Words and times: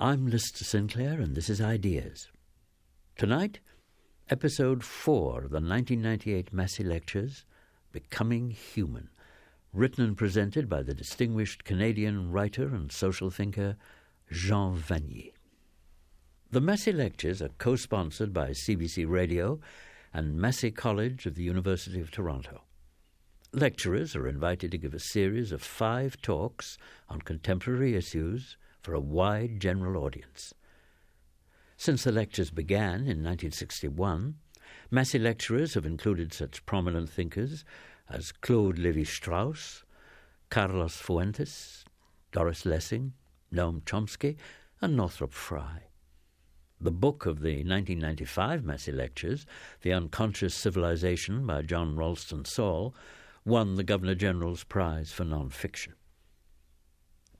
I'm 0.00 0.28
Lister 0.28 0.62
Sinclair, 0.62 1.20
and 1.20 1.34
this 1.34 1.50
is 1.50 1.60
Ideas. 1.60 2.28
Tonight, 3.16 3.58
episode 4.30 4.84
4 4.84 5.46
of 5.46 5.50
the 5.50 5.56
1998 5.56 6.52
Massey 6.52 6.84
Lectures 6.84 7.44
Becoming 7.90 8.50
Human, 8.50 9.08
written 9.72 10.04
and 10.04 10.16
presented 10.16 10.68
by 10.68 10.84
the 10.84 10.94
distinguished 10.94 11.64
Canadian 11.64 12.30
writer 12.30 12.68
and 12.68 12.92
social 12.92 13.28
thinker 13.28 13.74
Jean 14.30 14.76
Vanier. 14.76 15.32
The 16.52 16.60
Massey 16.60 16.92
Lectures 16.92 17.42
are 17.42 17.50
co 17.58 17.74
sponsored 17.74 18.32
by 18.32 18.50
CBC 18.50 19.04
Radio 19.08 19.58
and 20.14 20.36
Massey 20.36 20.70
College 20.70 21.26
of 21.26 21.34
the 21.34 21.42
University 21.42 22.00
of 22.00 22.12
Toronto. 22.12 22.62
Lecturers 23.52 24.14
are 24.14 24.28
invited 24.28 24.70
to 24.70 24.78
give 24.78 24.94
a 24.94 25.00
series 25.00 25.50
of 25.50 25.60
five 25.60 26.22
talks 26.22 26.78
on 27.08 27.20
contemporary 27.20 27.96
issues 27.96 28.56
for 28.88 28.94
a 28.94 29.00
wide 29.00 29.60
general 29.60 30.02
audience. 30.02 30.54
Since 31.76 32.04
the 32.04 32.10
lectures 32.10 32.50
began 32.50 33.00
in 33.00 33.22
1961, 33.22 34.36
Massey 34.90 35.18
lecturers 35.18 35.74
have 35.74 35.84
included 35.84 36.32
such 36.32 36.64
prominent 36.64 37.10
thinkers 37.10 37.66
as 38.08 38.32
Claude 38.32 38.78
Lévi 38.78 39.06
Strauss, 39.06 39.84
Carlos 40.48 40.96
Fuentes, 40.96 41.84
Doris 42.32 42.64
Lessing, 42.64 43.12
Noam 43.52 43.82
Chomsky, 43.82 44.36
and 44.80 44.96
Northrop 44.96 45.34
Frye. 45.34 45.88
The 46.80 46.90
book 46.90 47.26
of 47.26 47.42
the 47.42 47.56
1995 47.56 48.64
Massey 48.64 48.92
Lectures, 48.92 49.44
The 49.82 49.92
Unconscious 49.92 50.54
Civilization 50.54 51.46
by 51.46 51.60
John 51.60 51.94
Ralston 51.94 52.46
Saul, 52.46 52.94
won 53.44 53.74
the 53.74 53.84
Governor 53.84 54.14
General's 54.14 54.64
Prize 54.64 55.12
for 55.12 55.24
Non-Fiction. 55.24 55.92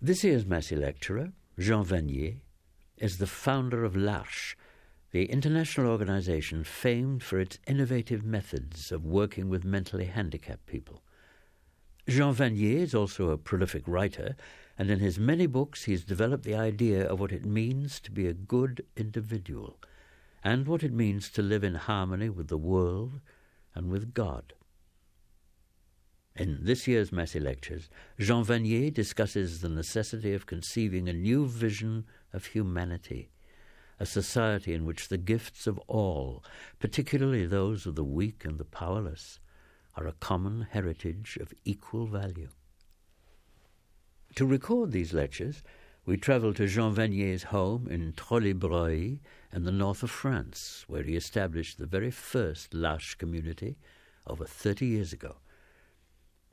This 0.01 0.23
year's 0.23 0.47
Massey 0.47 0.77
lecturer, 0.77 1.33
Jean 1.59 1.85
Vanier, 1.85 2.37
is 2.99 3.19
the 3.19 3.27
founder 3.27 3.83
of 3.83 3.97
l'Arche, 3.97 4.55
the 5.11 5.25
international 5.25 5.91
organization 5.91 6.63
famed 6.63 7.25
for 7.25 7.41
its 7.41 7.59
innovative 7.67 8.25
methods 8.25 8.93
of 8.93 9.05
working 9.05 9.49
with 9.49 9.65
mentally 9.65 10.05
handicapped 10.05 10.67
people. 10.67 11.03
Jean 12.07 12.33
Vanier 12.33 12.79
is 12.79 12.95
also 12.95 13.31
a 13.31 13.37
prolific 13.37 13.83
writer, 13.89 14.37
and 14.79 14.89
in 14.89 15.01
his 15.01 15.19
many 15.19 15.47
books 15.47 15.87
he 15.87 15.93
has 15.93 16.05
developed 16.05 16.45
the 16.45 16.55
idea 16.55 17.05
of 17.05 17.19
what 17.19 17.33
it 17.33 17.45
means 17.45 17.99
to 17.99 18.13
be 18.13 18.29
a 18.29 18.33
good 18.33 18.87
individual 18.97 19.81
and 20.45 20.69
what 20.69 20.85
it 20.85 20.93
means 20.93 21.29
to 21.29 21.43
live 21.43 21.65
in 21.65 21.75
harmony 21.75 22.29
with 22.29 22.47
the 22.47 22.57
world 22.57 23.21
and 23.75 23.91
with 23.91 24.15
God. 24.15 24.53
In 26.39 26.61
this 26.63 26.87
year's 26.87 27.11
Massey 27.11 27.41
Lectures, 27.41 27.91
Jean 28.17 28.45
Vanier 28.45 28.95
discusses 28.95 29.61
the 29.61 29.69
necessity 29.69 30.33
of 30.35 30.47
conceiving 30.47 31.09
a 31.09 31.13
new 31.13 31.49
vision 31.49 32.05
of 32.33 32.47
humanity, 32.47 33.33
a 33.99 34.07
society 34.07 34.73
in 34.73 34.85
which 34.85 35.09
the 35.09 35.19
gifts 35.19 35.67
of 35.67 35.79
all, 35.89 36.45
particularly 36.79 37.45
those 37.45 37.87
of 37.87 37.97
the 37.97 38.05
weak 38.05 38.45
and 38.45 38.57
the 38.57 38.65
powerless, 38.65 39.41
are 39.97 40.07
a 40.07 40.13
common 40.13 40.69
heritage 40.71 41.37
of 41.41 41.53
equal 41.65 42.07
value. 42.07 42.51
To 44.37 44.47
record 44.47 44.93
these 44.93 45.13
lectures, 45.13 45.65
we 46.07 46.17
travel 46.17 46.55
to 46.55 46.69
Jean 46.69 46.95
Vanier's 46.95 47.43
home 47.43 47.89
in 47.91 48.13
Trosly-Breuil 48.13 49.19
in 49.53 49.65
the 49.65 49.73
north 49.73 50.05
of 50.05 50.11
France, 50.13 50.85
where 50.87 51.03
he 51.03 51.17
established 51.17 51.79
the 51.79 51.87
very 51.87 52.13
first 52.13 52.75
L'Arche 52.75 53.19
community 53.19 53.77
over 54.25 54.45
30 54.45 54.87
years 54.87 55.13
ago. 55.13 55.39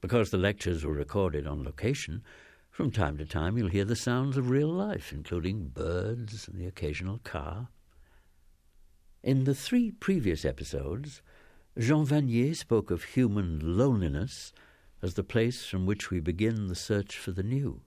Because 0.05 0.29
the 0.29 0.37
lectures 0.37 0.85
were 0.85 0.93
recorded 0.93 1.47
on 1.47 1.63
location, 1.63 2.21
from 2.69 2.91
time 2.91 3.17
to 3.17 3.25
time 3.25 3.57
you'll 3.57 3.69
hear 3.69 3.85
the 3.85 3.95
sounds 3.95 4.37
of 4.37 4.51
real 4.51 4.67
life, 4.67 5.11
including 5.11 5.69
birds 5.69 6.47
and 6.47 6.61
the 6.61 6.67
occasional 6.67 7.17
car. 7.23 7.69
In 9.23 9.45
the 9.45 9.55
three 9.55 9.89
previous 9.89 10.45
episodes, 10.45 11.23
Jean 11.79 12.05
Vanier 12.05 12.55
spoke 12.55 12.91
of 12.91 13.03
human 13.03 13.59
loneliness 13.79 14.53
as 15.01 15.15
the 15.15 15.23
place 15.23 15.65
from 15.65 15.87
which 15.87 16.11
we 16.11 16.19
begin 16.19 16.67
the 16.67 16.75
search 16.75 17.17
for 17.17 17.31
the 17.31 17.41
new, 17.41 17.81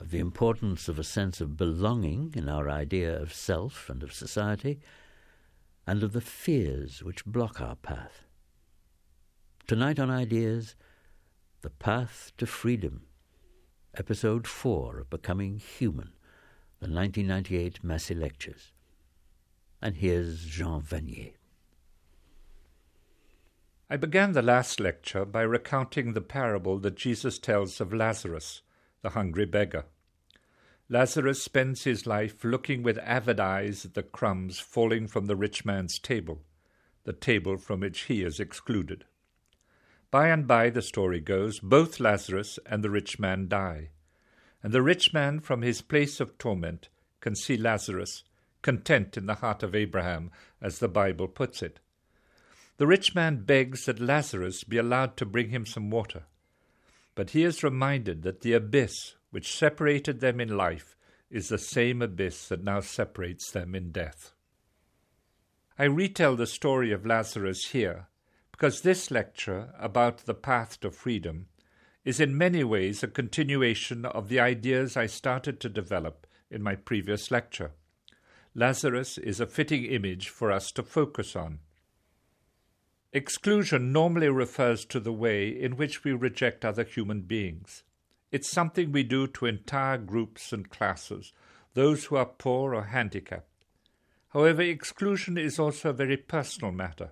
of 0.00 0.10
the 0.10 0.20
importance 0.20 0.88
of 0.88 0.98
a 0.98 1.04
sense 1.04 1.38
of 1.42 1.58
belonging 1.58 2.32
in 2.34 2.48
our 2.48 2.70
idea 2.70 3.20
of 3.20 3.34
self 3.34 3.90
and 3.90 4.02
of 4.02 4.14
society, 4.14 4.80
and 5.86 6.02
of 6.02 6.14
the 6.14 6.22
fears 6.22 7.02
which 7.02 7.26
block 7.26 7.60
our 7.60 7.76
path. 7.76 8.24
Tonight 9.66 10.00
on 10.00 10.08
Ideas, 10.10 10.76
the 11.62 11.70
Path 11.70 12.32
to 12.38 12.44
Freedom, 12.44 13.02
Episode 13.96 14.48
4 14.48 14.98
of 14.98 15.10
Becoming 15.10 15.58
Human, 15.58 16.10
the 16.80 16.88
1998 16.90 17.84
Massey 17.84 18.16
Lectures. 18.16 18.72
And 19.80 19.94
here's 19.94 20.44
Jean 20.44 20.82
Vanier. 20.82 21.34
I 23.88 23.96
began 23.96 24.32
the 24.32 24.42
last 24.42 24.80
lecture 24.80 25.24
by 25.24 25.42
recounting 25.42 26.14
the 26.14 26.20
parable 26.20 26.80
that 26.80 26.96
Jesus 26.96 27.38
tells 27.38 27.80
of 27.80 27.94
Lazarus, 27.94 28.62
the 29.02 29.10
hungry 29.10 29.46
beggar. 29.46 29.84
Lazarus 30.88 31.44
spends 31.44 31.84
his 31.84 32.08
life 32.08 32.42
looking 32.42 32.82
with 32.82 32.98
avid 32.98 33.38
eyes 33.38 33.84
at 33.84 33.94
the 33.94 34.02
crumbs 34.02 34.58
falling 34.58 35.06
from 35.06 35.26
the 35.26 35.36
rich 35.36 35.64
man's 35.64 36.00
table, 36.00 36.42
the 37.04 37.12
table 37.12 37.56
from 37.56 37.78
which 37.78 38.00
he 38.06 38.24
is 38.24 38.40
excluded. 38.40 39.04
By 40.12 40.28
and 40.28 40.46
by, 40.46 40.68
the 40.68 40.82
story 40.82 41.20
goes, 41.20 41.58
both 41.58 41.98
Lazarus 41.98 42.58
and 42.66 42.84
the 42.84 42.90
rich 42.90 43.18
man 43.18 43.48
die. 43.48 43.92
And 44.62 44.70
the 44.70 44.82
rich 44.82 45.14
man, 45.14 45.40
from 45.40 45.62
his 45.62 45.80
place 45.80 46.20
of 46.20 46.36
torment, 46.36 46.90
can 47.20 47.34
see 47.34 47.56
Lazarus, 47.56 48.22
content 48.60 49.16
in 49.16 49.24
the 49.24 49.36
heart 49.36 49.62
of 49.62 49.74
Abraham, 49.74 50.30
as 50.60 50.78
the 50.78 50.88
Bible 50.88 51.28
puts 51.28 51.62
it. 51.62 51.80
The 52.76 52.86
rich 52.86 53.14
man 53.14 53.44
begs 53.44 53.86
that 53.86 54.00
Lazarus 54.00 54.64
be 54.64 54.76
allowed 54.76 55.16
to 55.16 55.24
bring 55.24 55.48
him 55.48 55.64
some 55.64 55.88
water. 55.88 56.24
But 57.14 57.30
he 57.30 57.42
is 57.42 57.64
reminded 57.64 58.22
that 58.22 58.42
the 58.42 58.52
abyss 58.52 59.14
which 59.30 59.56
separated 59.56 60.20
them 60.20 60.40
in 60.40 60.58
life 60.58 60.94
is 61.30 61.48
the 61.48 61.56
same 61.56 62.02
abyss 62.02 62.48
that 62.48 62.62
now 62.62 62.80
separates 62.80 63.50
them 63.50 63.74
in 63.74 63.92
death. 63.92 64.34
I 65.78 65.84
retell 65.84 66.36
the 66.36 66.46
story 66.46 66.92
of 66.92 67.06
Lazarus 67.06 67.68
here 67.68 68.08
because 68.62 68.82
this 68.82 69.10
lecture 69.10 69.74
about 69.80 70.18
the 70.18 70.34
path 70.34 70.78
to 70.78 70.88
freedom 70.88 71.46
is 72.04 72.20
in 72.20 72.38
many 72.38 72.62
ways 72.62 73.02
a 73.02 73.08
continuation 73.08 74.04
of 74.04 74.28
the 74.28 74.38
ideas 74.38 74.96
I 74.96 75.06
started 75.06 75.58
to 75.58 75.68
develop 75.68 76.28
in 76.48 76.62
my 76.62 76.76
previous 76.76 77.32
lecture. 77.32 77.72
Lazarus 78.54 79.18
is 79.18 79.40
a 79.40 79.48
fitting 79.48 79.84
image 79.84 80.28
for 80.28 80.52
us 80.52 80.70
to 80.72 80.84
focus 80.84 81.34
on. 81.34 81.58
Exclusion 83.12 83.90
normally 83.90 84.28
refers 84.28 84.84
to 84.84 85.00
the 85.00 85.12
way 85.12 85.48
in 85.48 85.76
which 85.76 86.04
we 86.04 86.12
reject 86.12 86.64
other 86.64 86.84
human 86.84 87.22
beings. 87.22 87.82
It's 88.30 88.48
something 88.48 88.92
we 88.92 89.02
do 89.02 89.26
to 89.26 89.46
entire 89.46 89.98
groups 89.98 90.52
and 90.52 90.70
classes, 90.70 91.32
those 91.74 92.04
who 92.04 92.14
are 92.14 92.26
poor 92.26 92.76
or 92.76 92.84
handicapped. 92.84 93.64
However, 94.28 94.62
exclusion 94.62 95.36
is 95.36 95.58
also 95.58 95.90
a 95.90 95.92
very 95.92 96.16
personal 96.16 96.70
matter. 96.70 97.10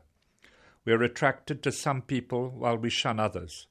We 0.91 0.97
are 0.97 1.05
attracted 1.05 1.63
to 1.63 1.71
some 1.71 2.03
people 2.03 2.51
while 2.51 2.77
we 2.77 2.91
shun 2.91 3.21
others. 3.21 3.69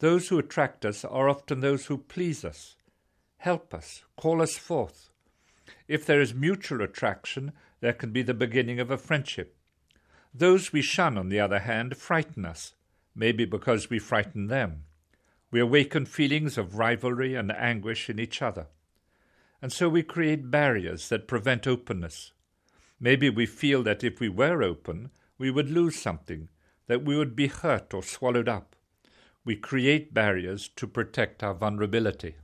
Those 0.00 0.26
who 0.26 0.40
attract 0.40 0.84
us 0.84 1.04
are 1.04 1.28
often 1.28 1.60
those 1.60 1.86
who 1.86 1.98
please 1.98 2.44
us, 2.44 2.74
help 3.36 3.72
us, 3.72 4.02
call 4.16 4.42
us 4.42 4.56
forth. 4.56 5.10
If 5.86 6.04
there 6.04 6.20
is 6.20 6.34
mutual 6.34 6.82
attraction, 6.82 7.52
there 7.78 7.92
can 7.92 8.10
be 8.10 8.22
the 8.22 8.34
beginning 8.34 8.80
of 8.80 8.90
a 8.90 8.98
friendship. 8.98 9.54
Those 10.34 10.72
we 10.72 10.82
shun, 10.82 11.16
on 11.16 11.28
the 11.28 11.38
other 11.38 11.60
hand, 11.60 11.96
frighten 11.96 12.44
us, 12.44 12.74
maybe 13.14 13.44
because 13.44 13.88
we 13.88 14.00
frighten 14.00 14.48
them. 14.48 14.82
We 15.52 15.60
awaken 15.60 16.06
feelings 16.06 16.58
of 16.58 16.76
rivalry 16.76 17.36
and 17.36 17.52
anguish 17.52 18.10
in 18.10 18.18
each 18.18 18.42
other. 18.42 18.66
And 19.62 19.72
so 19.72 19.88
we 19.88 20.02
create 20.02 20.50
barriers 20.50 21.08
that 21.08 21.28
prevent 21.28 21.68
openness. 21.68 22.32
Maybe 22.98 23.30
we 23.30 23.46
feel 23.46 23.84
that 23.84 24.02
if 24.02 24.18
we 24.18 24.28
were 24.28 24.64
open, 24.64 25.12
we 25.42 25.50
would 25.50 25.68
lose 25.68 26.00
something, 26.00 26.48
that 26.86 27.04
we 27.04 27.16
would 27.16 27.34
be 27.34 27.48
hurt 27.48 27.92
or 27.92 28.00
swallowed 28.00 28.48
up. 28.48 28.76
We 29.44 29.56
create 29.56 30.14
barriers 30.14 30.68
to 30.76 30.86
protect 30.86 31.42
our 31.42 31.52
vulnerability. 31.52 32.36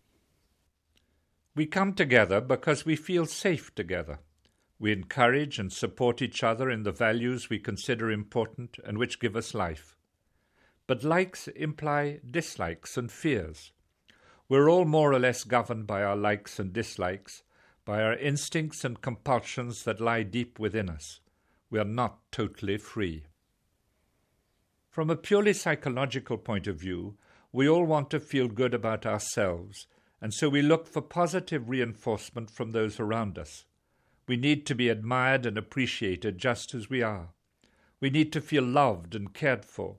We 1.55 1.67
come 1.67 1.93
together 1.93 2.41
because 2.41 2.85
we 2.85 2.97
feel 2.97 3.27
safe 3.27 3.73
together. 3.73 4.19
We 4.81 4.91
encourage 4.91 5.61
and 5.61 5.73
support 5.73 6.21
each 6.21 6.43
other 6.43 6.69
in 6.69 6.83
the 6.83 6.91
values 6.91 7.49
we 7.49 7.61
consider 7.61 8.11
important 8.11 8.79
and 8.85 8.99
which 8.99 9.21
give 9.21 9.37
us 9.37 9.55
life. 9.55 9.95
But 10.89 11.05
likes 11.05 11.47
imply 11.47 12.19
dislikes 12.29 12.97
and 12.97 13.12
fears. 13.12 13.71
We're 14.49 14.69
all 14.69 14.87
more 14.87 15.12
or 15.12 15.21
less 15.21 15.45
governed 15.45 15.87
by 15.87 16.03
our 16.03 16.17
likes 16.17 16.59
and 16.59 16.73
dislikes, 16.73 17.45
by 17.85 18.03
our 18.03 18.17
instincts 18.17 18.85
and 18.85 19.00
compulsions 19.00 19.85
that 19.85 20.00
lie 20.00 20.25
deep 20.25 20.59
within 20.59 20.91
us 20.91 21.21
we 21.70 21.79
are 21.79 21.85
not 21.85 22.19
totally 22.32 22.79
free. 22.79 23.25
From 24.91 25.11
a 25.11 25.17
purely 25.17 25.53
psychological 25.53 26.38
point 26.38 26.67
of 26.67 26.81
view, 26.81 27.17
we 27.53 27.69
all 27.69 27.85
want 27.85 28.11
to 28.11 28.20
feel 28.20 28.49
good 28.49 28.75
about 28.75 29.06
ourselves 29.06 29.87
and 30.20 30.35
so 30.35 30.49
we 30.49 30.62
look 30.62 30.87
for 30.87 31.00
positive 31.00 31.69
reinforcement 31.69 32.50
from 32.50 32.73
those 32.73 32.99
around 32.99 33.38
us. 33.38 33.65
We 34.26 34.37
need 34.37 34.67
to 34.67 34.75
be 34.75 34.88
admired 34.88 35.47
and 35.47 35.56
appreciated 35.56 36.38
just 36.38 36.75
as 36.75 36.91
we 36.91 37.03
are. 37.03 37.31
We 38.00 38.11
need 38.11 38.32
to 38.32 38.41
feel 38.41 38.64
loved 38.64 39.14
and 39.14 39.32
cared 39.32 39.64
for. 39.64 39.97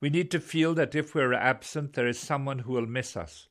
We 0.00 0.10
need 0.10 0.30
to 0.32 0.40
feel 0.40 0.74
that 0.74 0.94
if 0.94 1.14
we're 1.14 1.32
absent, 1.32 1.94
there 1.94 2.06
is 2.06 2.18
someone 2.18 2.60
who 2.60 2.72
will 2.72 2.86
miss 2.86 3.16
us. 3.16 3.48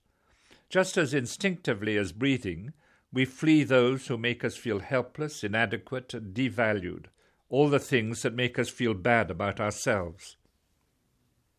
Just 0.69 0.97
as 0.97 1.13
instinctively 1.13 1.97
as 1.97 2.11
breathing, 2.11 2.73
we 3.11 3.25
flee 3.25 3.63
those 3.63 4.07
who 4.07 4.17
make 4.17 4.43
us 4.43 4.55
feel 4.55 4.79
helpless, 4.79 5.43
inadequate, 5.43 6.13
and 6.13 6.33
devalued, 6.33 7.05
all 7.53 7.69
the 7.69 7.77
things 7.77 8.23
that 8.23 8.33
make 8.33 8.57
us 8.57 8.67
feel 8.67 8.95
bad 8.95 9.29
about 9.29 9.59
ourselves. 9.59 10.37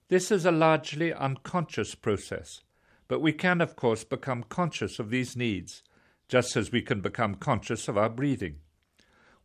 This 0.08 0.32
is 0.32 0.44
a 0.44 0.50
largely 0.50 1.14
unconscious 1.14 1.94
process, 1.94 2.62
but 3.06 3.20
we 3.20 3.32
can, 3.32 3.60
of 3.60 3.76
course, 3.76 4.02
become 4.02 4.42
conscious 4.42 4.98
of 4.98 5.10
these 5.10 5.36
needs, 5.36 5.84
just 6.26 6.56
as 6.56 6.72
we 6.72 6.82
can 6.82 7.00
become 7.00 7.36
conscious 7.36 7.86
of 7.86 7.96
our 7.96 8.08
breathing. 8.08 8.56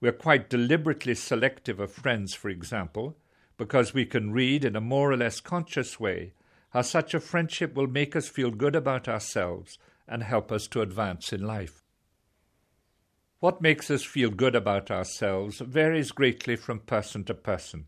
We 0.02 0.10
are 0.10 0.24
quite 0.28 0.50
deliberately 0.50 1.14
selective 1.14 1.80
of 1.80 1.92
friends, 1.92 2.34
for 2.34 2.50
example, 2.50 3.16
because 3.56 3.94
we 3.94 4.08
can 4.08 4.32
read 4.32 4.66
in 4.66 4.76
a 4.76 4.82
more 4.82 5.12
or 5.12 5.18
less 5.18 5.42
conscious 5.42 6.00
way 6.00 6.34
how 6.72 6.82
such 6.82 7.14
a 7.14 7.20
friendship 7.20 7.76
will 7.76 7.86
make 7.86 8.16
us 8.16 8.28
feel 8.28 8.50
good 8.50 8.76
about 8.76 9.08
ourselves 9.08 9.78
and 10.08 10.24
help 10.24 10.52
us 10.52 10.66
to 10.70 10.82
advance 10.82 11.32
in 11.32 11.44
life. 11.44 11.84
What 13.40 13.62
makes 13.62 13.90
us 13.90 14.04
feel 14.04 14.32
good 14.32 14.54
about 14.54 14.92
ourselves 14.92 15.60
varies 15.60 16.12
greatly 16.12 16.58
from 16.58 16.80
person 16.80 17.24
to 17.26 17.34
person. 17.34 17.86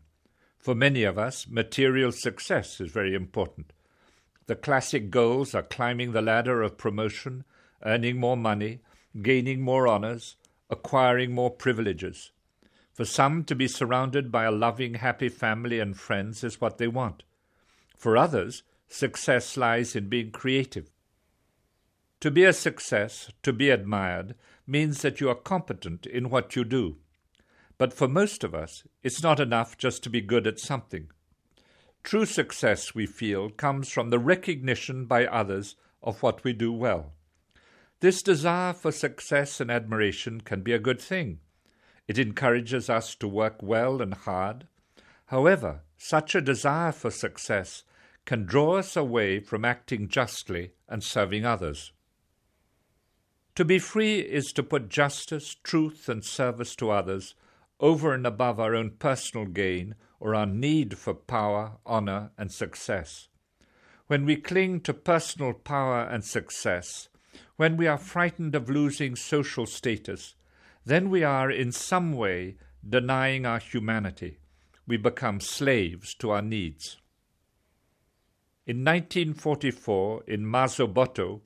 For 0.58 0.74
many 0.74 1.04
of 1.04 1.18
us, 1.18 1.46
material 1.46 2.10
success 2.10 2.80
is 2.80 2.90
very 2.90 3.14
important. 3.14 3.74
The 4.46 4.56
classic 4.56 5.10
goals 5.10 5.54
are 5.54 5.62
climbing 5.62 6.12
the 6.12 6.22
ladder 6.22 6.62
of 6.62 6.78
promotion, 6.78 7.44
earning 7.84 8.18
more 8.18 8.36
money, 8.36 8.80
gaining 9.20 9.60
more 9.60 9.86
honors, 9.86 10.36
acquiring 10.70 11.34
more 11.34 11.50
privileges. 11.50 12.30
For 12.94 13.04
some, 13.04 13.44
to 13.44 13.54
be 13.54 13.68
surrounded 13.68 14.32
by 14.32 14.44
a 14.44 14.50
loving, 14.50 14.94
happy 14.94 15.28
family 15.28 15.80
and 15.80 15.98
friends 15.98 16.42
is 16.42 16.62
what 16.62 16.78
they 16.78 16.88
want. 16.88 17.24
For 17.98 18.16
others, 18.16 18.62
success 18.88 19.58
lies 19.58 19.94
in 19.94 20.08
being 20.08 20.30
creative. 20.30 20.90
To 22.20 22.30
be 22.30 22.44
a 22.44 22.52
success, 22.52 23.30
to 23.42 23.52
be 23.52 23.68
admired, 23.68 24.34
means 24.72 25.02
that 25.02 25.20
you 25.20 25.28
are 25.28 25.36
competent 25.36 26.06
in 26.06 26.30
what 26.30 26.56
you 26.56 26.64
do. 26.64 26.96
But 27.78 27.92
for 27.92 28.08
most 28.08 28.42
of 28.42 28.54
us, 28.54 28.84
it's 29.02 29.22
not 29.22 29.38
enough 29.38 29.76
just 29.76 30.02
to 30.02 30.10
be 30.10 30.20
good 30.20 30.46
at 30.46 30.58
something. 30.58 31.08
True 32.02 32.24
success, 32.24 32.94
we 32.94 33.06
feel, 33.06 33.50
comes 33.50 33.90
from 33.90 34.10
the 34.10 34.18
recognition 34.18 35.04
by 35.04 35.26
others 35.26 35.76
of 36.02 36.22
what 36.22 36.42
we 36.42 36.52
do 36.52 36.72
well. 36.72 37.12
This 38.00 38.22
desire 38.22 38.72
for 38.72 38.90
success 38.90 39.60
and 39.60 39.70
admiration 39.70 40.40
can 40.40 40.62
be 40.62 40.72
a 40.72 40.80
good 40.80 41.00
thing. 41.00 41.38
It 42.08 42.18
encourages 42.18 42.90
us 42.90 43.14
to 43.16 43.28
work 43.28 43.62
well 43.62 44.02
and 44.02 44.14
hard. 44.14 44.66
However, 45.26 45.82
such 45.96 46.34
a 46.34 46.40
desire 46.40 46.90
for 46.90 47.10
success 47.10 47.84
can 48.24 48.46
draw 48.46 48.78
us 48.78 48.96
away 48.96 49.38
from 49.38 49.64
acting 49.64 50.08
justly 50.08 50.72
and 50.88 51.04
serving 51.04 51.44
others. 51.44 51.92
To 53.56 53.64
be 53.66 53.78
free 53.78 54.20
is 54.20 54.52
to 54.54 54.62
put 54.62 54.88
justice, 54.88 55.54
truth, 55.62 56.08
and 56.08 56.24
service 56.24 56.74
to 56.76 56.90
others 56.90 57.34
over 57.80 58.14
and 58.14 58.26
above 58.26 58.58
our 58.58 58.74
own 58.74 58.92
personal 58.98 59.44
gain 59.44 59.94
or 60.18 60.34
our 60.34 60.46
need 60.46 60.96
for 60.96 61.12
power, 61.12 61.72
honor, 61.84 62.30
and 62.38 62.50
success. 62.50 63.28
When 64.06 64.24
we 64.24 64.36
cling 64.36 64.80
to 64.82 64.94
personal 64.94 65.52
power 65.52 66.02
and 66.02 66.24
success, 66.24 67.08
when 67.56 67.76
we 67.76 67.86
are 67.86 67.98
frightened 67.98 68.54
of 68.54 68.70
losing 68.70 69.16
social 69.16 69.66
status, 69.66 70.34
then 70.84 71.10
we 71.10 71.22
are 71.22 71.50
in 71.50 71.72
some 71.72 72.12
way 72.12 72.56
denying 72.88 73.44
our 73.44 73.58
humanity. 73.58 74.38
We 74.86 74.96
become 74.96 75.40
slaves 75.40 76.14
to 76.16 76.30
our 76.30 76.42
needs. 76.42 76.98
In 78.66 78.78
1944, 78.78 80.24
in 80.26 80.44
Marzabotto, 80.44 81.40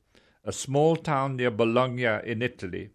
a 0.46 0.52
small 0.52 0.94
town 0.94 1.34
near 1.34 1.50
Bologna 1.50 2.20
in 2.24 2.40
Italy, 2.40 2.90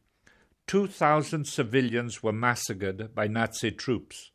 2,000 0.67 1.45
civilians 1.45 2.23
were 2.23 2.31
massacred 2.31 3.13
by 3.13 3.27
Nazi 3.27 3.71
troops. 3.71 4.31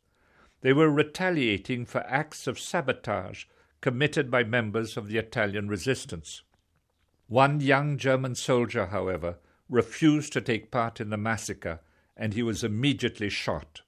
They 0.61 0.71
were 0.71 0.91
retaliating 0.91 1.87
for 1.87 2.05
acts 2.05 2.45
of 2.45 2.59
sabotage 2.59 3.45
committed 3.81 4.29
by 4.29 4.43
members 4.43 4.97
of 4.97 5.07
the 5.07 5.17
Italian 5.17 5.67
resistance. 5.67 6.43
One 7.25 7.59
young 7.59 7.97
German 7.97 8.35
soldier, 8.35 8.85
however, 8.85 9.39
refused 9.67 10.31
to 10.33 10.41
take 10.41 10.69
part 10.69 11.01
in 11.01 11.09
the 11.09 11.17
massacre 11.17 11.79
and 12.15 12.35
he 12.35 12.43
was 12.43 12.63
immediately 12.63 13.29
shot. 13.29 13.81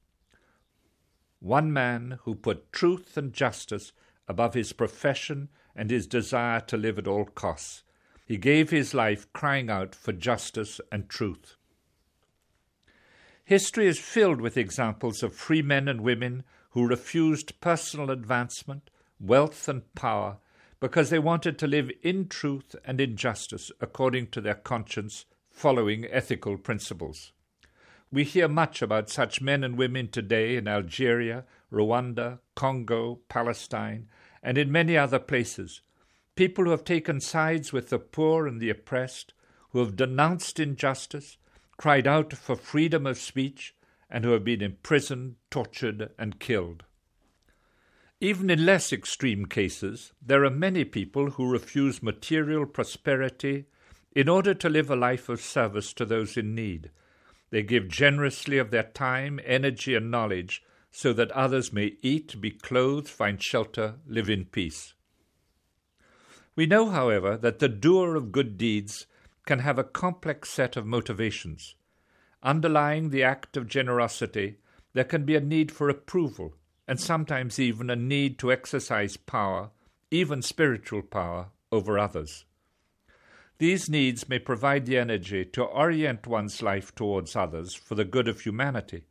One 1.40 1.72
man 1.72 2.18
who 2.24 2.34
put 2.34 2.74
truth 2.74 3.16
and 3.16 3.31
justice 3.31 3.92
above 4.28 4.56
his 4.56 4.74
profession 4.74 5.50
and 5.76 5.92
his 5.92 6.08
desire 6.08 6.62
to 6.62 6.78
live 6.78 6.98
at 6.98 7.08
all 7.08 7.26
costs. 7.26 7.84
He 8.30 8.38
gave 8.38 8.70
his 8.70 8.94
life 8.94 9.26
crying 9.34 9.72
out 9.72 9.96
for 9.96 10.14
justice 10.14 10.80
and 10.92 11.10
truth. 11.10 11.56
History 13.44 13.88
is 13.88 13.98
filled 13.98 14.40
with 14.40 14.56
examples 14.56 15.24
of 15.24 15.34
free 15.34 15.64
men 15.64 15.88
and 15.88 16.02
women 16.02 16.44
who 16.70 16.86
refused 16.86 17.60
personal 17.60 18.12
advancement, 18.12 18.92
wealth, 19.20 19.68
and 19.68 19.81
power 19.96 20.38
because 20.80 21.10
they 21.10 21.18
wanted 21.18 21.58
to 21.58 21.66
live 21.66 21.90
in 22.04 22.28
truth 22.28 22.76
and 22.86 23.02
in 23.02 23.18
justice 23.18 23.72
according 23.81 24.28
to 24.28 24.42
their 24.42 24.54
conscience, 24.54 25.26
following 25.50 26.06
ethical 26.06 26.56
principles. 26.56 27.31
We 28.12 28.26
hear 28.26 28.48
much 28.48 28.84
about 28.84 29.10
such 29.10 29.42
men 29.42 29.64
and 29.64 29.76
women 29.76 30.08
today 30.08 30.56
in 30.56 30.68
Algeria, 30.68 31.46
Rwanda, 31.74 32.42
Congo, 32.56 33.22
Palestine, 33.28 34.08
and 34.44 34.56
in 34.56 34.72
many 34.72 34.96
other 34.96 35.18
places. 35.18 35.81
People 36.39 36.63
who 36.63 36.71
have 36.71 36.86
taken 36.86 37.19
sides 37.19 37.74
with 37.74 37.89
the 37.89 38.00
poor 38.00 38.47
and 38.47 38.62
the 38.62 38.69
oppressed, 38.69 39.33
who 39.71 39.80
have 39.80 39.97
denounced 39.97 40.57
injustice, 40.57 41.38
cried 41.75 42.07
out 42.07 42.31
for 42.31 42.56
freedom 42.56 43.06
of 43.06 43.18
speech, 43.18 43.75
and 44.09 44.24
who 44.24 44.31
have 44.31 44.45
been 44.45 44.62
imprisoned, 44.62 45.36
tortured, 45.51 46.12
and 46.18 46.39
killed. 46.39 46.86
Even 48.21 48.50
in 48.50 48.65
less 48.65 48.94
extreme 48.94 49.47
cases, 49.47 50.13
there 50.25 50.45
are 50.45 50.50
many 50.50 50.86
people 50.86 51.31
who 51.31 51.51
refuse 51.51 52.01
material 52.01 52.65
prosperity 52.65 53.65
in 54.15 54.30
order 54.30 54.53
to 54.53 54.69
live 54.69 54.89
a 54.89 54.95
life 54.95 55.27
of 55.27 55.42
service 55.42 55.92
to 55.92 56.06
those 56.06 56.37
in 56.37 56.56
need. 56.56 56.90
They 57.49 57.64
give 57.64 57.90
generously 57.90 58.57
of 58.59 58.71
their 58.71 58.83
time, 58.83 59.42
energy, 59.44 59.94
and 59.94 60.09
knowledge 60.09 60.64
so 60.90 61.11
that 61.11 61.33
others 61.33 61.73
may 61.73 61.97
eat, 62.02 62.40
be 62.40 62.52
clothed, 62.52 63.09
find 63.09 63.44
shelter, 63.44 63.95
live 64.07 64.30
in 64.30 64.45
peace. 64.45 64.94
We 66.59 66.66
know, 66.66 66.89
however, 66.89 67.37
that 67.37 67.59
the 67.59 67.69
doer 67.69 68.18
of 68.18 68.33
good 68.33 68.57
deeds 68.57 69.07
can 69.45 69.59
have 69.59 69.80
a 69.80 69.83
complex 69.85 70.49
set 70.49 70.75
of 70.75 70.85
motivations. 70.85 71.75
Underlying 72.44 73.11
the 73.11 73.23
act 73.23 73.56
of 73.56 73.69
generosity, 73.69 74.57
there 74.92 75.06
can 75.06 75.23
be 75.23 75.37
a 75.37 75.39
need 75.39 75.71
for 75.71 75.87
approval, 75.87 76.56
and 76.85 76.99
sometimes 76.99 77.59
even 77.59 77.89
a 77.89 77.95
need 77.95 78.37
to 78.39 78.51
exercise 78.51 79.16
power, 79.16 79.69
even 80.11 80.42
spiritual 80.42 81.01
power, 81.01 81.47
over 81.71 81.97
others. 81.97 82.44
These 83.59 83.89
needs 83.89 84.28
may 84.28 84.39
provide 84.39 84.85
the 84.85 84.97
energy 84.97 85.45
to 85.45 85.63
orient 85.63 86.28
one's 86.28 86.61
life 86.61 86.94
towards 86.94 87.37
others 87.37 87.73
for 87.73 87.95
the 87.95 88.04
good 88.04 88.28
of 88.28 88.42
humanity, 88.42 89.06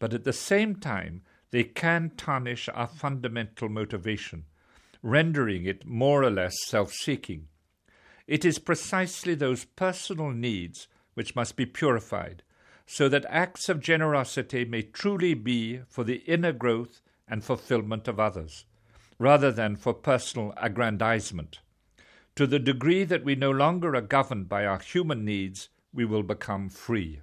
but 0.00 0.12
at 0.12 0.24
the 0.24 0.32
same 0.32 0.74
time, 0.74 1.22
they 1.52 1.62
can 1.62 2.10
tarnish 2.16 2.68
our 2.74 2.88
fundamental 2.88 3.68
motivation, 3.68 4.46
rendering 5.02 5.64
it 5.64 5.86
more 5.86 6.22
or 6.22 6.30
less 6.30 6.56
self 6.66 6.92
seeking. 6.92 7.48
It 8.26 8.44
is 8.44 8.58
precisely 8.58 9.34
those 9.34 9.64
personal 9.64 10.30
needs 10.30 10.88
which 11.14 11.34
must 11.34 11.56
be 11.56 11.66
purified, 11.66 12.42
so 12.86 13.08
that 13.08 13.26
acts 13.28 13.68
of 13.68 13.80
generosity 13.80 14.64
may 14.64 14.82
truly 14.82 15.34
be 15.34 15.80
for 15.88 16.04
the 16.04 16.22
inner 16.26 16.52
growth 16.52 17.02
and 17.26 17.44
fulfillment 17.44 18.08
of 18.08 18.20
others, 18.20 18.64
rather 19.18 19.50
than 19.50 19.76
for 19.76 19.94
personal 19.94 20.54
aggrandizement. 20.56 21.60
To 22.36 22.46
the 22.46 22.58
degree 22.58 23.04
that 23.04 23.24
we 23.24 23.34
no 23.34 23.50
longer 23.50 23.94
are 23.94 24.00
governed 24.00 24.48
by 24.48 24.64
our 24.64 24.78
human 24.78 25.24
needs, 25.24 25.68
we 25.92 26.04
will 26.04 26.22
become 26.22 26.68
free. 26.68 27.20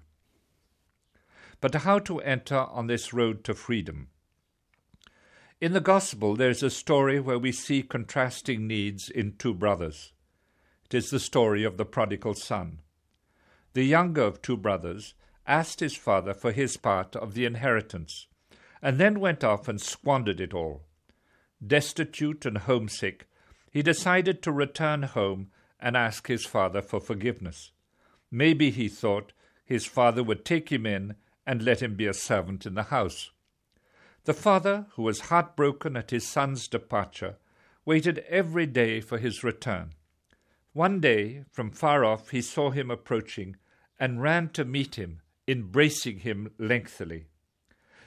But 1.59 1.73
how 1.73 1.99
to 1.99 2.19
enter 2.19 2.57
on 2.57 2.87
this 2.87 3.13
road 3.13 3.43
to 3.45 3.55
freedom? 3.55 4.09
In 5.59 5.73
the 5.73 5.81
Gospel, 5.81 6.35
there 6.35 6.51
is 6.51 6.61
a 6.61 6.69
story 6.69 7.19
where 7.19 7.39
we 7.39 7.51
see 7.51 7.81
contrasting 7.81 8.67
needs 8.67 9.09
in 9.09 9.37
two 9.37 9.55
brothers. 9.55 10.13
It 10.85 10.93
is 10.93 11.09
the 11.09 11.19
story 11.19 11.63
of 11.63 11.77
the 11.77 11.85
prodigal 11.85 12.35
son. 12.35 12.81
The 13.73 13.83
younger 13.83 14.21
of 14.21 14.43
two 14.43 14.55
brothers 14.55 15.15
asked 15.47 15.79
his 15.79 15.95
father 15.95 16.35
for 16.35 16.51
his 16.51 16.77
part 16.77 17.15
of 17.15 17.33
the 17.33 17.45
inheritance, 17.45 18.27
and 18.83 18.99
then 18.99 19.19
went 19.19 19.43
off 19.43 19.67
and 19.67 19.81
squandered 19.81 20.39
it 20.39 20.53
all. 20.53 20.83
Destitute 21.65 22.45
and 22.45 22.59
homesick, 22.59 23.27
he 23.71 23.81
decided 23.81 24.43
to 24.43 24.51
return 24.51 25.01
home 25.03 25.49
and 25.79 25.97
ask 25.97 26.27
his 26.27 26.45
father 26.45 26.83
for 26.83 26.99
forgiveness. 26.99 27.71
Maybe 28.29 28.69
he 28.69 28.87
thought 28.87 29.33
his 29.65 29.87
father 29.87 30.21
would 30.21 30.45
take 30.45 30.71
him 30.71 30.85
in 30.85 31.15
and 31.47 31.63
let 31.63 31.81
him 31.81 31.95
be 31.95 32.05
a 32.05 32.13
servant 32.13 32.67
in 32.67 32.75
the 32.75 32.83
house. 32.83 33.31
The 34.27 34.33
father, 34.33 34.87
who 34.95 35.03
was 35.03 35.29
heartbroken 35.31 35.95
at 35.95 36.11
his 36.11 36.27
son's 36.27 36.67
departure, 36.67 37.37
waited 37.85 38.25
every 38.27 38.65
day 38.65 38.99
for 38.99 39.19
his 39.19 39.41
return. 39.41 39.93
One 40.73 40.99
day, 40.99 41.45
from 41.49 41.71
far 41.71 42.03
off, 42.03 42.31
he 42.31 42.41
saw 42.41 42.71
him 42.71 42.91
approaching 42.91 43.55
and 43.97 44.21
ran 44.21 44.49
to 44.49 44.65
meet 44.65 44.95
him, 44.95 45.21
embracing 45.47 46.19
him 46.19 46.51
lengthily. 46.57 47.27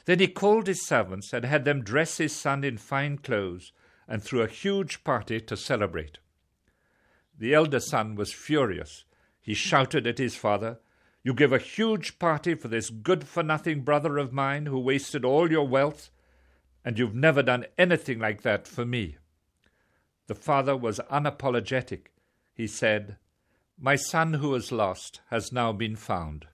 Then 0.05 0.19
he 0.19 0.29
called 0.29 0.67
his 0.67 0.87
servants 0.87 1.33
and 1.33 1.47
had 1.47 1.65
them 1.65 1.83
dress 1.83 2.19
his 2.19 2.37
son 2.37 2.65
in 2.65 2.77
fine 2.77 3.17
clothes 3.17 3.73
and 4.07 4.23
threw 4.23 4.43
a 4.43 4.47
huge 4.47 5.03
party 5.05 5.41
to 5.41 5.57
celebrate. 5.57 6.19
The 7.39 7.55
elder 7.55 7.81
son 7.81 8.15
was 8.15 8.31
furious. 8.31 9.05
He 9.41 9.55
shouted 9.55 10.07
at 10.07 10.19
his 10.19 10.37
father, 10.37 10.81
You 11.23 11.35
give 11.35 11.53
a 11.53 11.59
huge 11.59 12.19
party 12.19 12.55
for 12.55 12.69
this 12.69 12.89
good 12.91 13.27
for 13.27 13.43
nothing 13.43 13.83
brother 13.83 14.17
of 14.17 14.33
mine 14.33 14.67
who 14.67 14.79
wasted 14.79 15.25
all 15.25 15.51
your 15.51 15.69
wealth, 15.69 16.11
and 16.85 16.99
you've 16.99 17.15
never 17.15 17.43
done 17.43 17.67
anything 17.77 18.19
like 18.19 18.43
that 18.43 18.67
for 18.67 18.87
me. 18.87 19.17
The 20.29 20.35
father 20.35 20.77
was 20.77 21.01
unapologetic. 21.11 22.07
He 22.55 22.67
said, 22.67 23.17
My 23.79 23.97
son 23.97 24.35
who 24.35 24.51
was 24.51 24.73
lost 24.73 25.21
has 25.29 25.53
now 25.53 25.73
been 25.73 25.97
found. 25.97 26.47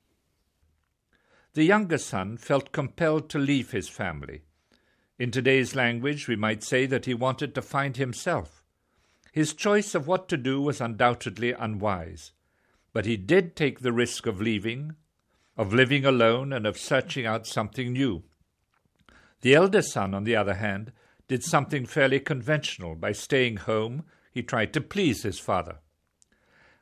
The 1.54 1.64
younger 1.64 1.98
son 1.98 2.36
felt 2.36 2.72
compelled 2.72 3.30
to 3.30 3.38
leave 3.38 3.70
his 3.70 3.88
family. 3.88 4.42
In 5.18 5.30
today's 5.30 5.74
language, 5.74 6.28
we 6.28 6.36
might 6.36 6.62
say 6.62 6.86
that 6.86 7.06
he 7.06 7.14
wanted 7.14 7.54
to 7.54 7.62
find 7.62 7.96
himself. 7.96 8.64
His 9.32 9.54
choice 9.54 9.94
of 9.94 10.06
what 10.06 10.28
to 10.28 10.36
do 10.36 10.60
was 10.60 10.80
undoubtedly 10.80 11.52
unwise, 11.52 12.32
but 12.96 13.04
he 13.04 13.18
did 13.18 13.54
take 13.54 13.80
the 13.80 13.92
risk 13.92 14.26
of 14.26 14.40
leaving, 14.40 14.96
of 15.54 15.74
living 15.74 16.06
alone, 16.06 16.50
and 16.50 16.66
of 16.66 16.78
searching 16.78 17.26
out 17.26 17.46
something 17.46 17.92
new. 17.92 18.22
The 19.42 19.54
elder 19.54 19.82
son, 19.82 20.14
on 20.14 20.24
the 20.24 20.34
other 20.34 20.54
hand, 20.54 20.92
did 21.28 21.44
something 21.44 21.84
fairly 21.84 22.20
conventional. 22.20 22.94
By 22.94 23.12
staying 23.12 23.58
home, 23.58 24.04
he 24.32 24.42
tried 24.42 24.72
to 24.72 24.80
please 24.80 25.24
his 25.24 25.38
father. 25.38 25.80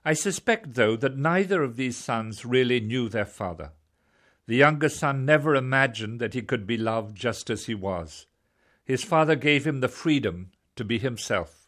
I 0.04 0.12
suspect, 0.12 0.74
though, 0.74 0.94
that 0.94 1.16
neither 1.16 1.64
of 1.64 1.74
these 1.74 1.96
sons 1.96 2.44
really 2.44 2.78
knew 2.78 3.08
their 3.08 3.26
father. 3.26 3.72
The 4.46 4.54
younger 4.54 4.90
son 4.90 5.26
never 5.26 5.56
imagined 5.56 6.20
that 6.20 6.34
he 6.34 6.42
could 6.42 6.64
be 6.64 6.76
loved 6.76 7.16
just 7.16 7.50
as 7.50 7.66
he 7.66 7.74
was. 7.74 8.26
His 8.84 9.02
father 9.02 9.34
gave 9.34 9.66
him 9.66 9.80
the 9.80 9.88
freedom 9.88 10.52
to 10.76 10.84
be 10.84 11.00
himself. 11.00 11.66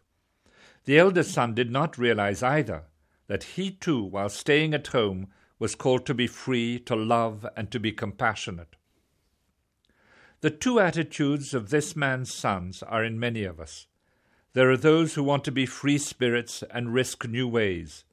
The 0.85 1.01
elder 1.01 1.25
son 1.25 1.53
did 1.53 1.73
not 1.73 1.99
realize 1.99 2.45
either 2.45 2.85
that 3.27 3.45
he 3.45 3.71
too, 3.71 4.03
while 4.03 4.29
staying 4.29 4.75
at 4.75 4.89
home, 4.89 5.29
was 5.59 5.75
called 5.75 6.07
to 6.07 6.15
be 6.15 6.27
free, 6.27 6.79
to 6.81 6.95
love, 6.95 7.47
and 7.57 7.71
to 7.71 7.81
be 7.81 7.93
compassionate. 7.93 8.77
The 10.41 10.51
two 10.51 10.79
attitudes 10.79 11.55
of 11.55 11.71
this 11.71 11.97
man's 11.97 12.33
sons 12.33 12.83
are 12.83 13.03
in 13.03 13.19
many 13.19 13.45
of 13.45 13.59
us. 13.59 13.87
There 14.53 14.71
are 14.71 14.77
those 14.77 15.15
who 15.15 15.23
want 15.23 15.45
to 15.45 15.53
be 15.53 15.67
free 15.67 15.99
spirits 15.99 16.63
and 16.71 16.95
risk 16.95 17.27
new 17.27 17.49
ways. 17.49 18.05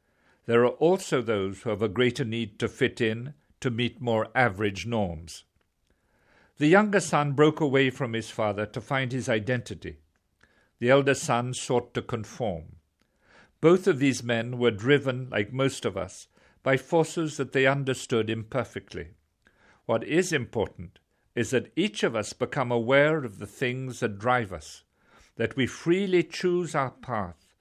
There 0.46 0.64
are 0.64 0.76
also 0.80 1.22
those 1.22 1.62
who 1.62 1.70
have 1.70 1.82
a 1.82 1.90
greater 1.90 2.26
need 2.26 2.60
to 2.60 2.68
fit 2.68 3.00
in 3.00 3.34
to 3.60 3.70
meet 3.70 4.02
more 4.02 4.28
average 4.36 4.86
norms. 4.86 5.44
The 6.58 6.68
younger 6.68 7.00
son 7.00 7.32
broke 7.32 7.60
away 7.60 7.90
from 7.90 8.14
his 8.14 8.30
father 8.30 8.66
to 8.68 8.82
find 8.82 9.12
his 9.12 9.30
identity. 9.30 9.98
The 10.80 10.90
elder 10.90 11.16
son 11.16 11.54
sought 11.54 11.94
to 11.94 12.02
conform. 12.02 12.76
Both 13.64 13.88
of 13.88 14.00
these 14.00 14.22
men 14.22 14.58
were 14.58 14.72
driven, 14.72 15.30
like 15.30 15.54
most 15.54 15.86
of 15.86 15.96
us, 15.96 16.28
by 16.64 16.76
forces 16.76 17.38
that 17.38 17.54
they 17.54 17.66
understood 17.66 18.30
imperfectly. 18.30 19.12
What 19.86 20.04
is 20.04 20.34
important 20.34 21.00
is 21.34 21.52
that 21.52 21.72
each 21.74 22.04
of 22.04 22.14
us 22.14 22.34
become 22.34 22.74
aware 22.74 23.24
of 23.24 23.40
the 23.40 23.48
things 23.48 24.02
that 24.02 24.20
drive 24.20 24.52
us, 24.52 24.84
that 25.38 25.56
we 25.56 25.66
freely 25.66 26.24
choose 26.24 26.76
our 26.76 26.92
path 26.92 27.54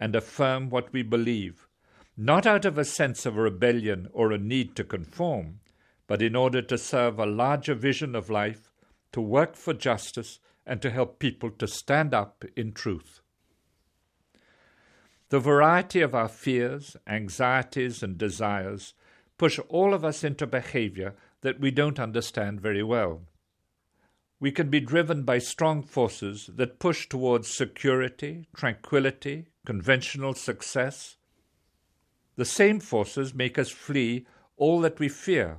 and 0.00 0.16
affirm 0.16 0.70
what 0.70 0.94
we 0.94 1.02
believe, 1.02 1.68
not 2.16 2.46
out 2.46 2.64
of 2.64 2.78
a 2.78 2.84
sense 2.86 3.26
of 3.26 3.36
rebellion 3.36 4.08
or 4.14 4.32
a 4.32 4.38
need 4.38 4.74
to 4.76 4.82
conform, 4.82 5.60
but 6.06 6.22
in 6.22 6.34
order 6.34 6.62
to 6.62 6.78
serve 6.78 7.18
a 7.18 7.26
larger 7.26 7.74
vision 7.74 8.14
of 8.16 8.30
life, 8.30 8.72
to 9.12 9.20
work 9.20 9.56
for 9.56 9.74
justice, 9.74 10.40
and 10.64 10.80
to 10.80 10.88
help 10.88 11.18
people 11.18 11.50
to 11.50 11.66
stand 11.66 12.14
up 12.14 12.46
in 12.56 12.72
truth. 12.72 13.19
The 15.30 15.40
variety 15.40 16.00
of 16.00 16.14
our 16.14 16.28
fears, 16.28 16.96
anxieties, 17.06 18.02
and 18.02 18.18
desires 18.18 18.94
push 19.38 19.58
all 19.68 19.94
of 19.94 20.04
us 20.04 20.22
into 20.22 20.46
behavior 20.46 21.14
that 21.40 21.60
we 21.60 21.70
don't 21.70 21.98
understand 21.98 22.60
very 22.60 22.82
well. 22.82 23.22
We 24.38 24.52
can 24.52 24.70
be 24.70 24.80
driven 24.80 25.22
by 25.22 25.38
strong 25.38 25.82
forces 25.82 26.50
that 26.54 26.78
push 26.78 27.08
towards 27.08 27.48
security, 27.48 28.46
tranquility, 28.54 29.48
conventional 29.64 30.34
success, 30.34 31.16
the 32.36 32.44
same 32.44 32.80
forces 32.80 33.34
make 33.34 33.58
us 33.58 33.70
flee 33.70 34.26
all 34.56 34.80
that 34.80 34.98
we 34.98 35.08
fear 35.08 35.58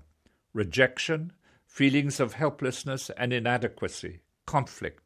rejection, 0.54 1.32
feelings 1.66 2.20
of 2.20 2.34
helplessness 2.34 3.10
and 3.18 3.32
inadequacy, 3.32 4.20
conflict. 4.46 5.01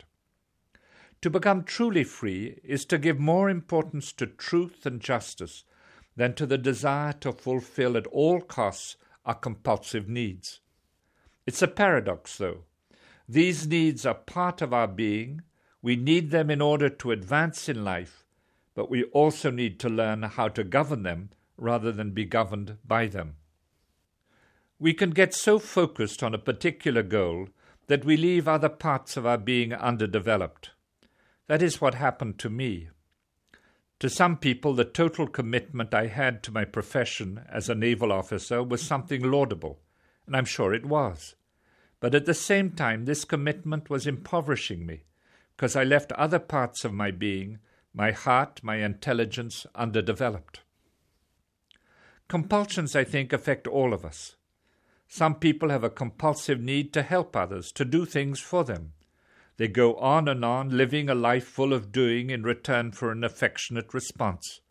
To 1.25 1.32
become 1.32 1.63
truly 1.63 2.03
free 2.03 2.60
is 2.63 2.86
to 2.86 3.00
give 3.00 3.20
more 3.20 3.50
importance 3.50 4.13
to 4.13 4.27
truth 4.27 4.86
and 4.86 5.01
justice 5.01 5.63
than 6.15 6.36
to 6.36 6.46
the 6.46 6.60
desire 6.60 7.13
to 7.13 7.32
fulfill 7.32 7.98
at 7.98 8.05
all 8.05 8.41
costs 8.41 8.96
our 9.25 9.34
compulsive 9.34 10.08
needs. 10.08 10.60
It's 11.48 11.63
a 11.63 11.67
paradox, 11.67 12.38
though. 12.38 12.65
These 13.27 13.65
needs 13.65 14.05
are 14.05 14.13
part 14.13 14.62
of 14.62 14.72
our 14.72 14.88
being. 14.88 15.41
We 15.82 15.96
need 15.96 16.29
them 16.29 16.51
in 16.51 16.62
order 16.62 16.89
to 16.89 17.12
advance 17.12 17.67
in 17.67 17.84
life, 17.84 18.24
but 18.75 18.91
we 18.91 19.05
also 19.05 19.50
need 19.50 19.79
to 19.79 19.89
learn 19.89 20.22
how 20.22 20.50
to 20.50 20.63
govern 20.63 21.01
them 21.01 21.32
rather 21.58 21.91
than 21.91 22.12
be 22.12 22.25
governed 22.25 22.77
by 22.86 23.08
them. 23.08 23.38
We 24.77 24.94
can 24.94 25.10
get 25.10 25.34
so 25.34 25.58
focused 25.58 26.22
on 26.22 26.36
a 26.36 26.38
particular 26.38 27.01
goal 27.01 27.48
that 27.88 28.05
we 28.05 28.15
leave 28.15 28.48
other 28.48 28.70
parts 28.70 29.17
of 29.17 29.25
our 29.25 29.39
being 29.39 29.74
underdeveloped. 29.74 30.70
That 31.48 31.62
is 31.62 31.80
what 31.80 31.96
happened 31.96 32.40
to 32.40 32.50
me. 32.50 32.90
To 34.00 34.10
some 34.10 34.38
people, 34.38 34.74
the 34.74 34.84
total 34.84 35.28
commitment 35.28 35.94
I 35.94 36.08
had 36.08 36.44
to 36.44 36.52
my 36.52 36.66
profession 36.66 37.46
as 37.50 37.70
a 37.70 37.75
naval 37.75 38.12
officer 38.12 38.62
was 38.62 38.82
something 38.82 39.24
laudable, 39.24 39.80
and 40.25 40.36
I'm 40.36 40.46
sure 40.46 40.74
it 40.74 40.86
was. 40.86 41.36
But 42.00 42.14
at 42.14 42.25
the 42.25 42.34
same 42.34 42.72
time, 42.72 43.06
this 43.06 43.24
commitment 43.24 43.90
was 43.90 44.06
impoverishing 44.06 44.86
me, 44.86 45.04
because 45.56 45.75
I 45.75 45.84
left 45.84 46.12
other 46.14 46.40
parts 46.40 46.84
of 46.84 46.94
my 46.94 47.12
being, 47.12 47.60
my 47.94 48.12
heart, 48.12 48.60
my 48.62 48.78
intelligence, 48.78 49.66
underdeveloped. 49.74 50.62
Compulsions, 52.28 52.96
I 52.96 53.06
think, 53.06 53.32
affect 53.32 53.68
all 53.68 53.94
of 53.94 54.04
us. 54.04 54.36
Some 55.08 55.36
people 55.36 55.70
have 55.70 55.84
a 55.84 55.90
compulsive 55.90 56.60
need 56.60 56.92
to 56.94 57.04
help 57.04 57.36
others, 57.36 57.72
to 57.74 57.86
do 57.86 58.06
things 58.06 58.40
for 58.40 58.64
them. 58.64 58.94
They 59.58 59.68
go 59.68 59.96
on 59.96 60.28
and 60.28 60.44
on, 60.44 60.76
living 60.76 61.10
a 61.10 61.16
life 61.16 61.46
full 61.46 61.74
of 61.74 61.92
doing 61.92 62.30
in 62.30 62.44
return 62.44 62.92
for 62.92 63.12
an 63.12 63.24
affectionate 63.24 63.94
response. 63.94 64.62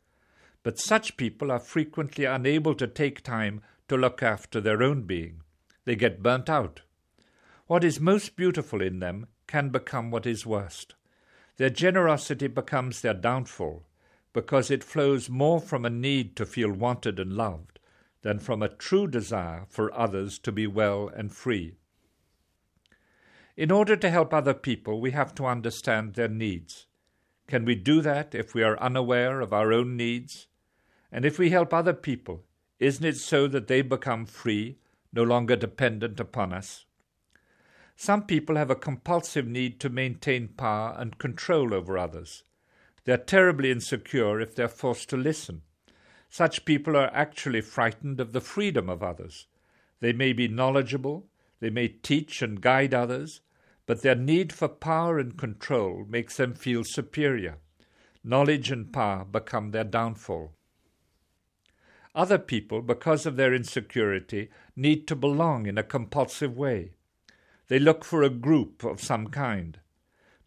But 0.62 0.79
such 0.79 1.17
people 1.17 1.50
are 1.50 1.59
frequently 1.59 2.25
unable 2.25 2.75
to 2.75 2.87
take 2.87 3.23
time 3.23 3.62
to 3.88 3.97
look 3.97 4.23
after 4.23 4.61
their 4.61 4.83
own 4.83 5.03
being. 5.03 5.43
They 5.85 5.97
get 5.97 6.23
burnt 6.23 6.49
out. 6.49 6.83
What 7.67 7.85
is 7.85 8.00
most 8.00 8.37
beautiful 8.37 8.83
in 8.83 8.99
them 8.99 9.26
can 9.47 9.71
become 9.71 10.11
what 10.11 10.26
is 10.26 10.47
worst. 10.47 10.95
Their 11.57 11.71
generosity 11.71 12.47
becomes 12.47 13.00
their 13.00 13.14
downfall 13.14 13.87
because 14.33 14.71
it 14.71 14.85
flows 14.85 15.31
more 15.31 15.61
from 15.61 15.85
a 15.85 15.91
need 15.91 16.37
to 16.37 16.45
feel 16.45 16.73
wanted 16.73 17.19
and 17.19 17.33
loved 17.33 17.79
than 18.23 18.38
from 18.38 18.62
a 18.62 18.69
true 18.69 19.07
desire 19.07 19.64
for 19.69 19.95
others 19.95 20.38
to 20.41 20.50
be 20.50 20.67
well 20.67 21.09
and 21.09 21.33
free. 21.33 21.76
In 23.56 23.70
order 23.70 23.94
to 23.94 24.11
help 24.11 24.34
other 24.34 24.54
people, 24.54 25.00
we 25.00 25.12
have 25.12 25.34
to 25.37 25.46
understand 25.46 26.14
their 26.14 26.28
needs. 26.28 26.87
Can 27.46 27.64
we 27.64 27.76
do 27.76 28.00
that 28.00 28.34
if 28.34 28.52
we 28.52 28.64
are 28.64 28.78
unaware 28.80 29.40
of 29.40 29.52
our 29.52 29.73
own 29.73 29.96
needs? 29.96 30.49
And 31.12 31.25
if 31.25 31.38
we 31.38 31.50
help 31.50 31.73
other 31.73 31.92
people, 31.92 32.42
isn't 32.80 33.04
it 33.04 33.16
so 33.16 33.46
that 33.46 33.68
they 33.68 33.82
become 33.82 34.26
free, 34.26 34.78
no 35.12 35.23
longer 35.23 35.54
dependent 35.54 36.18
upon 36.18 36.52
us? 36.52 36.84
Some 37.94 38.25
people 38.25 38.56
have 38.56 38.70
a 38.70 38.75
compulsive 38.75 39.46
need 39.46 39.78
to 39.80 39.88
maintain 39.88 40.49
power 40.49 40.96
and 40.99 41.18
control 41.18 41.73
over 41.73 41.96
others. 41.96 42.42
They're 43.04 43.16
terribly 43.16 43.70
insecure 43.70 44.40
if 44.40 44.56
they're 44.56 44.66
forced 44.66 45.11
to 45.11 45.16
listen. 45.16 45.62
Such 46.28 46.64
people 46.64 46.96
are 46.96 47.14
actually 47.14 47.61
frightened 47.61 48.18
of 48.18 48.32
the 48.32 48.40
freedom 48.40 48.88
of 48.88 49.04
others. 49.04 49.46
They 50.00 50.12
may 50.12 50.32
be 50.32 50.49
knowledgeable, 50.49 51.28
they 51.61 51.70
may 51.70 51.87
teach 51.87 52.42
and 52.42 52.61
guide 52.61 52.92
others, 52.92 53.40
but 53.87 54.03
their 54.03 54.14
need 54.14 54.53
for 54.53 54.69
power 54.69 55.19
and 55.19 55.37
control 55.37 56.05
makes 56.09 56.37
them 56.37 56.55
feel 56.55 56.85
superior. 56.85 57.59
Knowledge 58.23 58.71
and 58.71 58.93
power 58.93 59.25
become 59.25 59.71
their 59.71 59.85
downfall. 59.85 60.55
Other 62.14 62.38
people, 62.38 62.81
because 62.81 63.26
of 63.26 63.37
their 63.37 63.53
insecurity, 63.53 64.49
need 64.76 65.07
to 65.09 65.17
belong 65.17 65.67
in 65.67 65.76
a 65.76 65.83
compulsive 65.83 66.57
way. 66.57 66.93
They 67.69 67.79
look 67.79 68.05
for 68.05 68.23
a 68.23 68.31
group 68.31 68.85
of 68.85 69.03
some 69.03 69.29
kind. 69.29 69.81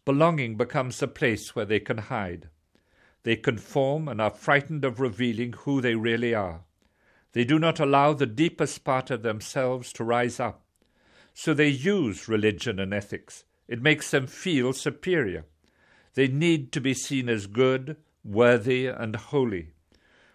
Belonging 0.04 0.56
becomes 0.56 0.98
the 0.98 1.08
place 1.08 1.54
where 1.54 1.66
they 1.66 1.80
can 1.80 1.98
hide. 1.98 2.48
They 3.22 3.36
conform 3.36 4.08
and 4.08 4.20
are 4.20 4.30
frightened 4.30 4.84
of 4.84 5.00
revealing 5.00 5.52
who 5.52 5.80
they 5.80 5.94
really 5.94 6.34
are. 6.34 6.62
They 7.32 7.44
do 7.44 7.58
not 7.58 7.78
allow 7.78 8.14
the 8.14 8.26
deepest 8.26 8.84
part 8.84 9.10
of 9.10 9.22
themselves 9.22 9.92
to 9.94 10.04
rise 10.04 10.40
up. 10.40 10.62
So 11.40 11.54
they 11.54 11.68
use 11.68 12.26
religion 12.26 12.80
and 12.80 12.92
ethics. 12.92 13.44
It 13.68 13.80
makes 13.80 14.10
them 14.10 14.26
feel 14.26 14.72
superior. 14.72 15.44
They 16.14 16.26
need 16.26 16.72
to 16.72 16.80
be 16.80 16.94
seen 16.94 17.28
as 17.28 17.46
good, 17.46 17.96
worthy, 18.24 18.88
and 18.88 19.14
holy. 19.14 19.70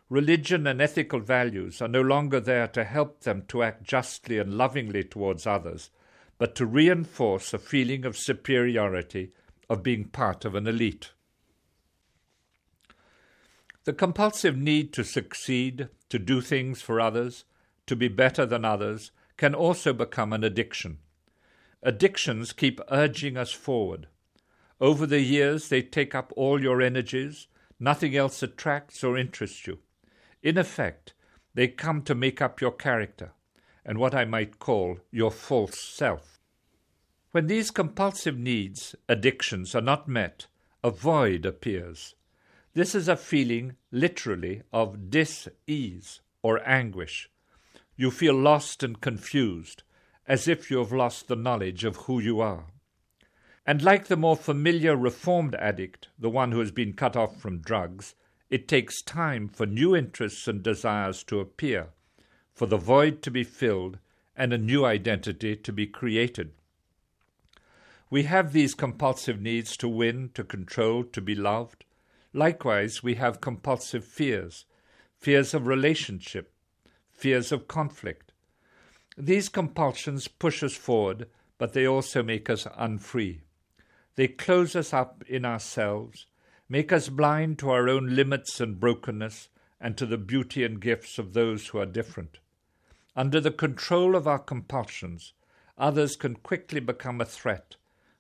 Religion 0.08 0.66
and 0.66 0.82
ethical 0.82 1.20
values 1.20 1.82
are 1.82 1.90
no 1.90 2.00
longer 2.00 2.40
there 2.40 2.70
to 2.70 2.86
help 2.86 3.24
them 3.24 3.44
to 3.50 3.64
act 3.64 3.84
justly 3.84 4.38
and 4.40 4.54
lovingly 4.54 5.04
towards 5.04 5.46
others, 5.46 5.90
but 6.38 6.56
to 6.56 6.66
reinforce 6.66 7.54
a 7.54 7.60
feeling 7.60 8.06
of 8.06 8.16
superiority, 8.16 9.34
of 9.70 9.84
being 9.84 10.06
part 10.06 10.46
of 10.46 10.56
an 10.56 10.68
elite. 10.68 11.12
The 13.84 13.92
compulsive 13.92 14.56
need 14.56 14.94
to 14.94 15.04
succeed, 15.04 15.90
to 16.08 16.18
do 16.18 16.40
things 16.40 16.82
for 16.82 17.02
others, 17.02 17.44
to 17.88 17.98
be 17.98 18.08
better 18.08 18.46
than 18.46 18.64
others, 18.64 19.12
can 19.44 19.54
also 19.54 19.92
become 19.92 20.32
an 20.32 20.42
addiction. 20.42 21.00
Addictions 21.82 22.54
keep 22.54 22.80
urging 22.90 23.36
us 23.36 23.52
forward. 23.52 24.08
Over 24.80 25.06
the 25.06 25.20
years, 25.20 25.68
they 25.68 25.82
take 25.82 26.16
up 26.16 26.32
all 26.38 26.64
your 26.64 26.82
energies, 26.82 27.48
nothing 27.78 28.16
else 28.16 28.42
attracts 28.42 29.04
or 29.04 29.18
interests 29.18 29.68
you. 29.68 29.80
In 30.42 30.58
effect, 30.58 31.14
they 31.54 31.68
come 31.68 32.04
to 32.04 32.16
make 32.16 32.42
up 32.42 32.62
your 32.62 32.72
character, 32.72 33.34
and 33.86 33.98
what 33.98 34.16
I 34.16 34.24
might 34.24 34.60
call 34.60 35.00
your 35.12 35.30
false 35.30 35.78
self. 35.78 36.40
When 37.32 37.48
these 37.48 37.70
compulsive 37.70 38.40
needs, 38.40 38.96
addictions, 39.10 39.76
are 39.76 39.82
not 39.82 40.08
met, 40.08 40.48
a 40.86 40.90
void 40.90 41.46
appears. 41.46 42.16
This 42.76 42.96
is 42.96 43.10
a 43.10 43.18
feeling, 43.18 43.76
literally, 43.92 44.62
of 44.72 45.10
dis 45.10 45.50
ease 45.68 46.22
or 46.42 46.66
anguish. 46.66 47.30
You 47.96 48.10
feel 48.12 48.36
lost 48.36 48.84
and 48.84 49.00
confused, 49.00 49.84
as 50.28 50.48
if 50.48 50.72
you 50.72 50.80
have 50.80 50.92
lost 50.92 51.28
the 51.28 51.36
knowledge 51.36 51.84
of 51.84 51.96
who 51.98 52.20
you 52.20 52.40
are. 52.40 52.66
And 53.66 53.82
like 53.82 54.08
the 54.08 54.18
more 54.18 54.36
familiar 54.36 54.96
reformed 54.96 55.56
addict, 55.56 56.10
the 56.18 56.30
one 56.30 56.52
who 56.52 56.60
has 56.60 56.72
been 56.72 56.94
cut 56.94 57.16
off 57.16 57.40
from 57.40 57.60
drugs, 57.60 58.16
it 58.50 58.68
takes 58.68 59.02
time 59.02 59.48
for 59.48 59.66
new 59.66 59.96
interests 59.96 60.48
and 60.48 60.62
desires 60.62 61.24
to 61.24 61.40
appear, 61.40 61.90
for 62.54 62.66
the 62.66 62.78
void 62.78 63.22
to 63.24 63.32
be 63.32 63.44
filled, 63.44 64.00
and 64.36 64.52
a 64.52 64.58
new 64.58 64.86
identity 64.86 65.56
to 65.56 65.72
be 65.72 65.88
created. 65.88 66.52
We 68.10 68.24
have 68.24 68.54
these 68.54 68.76
compulsive 68.76 69.42
needs 69.42 69.76
to 69.78 69.88
win, 69.88 70.30
to 70.36 70.44
control, 70.44 71.04
to 71.04 71.22
be 71.22 71.34
loved. 71.34 71.86
Likewise, 72.32 73.02
we 73.02 73.16
have 73.16 73.42
compulsive 73.42 74.06
fears 74.06 74.66
fears 75.18 75.54
of 75.54 75.68
relationship, 75.68 76.53
fears 77.14 77.52
of 77.52 77.68
conflict. 77.68 78.32
These 79.18 79.50
compulsions 79.50 80.28
push 80.28 80.64
us 80.64 80.76
forward, 80.76 81.28
but 81.58 81.74
they 81.74 81.88
also 81.88 82.24
make 82.24 82.50
us 82.50 82.68
unfree. 82.76 83.42
They 84.16 84.28
close 84.28 84.76
us 84.76 84.94
up 84.94 85.24
in 85.28 85.46
ourselves, 85.46 86.26
make 86.68 86.92
us 86.92 87.10
blind 87.10 87.60
to 87.60 87.70
our 87.70 87.88
own 87.88 88.16
limits 88.16 88.60
and 88.60 88.80
brokenness, 88.80 89.50
and 89.80 89.98
to 89.98 90.06
the 90.06 90.18
beauty 90.18 90.64
and 90.64 90.82
gifts 90.82 91.20
of 91.20 91.34
those 91.34 91.68
who 91.68 91.78
are 91.78 91.86
different. 91.86 92.40
Under 93.16 93.40
the 93.40 93.52
control 93.52 94.16
of 94.16 94.28
our 94.28 94.40
compulsions, 94.40 95.34
others 95.78 96.16
can 96.16 96.36
quickly 96.36 96.80
become 96.80 97.22
a 97.22 97.26
threat. 97.26 97.76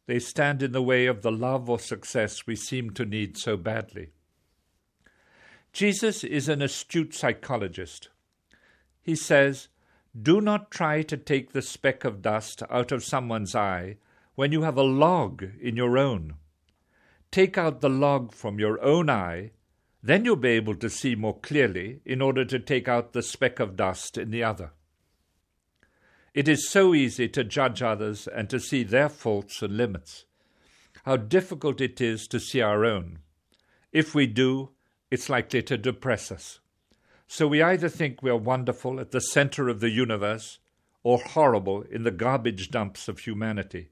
They 0.05 0.19
stand 0.19 0.61
in 0.61 0.71
the 0.71 0.83
way 0.83 1.05
of 1.05 1.21
the 1.21 1.31
love 1.31 1.69
or 1.69 1.79
success 1.79 2.45
we 2.45 2.55
seem 2.55 2.91
to 2.91 3.05
need 3.05 3.37
so 3.37 3.55
badly. 3.55 4.09
Jesus 5.71 6.23
is 6.23 6.49
an 6.49 6.61
astute 6.61 7.15
psychologist. 7.15 8.09
He 9.03 9.15
says, 9.15 9.67
Do 10.19 10.39
not 10.39 10.71
try 10.71 11.03
to 11.03 11.17
take 11.17 11.51
the 11.51 11.61
speck 11.61 12.05
of 12.05 12.21
dust 12.21 12.63
out 12.69 12.91
of 12.91 13.03
someone's 13.03 13.53
eye 13.53 13.97
when 14.35 14.51
you 14.51 14.61
have 14.61 14.77
a 14.77 14.83
log 14.83 15.43
in 15.61 15.75
your 15.75 15.97
own. 15.97 16.35
Take 17.29 17.57
out 17.57 17.81
the 17.81 17.89
log 17.89 18.31
from 18.33 18.59
your 18.59 18.81
own 18.81 19.09
eye, 19.09 19.51
then 20.01 20.23
you'll 20.23 20.37
be 20.37 20.49
able 20.49 20.75
to 20.75 20.89
see 20.89 21.15
more 21.15 21.39
clearly 21.39 21.99
in 22.05 22.21
order 22.21 22.45
to 22.45 22.59
take 22.59 22.87
out 22.87 23.13
the 23.13 23.21
speck 23.21 23.59
of 23.59 23.75
dust 23.75 24.17
in 24.17 24.31
the 24.31 24.43
other. 24.43 24.71
It 26.33 26.47
is 26.47 26.69
so 26.69 26.95
easy 26.95 27.27
to 27.29 27.43
judge 27.43 27.81
others 27.81 28.27
and 28.27 28.49
to 28.49 28.59
see 28.59 28.83
their 28.83 29.09
faults 29.09 29.61
and 29.61 29.77
limits. 29.77 30.25
How 31.03 31.17
difficult 31.17 31.81
it 31.81 32.01
is 32.01 32.27
to 32.27 32.39
see 32.39 32.61
our 32.61 32.85
own. 32.85 33.19
If 33.91 34.15
we 34.15 34.27
do, 34.27 34.69
it's 35.11 35.29
likely 35.29 35.61
to 35.63 35.77
depress 35.77 36.31
us. 36.31 36.59
So 37.35 37.47
we 37.47 37.63
either 37.63 37.89
think 37.89 38.21
we 38.21 38.29
are 38.29 38.37
wonderful 38.37 38.99
at 38.99 39.09
the 39.09 39.19
center 39.19 39.67
of 39.67 39.79
the 39.79 39.89
universe 39.89 40.59
or 41.01 41.17
horrible 41.17 41.81
in 41.81 42.03
the 42.03 42.11
garbage 42.11 42.69
dumps 42.69 43.07
of 43.07 43.17
humanity. 43.17 43.89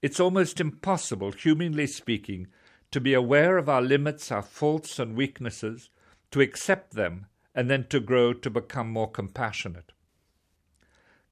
It's 0.00 0.18
almost 0.18 0.62
impossible, 0.62 1.32
humanly 1.32 1.86
speaking, 1.86 2.46
to 2.90 3.02
be 3.02 3.12
aware 3.12 3.58
of 3.58 3.68
our 3.68 3.82
limits, 3.82 4.32
our 4.32 4.40
faults 4.40 4.98
and 4.98 5.14
weaknesses, 5.14 5.90
to 6.30 6.40
accept 6.40 6.94
them, 6.94 7.26
and 7.54 7.68
then 7.68 7.84
to 7.88 8.00
grow 8.00 8.32
to 8.32 8.48
become 8.48 8.88
more 8.88 9.10
compassionate. 9.10 9.92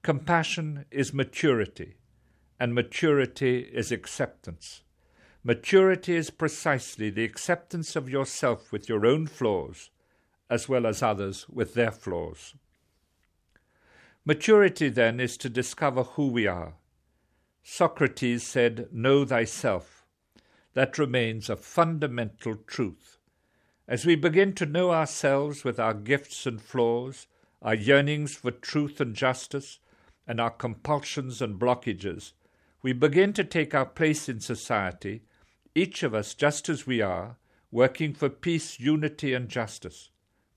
Compassion 0.03 0.85
is 0.91 1.15
maturity, 1.15 1.95
and 2.61 2.75
maturity 2.75 3.61
is 3.73 3.91
acceptance. 3.91 4.83
Maturity 5.43 6.15
is 6.15 6.29
precisely 6.29 7.09
the 7.09 7.25
acceptance 7.25 7.97
of 7.97 8.11
yourself 8.11 8.71
with 8.71 8.87
your 8.87 9.07
own 9.07 9.27
flaws, 9.27 9.89
as 10.53 10.69
well 10.69 10.87
as 10.87 11.03
others 11.03 11.49
with 11.49 11.73
their 11.73 11.91
flaws. 11.91 12.55
Maturity, 14.23 14.91
then, 14.91 15.19
is 15.19 15.39
to 15.39 15.49
discover 15.49 16.03
who 16.03 16.29
we 16.29 16.47
are, 16.47 16.75
Socrates 17.63 18.47
said, 18.47 18.89
Know 18.93 19.25
thyself. 19.25 20.05
That 20.75 20.99
remains 20.99 21.49
a 21.49 21.57
fundamental 21.57 22.57
truth. 22.67 23.17
As 23.89 24.05
we 24.05 24.15
begin 24.15 24.53
to 24.57 24.67
know 24.67 24.91
ourselves 24.91 25.65
with 25.65 25.81
our 25.81 25.95
gifts 25.95 26.45
and 26.45 26.61
flaws, 26.61 27.29
our 27.63 27.75
yearnings 27.75 28.35
for 28.35 28.51
truth 28.51 29.01
and 29.01 29.15
justice, 29.15 29.79
and 30.27 30.39
our 30.39 30.51
compulsions 30.51 31.41
and 31.41 31.59
blockages, 31.59 32.33
we 32.83 32.93
begin 32.93 33.33
to 33.33 33.45
take 33.45 33.75
our 33.75 33.87
place 33.87 34.29
in 34.29 34.41
society, 34.41 35.23
each 35.75 36.03
of 36.03 36.15
us 36.15 36.35
just 36.35 36.69
as 36.69 36.87
we 36.87 37.01
are, 37.01 37.39
working 37.71 38.13
for 38.13 38.29
peace, 38.29 38.79
unity, 38.79 39.33
and 39.33 39.49
justice. 39.49 40.11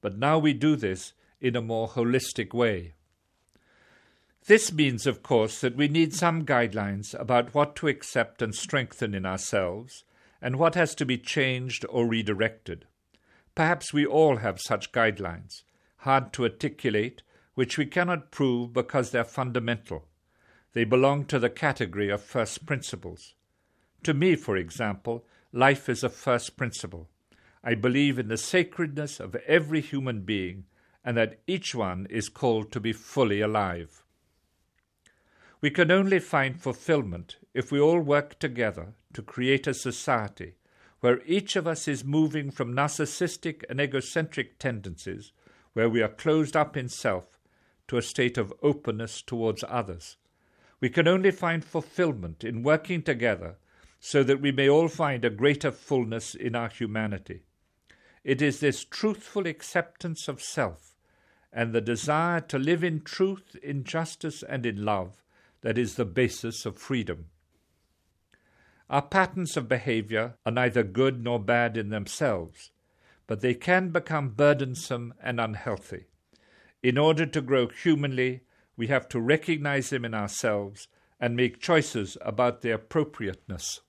But 0.05 0.19
now 0.19 0.37
we 0.37 0.53
do 0.53 0.75
this 0.75 1.13
in 1.41 1.55
a 1.55 1.63
more 1.63 1.87
holistic 1.87 2.53
way. 2.53 2.93
This 4.45 4.71
means, 4.71 5.07
of 5.07 5.23
course, 5.23 5.59
that 5.61 5.75
we 5.75 5.87
need 5.87 6.13
some 6.13 6.45
guidelines 6.45 7.19
about 7.19 7.55
what 7.55 7.75
to 7.77 7.87
accept 7.87 8.43
and 8.43 8.53
strengthen 8.53 9.15
in 9.15 9.25
ourselves, 9.25 10.03
and 10.39 10.57
what 10.57 10.75
has 10.75 10.93
to 10.93 11.07
be 11.07 11.17
changed 11.17 11.87
or 11.89 12.05
redirected. 12.05 12.85
Perhaps 13.55 13.93
we 13.93 14.05
all 14.05 14.35
have 14.35 14.61
such 14.61 14.91
guidelines, 14.91 15.63
hard 15.97 16.31
to 16.33 16.43
articulate, 16.43 17.23
which 17.55 17.79
we 17.79 17.87
cannot 17.87 18.29
prove 18.29 18.73
because 18.73 19.09
they're 19.09 19.23
fundamental. 19.23 20.05
They 20.73 20.83
belong 20.83 21.25
to 21.25 21.39
the 21.39 21.49
category 21.49 22.11
of 22.11 22.21
first 22.21 22.67
principles. 22.67 23.33
To 24.03 24.13
me, 24.13 24.35
for 24.35 24.55
example, 24.55 25.25
life 25.51 25.89
is 25.89 26.03
a 26.03 26.09
first 26.09 26.57
principle. 26.57 27.09
I 27.67 27.73
believe 27.73 28.19
in 28.19 28.27
the 28.27 28.37
sacredness 28.37 29.19
of 29.19 29.35
every 29.47 29.81
human 29.81 30.21
being, 30.21 30.65
and 31.03 31.17
that 31.17 31.39
each 31.47 31.73
one 31.73 32.05
is 32.11 32.29
called 32.29 32.71
to 32.71 32.79
be 32.79 32.93
fully 32.93 33.41
alive. 33.41 34.03
We 35.61 35.71
can 35.71 35.89
only 35.89 36.19
find 36.19 36.61
fulfillment 36.61 37.37
if 37.55 37.71
we 37.71 37.79
all 37.79 37.99
work 37.99 38.37
together 38.37 38.93
to 39.13 39.23
create 39.23 39.65
a 39.65 39.73
society 39.73 40.57
where 40.99 41.23
each 41.25 41.55
of 41.55 41.65
us 41.65 41.87
is 41.87 42.03
moving 42.03 42.51
from 42.51 42.75
narcissistic 42.75 43.63
and 43.67 43.81
egocentric 43.81 44.59
tendencies, 44.59 45.31
where 45.73 45.89
we 45.89 46.03
are 46.03 46.07
closed 46.07 46.55
up 46.55 46.77
in 46.77 46.87
self, 46.87 47.39
to 47.87 47.97
a 47.97 48.01
state 48.03 48.37
of 48.37 48.53
openness 48.61 49.23
towards 49.23 49.63
others. 49.67 50.17
We 50.79 50.89
can 50.89 51.07
only 51.07 51.31
find 51.31 51.65
fulfillment 51.65 52.43
in 52.43 52.61
working 52.61 53.01
together 53.01 53.55
so 53.99 54.21
that 54.21 54.39
we 54.39 54.51
may 54.51 54.69
all 54.69 54.87
find 54.87 55.25
a 55.25 55.31
greater 55.31 55.71
fullness 55.71 56.35
in 56.35 56.55
our 56.55 56.69
humanity. 56.69 57.41
It 58.25 58.41
is 58.41 58.59
this 58.59 58.83
truthful 58.83 59.45
acceptance 59.45 60.27
of 60.27 60.41
self 60.41 60.95
and 61.53 61.71
the 61.71 61.79
desire 61.79 62.41
to 62.41 62.57
live 62.57 62.83
in 62.83 63.01
truth, 63.01 63.55
in 63.61 63.83
justice, 63.83 64.41
and 64.41 64.65
in 64.65 64.83
love 64.83 65.23
that 65.61 65.77
is 65.77 65.93
the 65.93 66.05
basis 66.05 66.65
of 66.65 66.75
freedom. 66.75 67.27
Our 68.89 69.03
patterns 69.03 69.55
of 69.55 69.69
behavior 69.69 70.33
are 70.43 70.51
neither 70.51 70.81
good 70.81 71.23
nor 71.23 71.39
bad 71.39 71.77
in 71.77 71.89
themselves, 71.89 72.71
but 73.27 73.41
they 73.41 73.53
can 73.53 73.89
become 73.89 74.29
burdensome 74.29 75.13
and 75.21 75.39
unhealthy. 75.39 76.05
In 76.81 76.97
order 76.97 77.27
to 77.27 77.41
grow 77.41 77.67
humanly, 77.67 78.41
we 78.75 78.87
have 78.87 79.07
to 79.09 79.21
recognize 79.21 79.91
them 79.91 80.03
in 80.03 80.15
ourselves 80.15 80.87
and 81.19 81.35
make 81.35 81.61
choices 81.61 82.17
about 82.21 82.63
their 82.63 82.75
appropriateness. 82.75 83.81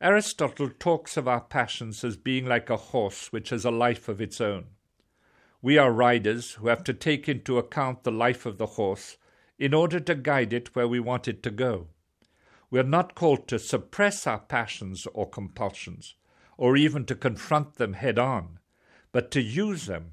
Aristotle 0.00 0.70
talks 0.78 1.16
of 1.16 1.26
our 1.26 1.40
passions 1.40 2.04
as 2.04 2.16
being 2.16 2.46
like 2.46 2.70
a 2.70 2.76
horse 2.76 3.32
which 3.32 3.50
has 3.50 3.64
a 3.64 3.70
life 3.72 4.08
of 4.08 4.20
its 4.20 4.40
own. 4.40 4.66
We 5.60 5.76
are 5.76 5.90
riders 5.90 6.52
who 6.52 6.68
have 6.68 6.84
to 6.84 6.94
take 6.94 7.28
into 7.28 7.58
account 7.58 8.04
the 8.04 8.12
life 8.12 8.46
of 8.46 8.58
the 8.58 8.66
horse 8.66 9.16
in 9.58 9.74
order 9.74 9.98
to 9.98 10.14
guide 10.14 10.52
it 10.52 10.76
where 10.76 10.86
we 10.86 11.00
want 11.00 11.26
it 11.26 11.42
to 11.42 11.50
go. 11.50 11.88
We 12.70 12.78
are 12.78 12.84
not 12.84 13.16
called 13.16 13.48
to 13.48 13.58
suppress 13.58 14.24
our 14.24 14.38
passions 14.38 15.04
or 15.14 15.28
compulsions, 15.28 16.14
or 16.56 16.76
even 16.76 17.04
to 17.06 17.16
confront 17.16 17.74
them 17.74 17.94
head 17.94 18.20
on, 18.20 18.60
but 19.10 19.32
to 19.32 19.42
use 19.42 19.86
them. 19.86 20.12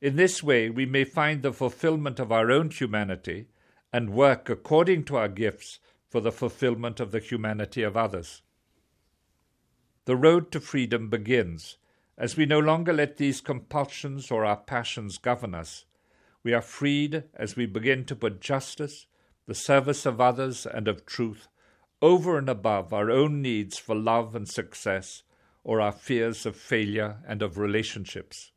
In 0.00 0.16
this 0.16 0.42
way, 0.42 0.70
we 0.70 0.86
may 0.86 1.04
find 1.04 1.42
the 1.42 1.52
fulfillment 1.52 2.18
of 2.20 2.32
our 2.32 2.50
own 2.50 2.70
humanity 2.70 3.48
and 3.92 4.14
work 4.14 4.48
according 4.48 5.04
to 5.04 5.16
our 5.16 5.28
gifts 5.28 5.78
for 6.08 6.22
the 6.22 6.32
fulfillment 6.32 7.00
of 7.00 7.10
the 7.10 7.20
humanity 7.20 7.82
of 7.82 7.98
others. 7.98 8.40
The 10.10 10.16
road 10.16 10.50
to 10.50 10.58
freedom 10.58 11.08
begins 11.08 11.76
as 12.18 12.36
we 12.36 12.44
no 12.44 12.58
longer 12.58 12.92
let 12.92 13.16
these 13.16 13.40
compulsions 13.40 14.32
or 14.32 14.44
our 14.44 14.56
passions 14.56 15.18
govern 15.18 15.54
us. 15.54 15.84
We 16.42 16.52
are 16.52 16.60
freed 16.60 17.22
as 17.32 17.54
we 17.54 17.66
begin 17.66 18.04
to 18.06 18.16
put 18.16 18.40
justice, 18.40 19.06
the 19.46 19.54
service 19.54 20.06
of 20.06 20.20
others, 20.20 20.66
and 20.66 20.88
of 20.88 21.06
truth 21.06 21.46
over 22.02 22.36
and 22.38 22.48
above 22.48 22.92
our 22.92 23.08
own 23.08 23.40
needs 23.40 23.78
for 23.78 23.94
love 23.94 24.34
and 24.34 24.48
success 24.48 25.22
or 25.62 25.80
our 25.80 25.92
fears 25.92 26.44
of 26.44 26.56
failure 26.56 27.18
and 27.24 27.40
of 27.40 27.56
relationships. 27.56 28.50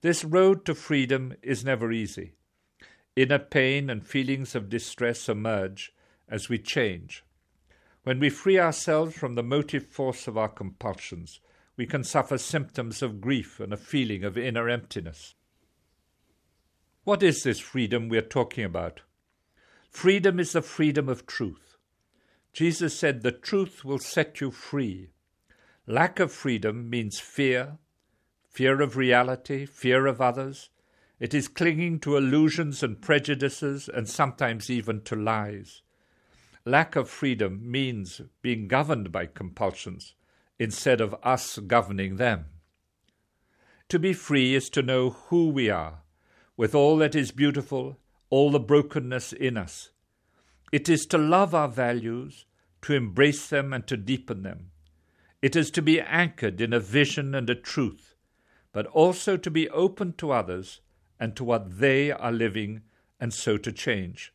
This 0.00 0.24
road 0.24 0.64
to 0.64 0.74
freedom 0.74 1.36
is 1.44 1.64
never 1.64 1.92
easy. 1.92 2.32
Inner 3.14 3.38
pain 3.38 3.88
and 3.88 4.04
feelings 4.04 4.56
of 4.56 4.68
distress 4.68 5.28
emerge 5.28 5.92
as 6.28 6.48
we 6.48 6.58
change. 6.58 7.22
When 8.08 8.20
we 8.20 8.30
free 8.30 8.58
ourselves 8.58 9.14
from 9.14 9.34
the 9.34 9.42
motive 9.42 9.84
force 9.84 10.26
of 10.26 10.38
our 10.38 10.48
compulsions, 10.48 11.40
we 11.76 11.84
can 11.84 12.02
suffer 12.02 12.38
symptoms 12.38 13.02
of 13.02 13.20
grief 13.20 13.60
and 13.60 13.70
a 13.70 13.76
feeling 13.76 14.24
of 14.24 14.38
inner 14.38 14.66
emptiness. 14.66 15.34
What 17.04 17.22
is 17.22 17.42
this 17.42 17.60
freedom 17.60 18.08
we 18.08 18.16
are 18.16 18.22
talking 18.22 18.64
about? 18.64 19.02
Freedom 19.90 20.40
is 20.40 20.52
the 20.52 20.62
freedom 20.62 21.06
of 21.06 21.26
truth. 21.26 21.76
Jesus 22.54 22.98
said, 22.98 23.20
The 23.20 23.30
truth 23.30 23.84
will 23.84 23.98
set 23.98 24.40
you 24.40 24.52
free. 24.52 25.10
Lack 25.86 26.18
of 26.18 26.32
freedom 26.32 26.88
means 26.88 27.20
fear, 27.20 27.76
fear 28.48 28.80
of 28.80 28.96
reality, 28.96 29.66
fear 29.66 30.06
of 30.06 30.22
others, 30.22 30.70
it 31.20 31.34
is 31.34 31.46
clinging 31.46 32.00
to 32.00 32.16
illusions 32.16 32.82
and 32.82 33.02
prejudices 33.02 33.86
and 33.86 34.08
sometimes 34.08 34.70
even 34.70 35.02
to 35.02 35.14
lies. 35.14 35.82
Lack 36.68 36.96
of 36.96 37.08
freedom 37.08 37.62
means 37.64 38.20
being 38.42 38.68
governed 38.68 39.10
by 39.10 39.24
compulsions 39.24 40.14
instead 40.58 41.00
of 41.00 41.16
us 41.22 41.58
governing 41.60 42.16
them. 42.16 42.44
To 43.88 43.98
be 43.98 44.12
free 44.12 44.54
is 44.54 44.68
to 44.70 44.82
know 44.82 45.08
who 45.08 45.48
we 45.48 45.70
are, 45.70 46.02
with 46.58 46.74
all 46.74 46.98
that 46.98 47.14
is 47.14 47.30
beautiful, 47.30 47.98
all 48.28 48.50
the 48.50 48.60
brokenness 48.60 49.32
in 49.32 49.56
us. 49.56 49.92
It 50.70 50.90
is 50.90 51.06
to 51.06 51.16
love 51.16 51.54
our 51.54 51.68
values, 51.68 52.44
to 52.82 52.92
embrace 52.92 53.48
them 53.48 53.72
and 53.72 53.86
to 53.86 53.96
deepen 53.96 54.42
them. 54.42 54.70
It 55.40 55.56
is 55.56 55.70
to 55.70 55.80
be 55.80 56.02
anchored 56.02 56.60
in 56.60 56.74
a 56.74 56.80
vision 56.80 57.34
and 57.34 57.48
a 57.48 57.54
truth, 57.54 58.14
but 58.72 58.84
also 58.88 59.38
to 59.38 59.50
be 59.50 59.70
open 59.70 60.12
to 60.18 60.32
others 60.32 60.82
and 61.18 61.34
to 61.36 61.44
what 61.44 61.78
they 61.78 62.12
are 62.12 62.30
living, 62.30 62.82
and 63.18 63.32
so 63.32 63.56
to 63.56 63.72
change. 63.72 64.34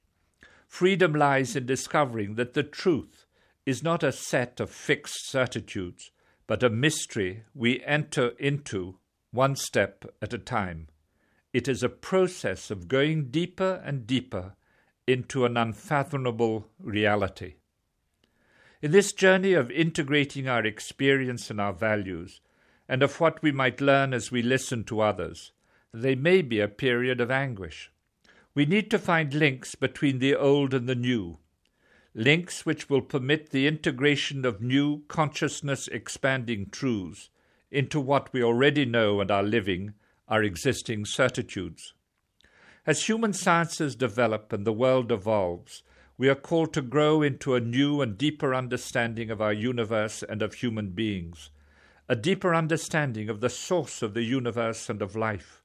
Freedom 0.74 1.14
lies 1.14 1.56
in 1.56 1.68
discovering 1.68 2.34
that 2.34 2.56
the 2.56 2.64
truth 2.64 3.28
is 3.64 3.84
not 3.84 4.02
a 4.02 4.12
set 4.12 4.60
of 4.60 4.72
fixed 4.72 5.30
certitudes, 5.30 6.10
but 6.48 6.64
a 6.64 6.70
mystery 6.72 7.44
we 7.54 7.84
enter 7.84 8.30
into 8.40 8.98
one 9.30 9.56
step 9.56 10.04
at 10.20 10.34
a 10.34 10.40
time. 10.40 10.88
It 11.54 11.68
is 11.68 11.84
a 11.84 11.90
process 11.90 12.72
of 12.72 12.88
going 12.88 13.30
deeper 13.30 13.84
and 13.86 14.08
deeper 14.08 14.56
into 15.06 15.46
an 15.46 15.58
unfathomable 15.58 16.68
reality. 16.80 17.58
In 18.82 18.90
this 18.90 19.14
journey 19.14 19.54
of 19.54 19.70
integrating 19.70 20.48
our 20.48 20.66
experience 20.66 21.52
and 21.52 21.62
our 21.62 21.74
values, 21.74 22.42
and 22.90 23.04
of 23.04 23.20
what 23.20 23.44
we 23.44 23.52
might 23.52 23.80
learn 23.80 24.12
as 24.12 24.32
we 24.32 24.42
listen 24.42 24.86
to 24.86 25.02
others, 25.02 25.52
they 25.94 26.16
may 26.16 26.42
be 26.42 26.60
a 26.60 26.68
period 26.68 27.22
of 27.22 27.30
anguish. 27.30 27.92
We 28.56 28.66
need 28.68 28.92
to 28.92 29.00
find 29.00 29.34
links 29.34 29.74
between 29.74 30.20
the 30.20 30.36
old 30.36 30.76
and 30.76 30.88
the 30.88 30.94
new, 30.94 31.40
links 32.14 32.68
which 32.68 32.88
will 32.88 33.02
permit 33.02 33.50
the 33.50 33.66
integration 33.66 34.46
of 34.46 34.62
new 34.62 35.04
consciousness 35.08 35.88
expanding 35.88 36.70
truths 36.70 37.32
into 37.72 38.00
what 38.00 38.32
we 38.32 38.44
already 38.44 38.86
know 38.86 39.20
and 39.22 39.32
are 39.32 39.42
living, 39.42 39.96
our 40.28 40.44
existing 40.44 41.06
certitudes. 41.06 41.96
As 42.86 43.08
human 43.08 43.34
sciences 43.34 43.96
develop 43.96 44.54
and 44.54 44.68
the 44.68 44.74
world 44.74 45.12
evolves, 45.12 45.82
we 46.16 46.30
are 46.30 46.36
called 46.36 46.74
to 46.74 46.84
grow 46.84 47.24
into 47.24 47.56
a 47.56 47.60
new 47.60 48.02
and 48.02 48.20
deeper 48.20 48.54
understanding 48.54 49.32
of 49.32 49.42
our 49.42 49.54
universe 49.54 50.22
and 50.22 50.44
of 50.44 50.54
human 50.54 50.90
beings, 50.92 51.50
a 52.08 52.16
deeper 52.16 52.54
understanding 52.54 53.30
of 53.30 53.42
the 53.42 53.50
source 53.50 54.04
of 54.04 54.14
the 54.14 54.22
universe 54.22 54.92
and 54.92 55.02
of 55.02 55.16
life. 55.16 55.63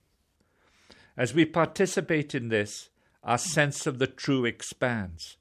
As 1.18 1.34
we 1.34 1.44
participate 1.44 2.32
in 2.32 2.48
this, 2.48 2.90
our 3.24 3.38
sense 3.38 3.88
of 3.88 3.98
the 3.98 4.06
true 4.06 4.44
expands. 4.44 5.36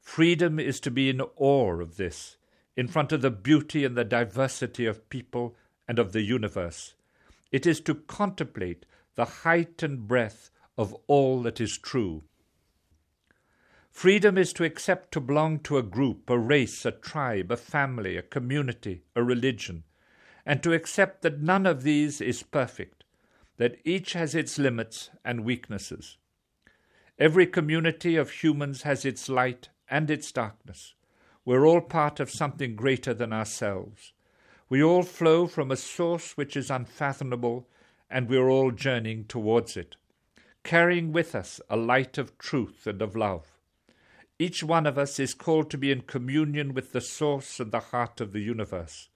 Freedom 0.00 0.58
is 0.58 0.80
to 0.80 0.90
be 0.90 1.10
in 1.10 1.20
awe 1.20 1.82
of 1.82 1.98
this, 1.98 2.38
in 2.78 2.88
front 2.88 3.12
of 3.12 3.20
the 3.20 3.30
beauty 3.30 3.84
and 3.84 3.94
the 3.94 4.06
diversity 4.06 4.86
of 4.86 5.10
people 5.10 5.54
and 5.86 5.98
of 5.98 6.12
the 6.12 6.22
universe. 6.22 6.94
It 7.52 7.66
is 7.66 7.78
to 7.82 7.94
contemplate 7.94 8.86
the 9.16 9.26
height 9.26 9.82
and 9.82 10.08
breadth 10.08 10.50
of 10.78 10.96
all 11.08 11.42
that 11.42 11.60
is 11.60 11.76
true. 11.76 12.22
Freedom 13.90 14.38
is 14.38 14.54
to 14.54 14.64
accept 14.64 15.12
to 15.12 15.20
belong 15.20 15.58
to 15.60 15.76
a 15.76 15.82
group, 15.82 16.30
a 16.30 16.38
race, 16.38 16.86
a 16.86 16.90
tribe, 16.90 17.52
a 17.52 17.58
family, 17.58 18.16
a 18.16 18.22
community, 18.22 19.02
a 19.14 19.22
religion, 19.22 19.84
and 20.46 20.62
to 20.62 20.72
accept 20.72 21.20
that 21.20 21.42
none 21.42 21.66
of 21.66 21.82
these 21.82 22.22
is 22.22 22.42
perfect 22.42 22.97
that 23.58 23.76
each 23.84 24.14
has 24.14 24.34
its 24.34 24.58
limits 24.58 25.10
and 25.24 25.44
weaknesses. 25.44 26.16
Every 27.18 27.46
community 27.46 28.16
of 28.16 28.30
humans 28.30 28.82
has 28.82 29.04
its 29.04 29.28
light 29.28 29.68
and 29.90 30.10
its 30.10 30.32
darkness. 30.32 30.94
We're 31.44 31.66
all 31.66 31.80
part 31.80 32.20
of 32.20 32.30
something 32.30 32.76
greater 32.76 33.12
than 33.12 33.32
ourselves. 33.32 34.12
We 34.68 34.82
all 34.82 35.02
flow 35.02 35.46
from 35.46 35.70
a 35.70 35.76
source 35.76 36.36
which 36.36 36.56
is 36.56 36.70
unfathomable, 36.70 37.68
and 38.08 38.28
we're 38.28 38.48
all 38.48 38.70
journeying 38.70 39.24
towards 39.24 39.76
it, 39.76 39.96
carrying 40.62 41.12
with 41.12 41.34
us 41.34 41.60
a 41.68 41.76
light 41.76 42.16
of 42.18 42.38
truth 42.38 42.86
and 42.86 43.02
of 43.02 43.16
love. 43.16 43.58
Each 44.38 44.62
one 44.62 44.86
of 44.86 44.96
us 44.96 45.18
is 45.18 45.34
called 45.34 45.68
to 45.70 45.78
be 45.78 45.90
in 45.90 46.02
communion 46.02 46.74
with 46.74 46.92
the 46.92 47.00
source 47.00 47.58
and 47.58 47.72
the 47.72 47.80
heart 47.80 48.20
of 48.20 48.32
the 48.32 48.40
universe. 48.40 49.08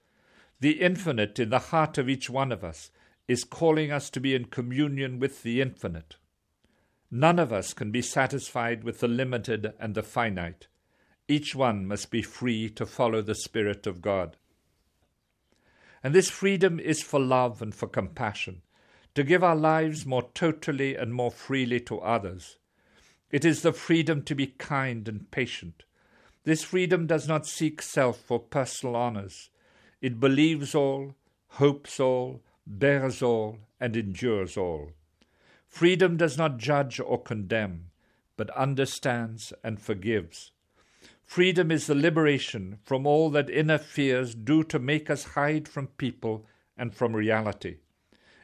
The 0.59 0.81
infinite 0.81 1.39
in 1.39 1.51
the 1.51 1.59
heart 1.59 1.97
of 1.99 2.09
each 2.09 2.29
one 2.29 2.51
of 2.51 2.65
us 2.65 2.91
is 3.29 3.45
calling 3.45 3.91
us 3.91 4.11
to 4.11 4.21
be 4.21 4.35
in 4.35 4.47
communion 4.47 5.19
with 5.19 5.43
the 5.43 5.61
infinite. 5.61 6.17
None 7.11 7.39
of 7.39 7.53
us 7.53 7.75
can 7.75 7.91
be 7.91 8.03
satisfied 8.03 8.85
with 8.85 9.01
the 9.01 9.09
limited 9.09 9.75
and 9.79 9.95
the 9.95 10.03
finite. 10.03 10.67
Each 11.29 11.55
one 11.55 11.87
must 11.87 12.11
be 12.11 12.23
free 12.23 12.69
to 12.71 12.87
follow 12.87 13.23
the 13.23 13.35
Spirit 13.35 13.87
of 13.87 14.03
God. 14.03 14.37
And 16.03 16.15
this 16.15 16.31
freedom 16.31 16.81
is 16.81 17.03
for 17.03 17.21
love 17.21 17.63
and 17.63 17.75
for 17.75 17.87
compassion, 17.87 18.63
to 19.15 19.23
give 19.23 19.45
our 19.45 19.55
lives 19.55 20.05
more 20.05 20.31
totally 20.35 20.97
and 20.97 21.15
more 21.15 21.31
freely 21.31 21.81
to 21.81 22.01
others. 22.01 22.57
It 23.31 23.45
is 23.45 23.63
the 23.63 23.73
freedom 23.73 24.23
to 24.23 24.35
be 24.35 24.49
kind 24.49 25.09
and 25.09 25.31
patient. 25.31 25.85
This 26.45 26.65
freedom 26.65 27.07
does 27.07 27.29
not 27.29 27.47
seek 27.47 27.81
self 27.81 28.31
or 28.31 28.41
personal 28.41 28.97
honors. 28.97 29.51
It 30.01 30.19
believes 30.19 30.75
all, 30.75 31.15
hopes 31.51 32.01
all, 32.01 32.43
bears 32.67 33.23
all, 33.23 33.59
and 33.81 33.97
endures 33.97 34.57
all. 34.57 34.93
Freedom 35.67 36.17
does 36.17 36.37
not 36.37 36.59
judge 36.59 37.01
or 37.01 37.21
condemn, 37.21 37.87
but 38.37 38.51
understands 38.51 39.53
and 39.65 39.81
forgives. 39.81 40.53
Freedom 41.25 41.71
is 41.71 41.87
the 41.87 41.95
liberation 41.95 42.79
from 42.85 43.07
all 43.07 43.31
that 43.31 43.49
inner 43.49 43.79
fears 43.79 44.35
do 44.35 44.63
to 44.65 44.79
make 44.79 45.09
us 45.09 45.25
hide 45.35 45.67
from 45.67 45.87
people 45.87 46.45
and 46.77 46.95
from 46.95 47.17
reality. 47.17 47.77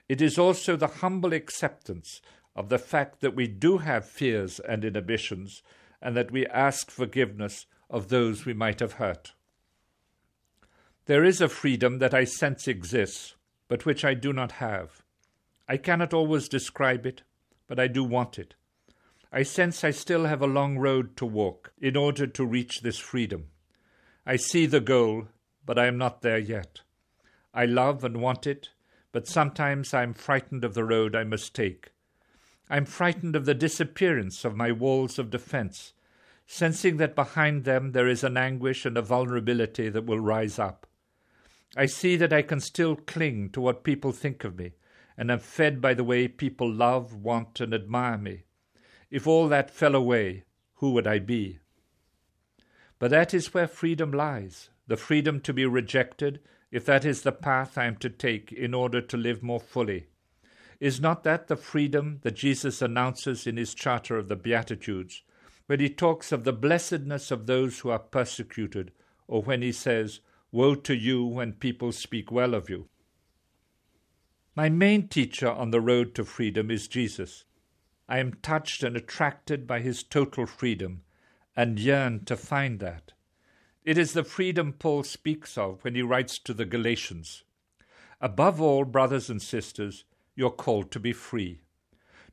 It 0.08 0.22
is 0.22 0.38
also 0.38 0.74
the 0.74 0.86
humble 0.86 1.32
acceptance 1.34 2.22
of 2.56 2.70
the 2.70 2.78
fact 2.78 3.20
that 3.20 3.36
we 3.36 3.46
do 3.46 3.78
have 3.78 4.08
fears 4.08 4.58
and 4.58 4.84
inhibitions, 4.84 5.62
and 6.00 6.16
that 6.16 6.30
we 6.30 6.46
ask 6.46 6.90
forgiveness 6.90 7.66
of 7.90 8.08
those 8.08 8.46
we 8.46 8.54
might 8.54 8.80
have 8.80 8.94
hurt. 8.94 9.34
There 11.06 11.24
is 11.24 11.40
a 11.40 11.48
freedom 11.48 11.98
that 11.98 12.14
I 12.14 12.24
sense 12.24 12.66
exists, 12.66 13.34
but 13.68 13.86
which 13.86 14.04
I 14.04 14.14
do 14.14 14.32
not 14.32 14.52
have. 14.52 15.02
I 15.68 15.76
cannot 15.76 16.14
always 16.14 16.48
describe 16.48 17.06
it, 17.06 17.22
but 17.66 17.78
I 17.78 17.86
do 17.86 18.02
want 18.02 18.38
it. 18.38 18.54
I 19.30 19.42
sense 19.42 19.84
I 19.84 19.90
still 19.90 20.24
have 20.24 20.40
a 20.40 20.46
long 20.46 20.78
road 20.78 21.16
to 21.18 21.26
walk 21.26 21.72
in 21.78 21.96
order 21.96 22.26
to 22.26 22.46
reach 22.46 22.80
this 22.80 22.98
freedom. 22.98 23.48
I 24.24 24.36
see 24.36 24.64
the 24.64 24.80
goal, 24.80 25.28
but 25.66 25.78
I 25.78 25.86
am 25.86 25.98
not 25.98 26.22
there 26.22 26.38
yet. 26.38 26.80
I 27.52 27.66
love 27.66 28.04
and 28.04 28.22
want 28.22 28.46
it, 28.46 28.70
but 29.12 29.28
sometimes 29.28 29.92
I 29.92 30.02
am 30.02 30.14
frightened 30.14 30.64
of 30.64 30.74
the 30.74 30.84
road 30.84 31.14
I 31.14 31.24
must 31.24 31.54
take. 31.54 31.90
I 32.70 32.78
am 32.78 32.86
frightened 32.86 33.36
of 33.36 33.44
the 33.44 33.54
disappearance 33.54 34.44
of 34.44 34.56
my 34.56 34.72
walls 34.72 35.18
of 35.18 35.30
defense, 35.30 35.92
sensing 36.46 36.96
that 36.96 37.14
behind 37.14 37.64
them 37.64 37.92
there 37.92 38.08
is 38.08 38.24
an 38.24 38.38
anguish 38.38 38.86
and 38.86 38.96
a 38.96 39.02
vulnerability 39.02 39.90
that 39.90 40.06
will 40.06 40.20
rise 40.20 40.58
up. 40.58 40.86
I 41.76 41.86
see 41.86 42.16
that 42.16 42.32
I 42.32 42.42
can 42.42 42.60
still 42.60 42.96
cling 42.96 43.50
to 43.50 43.60
what 43.60 43.84
people 43.84 44.12
think 44.12 44.44
of 44.44 44.58
me, 44.58 44.72
and 45.16 45.30
am 45.30 45.40
fed 45.40 45.80
by 45.80 45.94
the 45.94 46.04
way 46.04 46.28
people 46.28 46.72
love, 46.72 47.14
want, 47.14 47.60
and 47.60 47.74
admire 47.74 48.18
me. 48.18 48.44
If 49.10 49.26
all 49.26 49.48
that 49.48 49.70
fell 49.70 49.94
away, 49.94 50.44
who 50.74 50.92
would 50.92 51.06
I 51.06 51.18
be? 51.18 51.58
But 52.98 53.10
that 53.10 53.34
is 53.34 53.52
where 53.54 53.68
freedom 53.68 54.12
lies 54.12 54.70
the 54.88 54.96
freedom 54.96 55.38
to 55.38 55.52
be 55.52 55.66
rejected, 55.66 56.40
if 56.72 56.84
that 56.86 57.04
is 57.04 57.20
the 57.20 57.30
path 57.32 57.76
I 57.76 57.84
am 57.84 57.96
to 57.96 58.08
take 58.08 58.50
in 58.50 58.72
order 58.72 59.02
to 59.02 59.16
live 59.18 59.42
more 59.42 59.60
fully. 59.60 60.06
Is 60.80 60.98
not 61.00 61.24
that 61.24 61.48
the 61.48 61.56
freedom 61.56 62.20
that 62.22 62.36
Jesus 62.36 62.80
announces 62.80 63.46
in 63.46 63.58
his 63.58 63.74
Charter 63.74 64.16
of 64.16 64.28
the 64.28 64.36
Beatitudes, 64.36 65.22
when 65.66 65.80
he 65.80 65.90
talks 65.90 66.32
of 66.32 66.44
the 66.44 66.54
blessedness 66.54 67.30
of 67.30 67.46
those 67.46 67.80
who 67.80 67.90
are 67.90 67.98
persecuted, 67.98 68.92
or 69.26 69.42
when 69.42 69.60
he 69.60 69.72
says, 69.72 70.20
Woe 70.50 70.74
to 70.74 70.94
you 70.94 71.24
when 71.24 71.52
people 71.52 71.92
speak 71.92 72.32
well 72.32 72.54
of 72.54 72.70
you? 72.70 72.88
My 74.56 74.70
main 74.70 75.08
teacher 75.08 75.50
on 75.50 75.70
the 75.70 75.80
road 75.80 76.14
to 76.14 76.24
freedom 76.24 76.70
is 76.70 76.88
Jesus. 76.88 77.44
I 78.08 78.18
am 78.18 78.32
touched 78.40 78.82
and 78.82 78.96
attracted 78.96 79.66
by 79.66 79.80
his 79.80 80.02
total 80.02 80.46
freedom 80.46 81.02
and 81.54 81.78
yearn 81.78 82.24
to 82.24 82.36
find 82.36 82.80
that. 82.80 83.12
It 83.84 83.98
is 83.98 84.14
the 84.14 84.24
freedom 84.24 84.72
Paul 84.72 85.02
speaks 85.02 85.58
of 85.58 85.84
when 85.84 85.94
he 85.94 86.02
writes 86.02 86.38
to 86.38 86.54
the 86.54 86.64
Galatians. 86.64 87.44
Above 88.20 88.60
all, 88.60 88.84
brothers 88.84 89.28
and 89.28 89.42
sisters, 89.42 90.04
you're 90.34 90.50
called 90.50 90.90
to 90.92 91.00
be 91.00 91.12
free. 91.12 91.60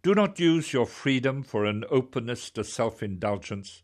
Do 0.04 0.16
not 0.16 0.40
use 0.40 0.72
your 0.72 0.86
freedom 0.86 1.44
for 1.44 1.66
an 1.66 1.84
openness 1.90 2.50
to 2.52 2.64
self 2.64 3.04
indulgence, 3.04 3.84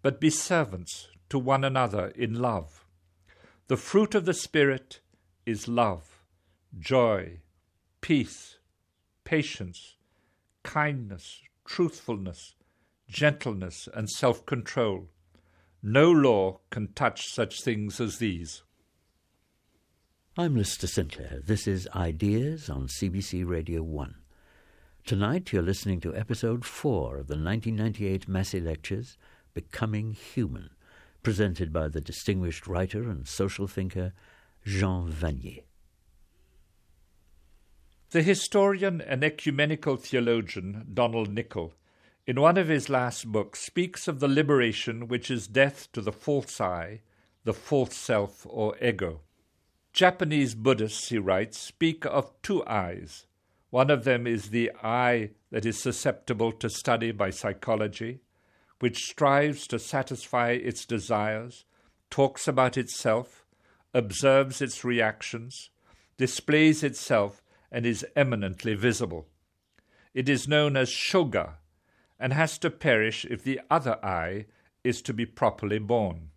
but 0.00 0.20
be 0.20 0.30
servants 0.30 1.08
to 1.30 1.38
one 1.38 1.64
another 1.64 2.08
in 2.14 2.34
love. 2.34 2.83
The 3.66 3.78
fruit 3.78 4.14
of 4.14 4.26
the 4.26 4.34
Spirit 4.34 5.00
is 5.46 5.68
love, 5.68 6.22
joy, 6.78 7.38
peace, 8.02 8.58
patience, 9.24 9.96
kindness, 10.62 11.40
truthfulness, 11.64 12.56
gentleness, 13.08 13.88
and 13.94 14.10
self 14.10 14.44
control. 14.44 15.08
No 15.82 16.10
law 16.10 16.60
can 16.68 16.92
touch 16.92 17.32
such 17.32 17.62
things 17.62 18.02
as 18.02 18.18
these. 18.18 18.62
I'm 20.36 20.54
Lister 20.54 20.86
Sinclair. 20.86 21.40
This 21.42 21.66
is 21.66 21.88
Ideas 21.96 22.68
on 22.68 22.88
CBC 22.88 23.48
Radio 23.48 23.82
1. 23.82 24.14
Tonight 25.06 25.54
you're 25.54 25.62
listening 25.62 26.00
to 26.02 26.14
episode 26.14 26.66
4 26.66 27.16
of 27.16 27.28
the 27.28 27.38
1998 27.38 28.28
Massey 28.28 28.60
Lectures, 28.60 29.16
Becoming 29.54 30.12
Human, 30.12 30.68
presented 31.24 31.72
by 31.72 31.88
the 31.88 32.00
distinguished 32.00 32.68
writer 32.68 33.02
and 33.10 33.26
social 33.26 33.66
thinker 33.66 34.12
Jean 34.64 35.10
Vanier. 35.10 35.64
The 38.10 38.22
historian 38.22 39.00
and 39.00 39.24
ecumenical 39.24 39.96
theologian 39.96 40.86
Donald 40.94 41.34
Nicholl, 41.34 41.72
in 42.26 42.40
one 42.40 42.56
of 42.56 42.68
his 42.68 42.88
last 42.88 43.26
books, 43.26 43.58
speaks 43.60 44.06
of 44.06 44.20
the 44.20 44.28
liberation 44.28 45.08
which 45.08 45.30
is 45.30 45.48
death 45.48 45.90
to 45.92 46.00
the 46.00 46.12
false 46.12 46.60
I, 46.60 47.00
the 47.42 47.52
false 47.52 47.96
self 47.96 48.46
or 48.48 48.76
ego. 48.80 49.22
Japanese 49.92 50.54
Buddhists, 50.54 51.08
he 51.08 51.18
writes, 51.18 51.58
speak 51.58 52.06
of 52.06 52.30
two 52.42 52.64
eyes. 52.66 53.26
One 53.70 53.90
of 53.90 54.04
them 54.04 54.26
is 54.26 54.50
the 54.50 54.70
eye 54.82 55.30
that 55.50 55.66
is 55.66 55.78
susceptible 55.78 56.52
to 56.52 56.70
study 56.70 57.10
by 57.10 57.30
psychology, 57.30 58.20
which 58.80 58.98
strives 58.98 59.66
to 59.68 59.78
satisfy 59.78 60.50
its 60.50 60.84
desires, 60.84 61.64
talks 62.10 62.46
about 62.48 62.76
itself, 62.76 63.44
observes 63.92 64.60
its 64.60 64.84
reactions, 64.84 65.70
displays 66.16 66.82
itself 66.82 67.42
and 67.70 67.86
is 67.86 68.06
eminently 68.14 68.74
visible. 68.74 69.26
It 70.12 70.28
is 70.28 70.46
known 70.46 70.76
as 70.76 70.90
shoga, 70.90 71.54
and 72.18 72.32
has 72.32 72.58
to 72.58 72.70
perish 72.70 73.24
if 73.24 73.42
the 73.42 73.60
other 73.70 73.98
I 74.04 74.46
is 74.84 75.02
to 75.02 75.12
be 75.12 75.26
properly 75.26 75.78
born. 75.78 76.30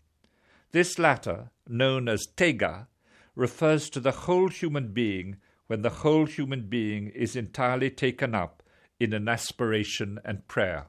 This 0.71 0.97
latter, 0.97 1.51
known 1.67 2.09
as 2.09 2.27
taiga, 2.35 2.87
refers 3.35 3.89
to 3.91 3.99
the 3.99 4.11
whole 4.11 4.49
human 4.49 4.93
being 4.93 5.37
when 5.67 5.81
the 5.81 5.89
whole 6.01 6.25
human 6.25 6.67
being 6.67 7.09
is 7.09 7.35
entirely 7.35 7.89
taken 7.89 8.33
up 8.33 8.63
in 8.99 9.13
an 9.13 9.27
aspiration 9.27 10.19
and 10.25 10.47
prayer. 10.47 10.87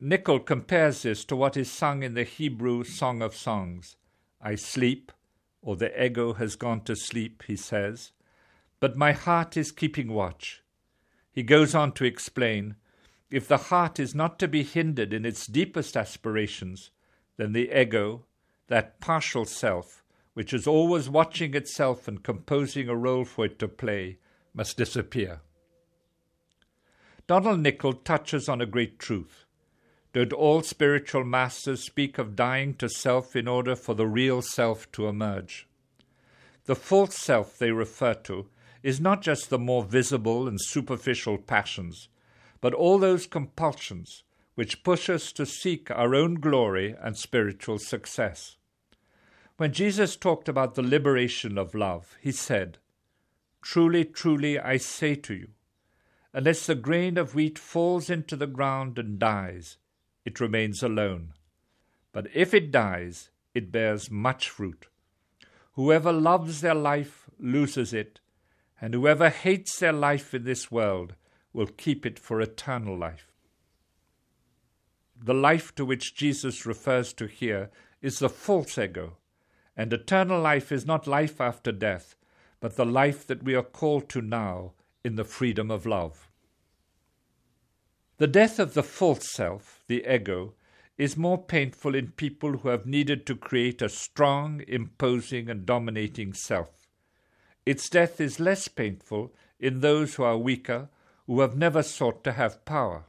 Nicholl 0.00 0.40
compares 0.44 1.02
this 1.02 1.24
to 1.24 1.34
what 1.34 1.56
is 1.56 1.70
sung 1.70 2.02
in 2.02 2.12
the 2.12 2.24
Hebrew 2.24 2.84
Song 2.84 3.22
of 3.22 3.34
Songs. 3.34 3.96
I 4.42 4.54
sleep, 4.54 5.10
or 5.62 5.74
the 5.74 6.04
ego 6.04 6.34
has 6.34 6.54
gone 6.54 6.82
to 6.82 6.94
sleep, 6.94 7.44
he 7.46 7.56
says, 7.56 8.12
but 8.78 8.98
my 8.98 9.12
heart 9.12 9.56
is 9.56 9.72
keeping 9.72 10.12
watch. 10.12 10.62
He 11.32 11.42
goes 11.42 11.74
on 11.74 11.92
to 11.92 12.04
explain 12.04 12.76
if 13.30 13.48
the 13.48 13.56
heart 13.56 13.98
is 13.98 14.14
not 14.14 14.38
to 14.38 14.48
be 14.48 14.62
hindered 14.62 15.14
in 15.14 15.24
its 15.24 15.46
deepest 15.46 15.96
aspirations, 15.96 16.90
then 17.38 17.52
the 17.52 17.70
ego, 17.74 18.26
that 18.68 19.00
partial 19.00 19.46
self, 19.46 20.04
which 20.34 20.52
is 20.52 20.66
always 20.66 21.08
watching 21.08 21.54
itself 21.54 22.06
and 22.06 22.22
composing 22.22 22.90
a 22.90 22.94
role 22.94 23.24
for 23.24 23.46
it 23.46 23.58
to 23.60 23.66
play, 23.66 24.18
must 24.52 24.76
disappear. 24.76 25.40
Donald 27.26 27.60
Nicholl 27.60 28.04
touches 28.04 28.46
on 28.46 28.60
a 28.60 28.66
great 28.66 28.98
truth. 28.98 29.45
Don't 30.16 30.32
all 30.32 30.62
spiritual 30.62 31.24
masters 31.24 31.84
speak 31.84 32.16
of 32.16 32.34
dying 32.34 32.72
to 32.76 32.88
self 32.88 33.36
in 33.36 33.46
order 33.46 33.76
for 33.76 33.94
the 33.94 34.06
real 34.06 34.40
self 34.40 34.90
to 34.92 35.08
emerge? 35.08 35.68
The 36.64 36.74
false 36.74 37.14
self 37.18 37.58
they 37.58 37.70
refer 37.70 38.14
to 38.14 38.46
is 38.82 38.98
not 38.98 39.20
just 39.20 39.50
the 39.50 39.58
more 39.58 39.84
visible 39.84 40.48
and 40.48 40.58
superficial 40.58 41.36
passions, 41.36 42.08
but 42.62 42.72
all 42.72 42.98
those 42.98 43.26
compulsions 43.26 44.22
which 44.54 44.82
push 44.82 45.10
us 45.10 45.32
to 45.32 45.44
seek 45.44 45.90
our 45.90 46.14
own 46.14 46.36
glory 46.36 46.96
and 46.98 47.18
spiritual 47.18 47.78
success. 47.78 48.56
When 49.58 49.74
Jesus 49.74 50.16
talked 50.16 50.48
about 50.48 50.76
the 50.76 50.82
liberation 50.82 51.58
of 51.58 51.74
love, 51.74 52.16
he 52.22 52.32
said, 52.32 52.78
Truly, 53.60 54.06
truly, 54.06 54.58
I 54.58 54.78
say 54.78 55.14
to 55.14 55.34
you, 55.34 55.48
unless 56.32 56.64
the 56.64 56.74
grain 56.74 57.18
of 57.18 57.34
wheat 57.34 57.58
falls 57.58 58.08
into 58.08 58.34
the 58.34 58.46
ground 58.46 58.98
and 58.98 59.18
dies, 59.18 59.76
it 60.26 60.40
remains 60.40 60.82
alone. 60.82 61.32
But 62.12 62.26
if 62.34 62.52
it 62.52 62.70
dies, 62.70 63.30
it 63.54 63.72
bears 63.72 64.10
much 64.10 64.50
fruit. 64.50 64.88
Whoever 65.74 66.12
loves 66.12 66.60
their 66.60 66.74
life 66.74 67.30
loses 67.38 67.94
it, 67.94 68.20
and 68.80 68.92
whoever 68.92 69.30
hates 69.30 69.78
their 69.78 69.92
life 69.92 70.34
in 70.34 70.44
this 70.44 70.70
world 70.70 71.14
will 71.52 71.66
keep 71.66 72.04
it 72.04 72.18
for 72.18 72.40
eternal 72.40 72.98
life. 72.98 73.32
The 75.16 75.32
life 75.32 75.74
to 75.76 75.84
which 75.84 76.14
Jesus 76.14 76.66
refers 76.66 77.12
to 77.14 77.26
here 77.26 77.70
is 78.02 78.18
the 78.18 78.28
false 78.28 78.76
ego, 78.76 79.16
and 79.76 79.92
eternal 79.92 80.40
life 80.40 80.72
is 80.72 80.84
not 80.84 81.06
life 81.06 81.40
after 81.40 81.72
death, 81.72 82.16
but 82.60 82.76
the 82.76 82.84
life 82.84 83.26
that 83.26 83.42
we 83.44 83.54
are 83.54 83.62
called 83.62 84.08
to 84.10 84.20
now 84.20 84.72
in 85.04 85.14
the 85.14 85.24
freedom 85.24 85.70
of 85.70 85.86
love. 85.86 86.25
The 88.18 88.26
death 88.26 88.58
of 88.58 88.72
the 88.72 88.82
false 88.82 89.30
self, 89.30 89.82
the 89.88 90.02
ego, 90.10 90.54
is 90.96 91.18
more 91.18 91.36
painful 91.36 91.94
in 91.94 92.12
people 92.12 92.58
who 92.58 92.70
have 92.70 92.86
needed 92.86 93.26
to 93.26 93.36
create 93.36 93.82
a 93.82 93.90
strong, 93.90 94.62
imposing, 94.66 95.50
and 95.50 95.66
dominating 95.66 96.32
self. 96.32 96.88
Its 97.66 97.90
death 97.90 98.18
is 98.18 98.40
less 98.40 98.68
painful 98.68 99.34
in 99.60 99.80
those 99.80 100.14
who 100.14 100.22
are 100.22 100.38
weaker, 100.38 100.88
who 101.26 101.40
have 101.40 101.58
never 101.58 101.82
sought 101.82 102.24
to 102.24 102.32
have 102.32 102.64
power, 102.64 103.04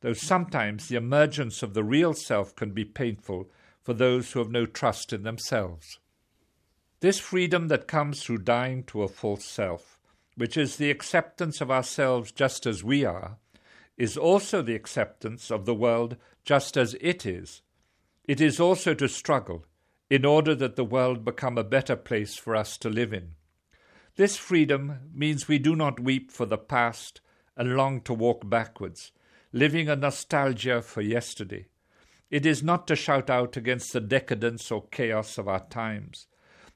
though 0.00 0.12
sometimes 0.12 0.88
the 0.88 0.96
emergence 0.96 1.62
of 1.62 1.72
the 1.72 1.84
real 1.84 2.12
self 2.12 2.54
can 2.54 2.72
be 2.72 2.84
painful 2.84 3.48
for 3.82 3.94
those 3.94 4.32
who 4.32 4.40
have 4.40 4.50
no 4.50 4.66
trust 4.66 5.10
in 5.14 5.22
themselves. 5.22 6.00
This 7.00 7.18
freedom 7.18 7.68
that 7.68 7.88
comes 7.88 8.22
through 8.22 8.38
dying 8.38 8.82
to 8.84 9.02
a 9.02 9.08
false 9.08 9.46
self, 9.46 9.98
which 10.36 10.58
is 10.58 10.76
the 10.76 10.90
acceptance 10.90 11.62
of 11.62 11.70
ourselves 11.70 12.30
just 12.30 12.66
as 12.66 12.84
we 12.84 13.06
are, 13.06 13.38
is 13.98 14.16
also 14.16 14.62
the 14.62 14.76
acceptance 14.76 15.50
of 15.50 15.66
the 15.66 15.74
world 15.74 16.16
just 16.44 16.76
as 16.76 16.96
it 17.00 17.26
is. 17.26 17.60
It 18.24 18.40
is 18.40 18.60
also 18.60 18.94
to 18.94 19.08
struggle 19.08 19.66
in 20.08 20.24
order 20.24 20.54
that 20.54 20.76
the 20.76 20.84
world 20.84 21.24
become 21.24 21.58
a 21.58 21.64
better 21.64 21.96
place 21.96 22.36
for 22.36 22.56
us 22.56 22.78
to 22.78 22.88
live 22.88 23.12
in. 23.12 23.32
This 24.16 24.36
freedom 24.36 25.00
means 25.12 25.46
we 25.48 25.58
do 25.58 25.76
not 25.76 26.00
weep 26.00 26.30
for 26.30 26.46
the 26.46 26.58
past 26.58 27.20
and 27.56 27.76
long 27.76 28.00
to 28.02 28.14
walk 28.14 28.48
backwards, 28.48 29.12
living 29.52 29.88
a 29.88 29.96
nostalgia 29.96 30.80
for 30.80 31.02
yesterday. 31.02 31.66
It 32.30 32.46
is 32.46 32.62
not 32.62 32.86
to 32.86 32.96
shout 32.96 33.30
out 33.30 33.56
against 33.56 33.92
the 33.92 34.00
decadence 34.00 34.70
or 34.70 34.86
chaos 34.88 35.38
of 35.38 35.48
our 35.48 35.66
times, 35.68 36.26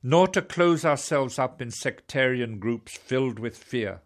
nor 0.03 0.27
to 0.29 0.43
close 0.43 0.85
ourselves 0.85 1.39
up 1.39 1.63
in 1.63 1.71
sectarian 1.71 2.59
groups 2.59 2.97
filled 2.97 3.39
with 3.39 3.57
fear. 3.57 4.01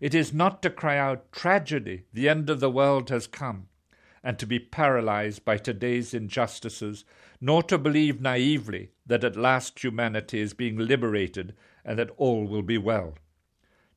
It 0.00 0.14
is 0.14 0.32
not 0.32 0.62
to 0.62 0.70
cry 0.70 0.96
out, 0.96 1.30
Tragedy, 1.30 2.04
the 2.12 2.28
end 2.28 2.48
of 2.48 2.60
the 2.60 2.70
world 2.70 3.10
has 3.10 3.26
come, 3.26 3.68
and 4.24 4.38
to 4.38 4.46
be 4.46 4.58
paralyzed 4.58 5.44
by 5.44 5.58
today's 5.58 6.14
injustices, 6.14 7.04
nor 7.38 7.62
to 7.64 7.76
believe 7.76 8.20
naively 8.20 8.92
that 9.06 9.24
at 9.24 9.36
last 9.36 9.82
humanity 9.82 10.40
is 10.40 10.54
being 10.54 10.78
liberated 10.78 11.54
and 11.84 11.98
that 11.98 12.10
all 12.16 12.46
will 12.46 12.62
be 12.62 12.78
well. 12.78 13.18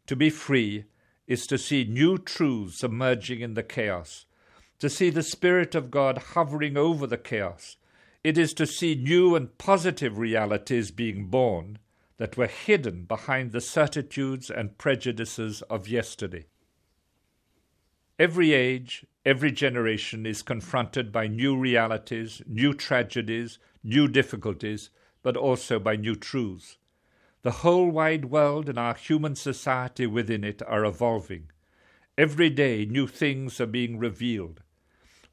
To 0.07 0.15
be 0.17 0.29
free 0.29 0.85
is 1.25 1.47
to 1.47 1.57
see 1.57 1.85
new 1.85 2.17
truths 2.17 2.83
emerging 2.83 3.39
in 3.39 3.53
the 3.53 3.63
chaos, 3.63 4.25
to 4.79 4.89
see 4.89 5.09
the 5.09 5.23
Spirit 5.23 5.73
of 5.73 5.89
God 5.89 6.17
hovering 6.17 6.75
over 6.75 7.07
the 7.07 7.17
chaos. 7.17 7.77
It 8.25 8.37
is 8.37 8.53
to 8.55 8.67
see 8.67 8.95
new 8.95 9.35
and 9.35 9.57
positive 9.57 10.17
realities 10.17 10.91
being 10.91 11.27
born 11.27 11.79
that 12.17 12.37
were 12.37 12.47
hidden 12.47 13.05
behind 13.05 13.51
the 13.51 13.61
certitudes 13.61 14.49
and 14.49 14.77
prejudices 14.77 15.61
of 15.63 15.87
yesterday. 15.87 16.45
Every 18.19 18.53
age, 18.53 19.05
every 19.25 19.51
generation 19.51 20.25
is 20.25 20.43
confronted 20.43 21.11
by 21.11 21.27
new 21.27 21.57
realities, 21.57 22.41
new 22.45 22.73
tragedies, 22.73 23.57
new 23.83 24.07
difficulties, 24.07 24.91
but 25.23 25.35
also 25.35 25.79
by 25.79 25.95
new 25.95 26.15
truths. 26.15 26.77
The 27.41 27.51
whole 27.51 27.89
wide 27.89 28.25
world 28.25 28.69
and 28.69 28.77
our 28.77 28.93
human 28.93 29.35
society 29.35 30.05
within 30.05 30.43
it 30.43 30.61
are 30.67 30.85
evolving. 30.85 31.51
Every 32.17 32.49
day, 32.49 32.85
new 32.85 33.07
things 33.07 33.59
are 33.59 33.65
being 33.65 33.97
revealed. 33.97 34.61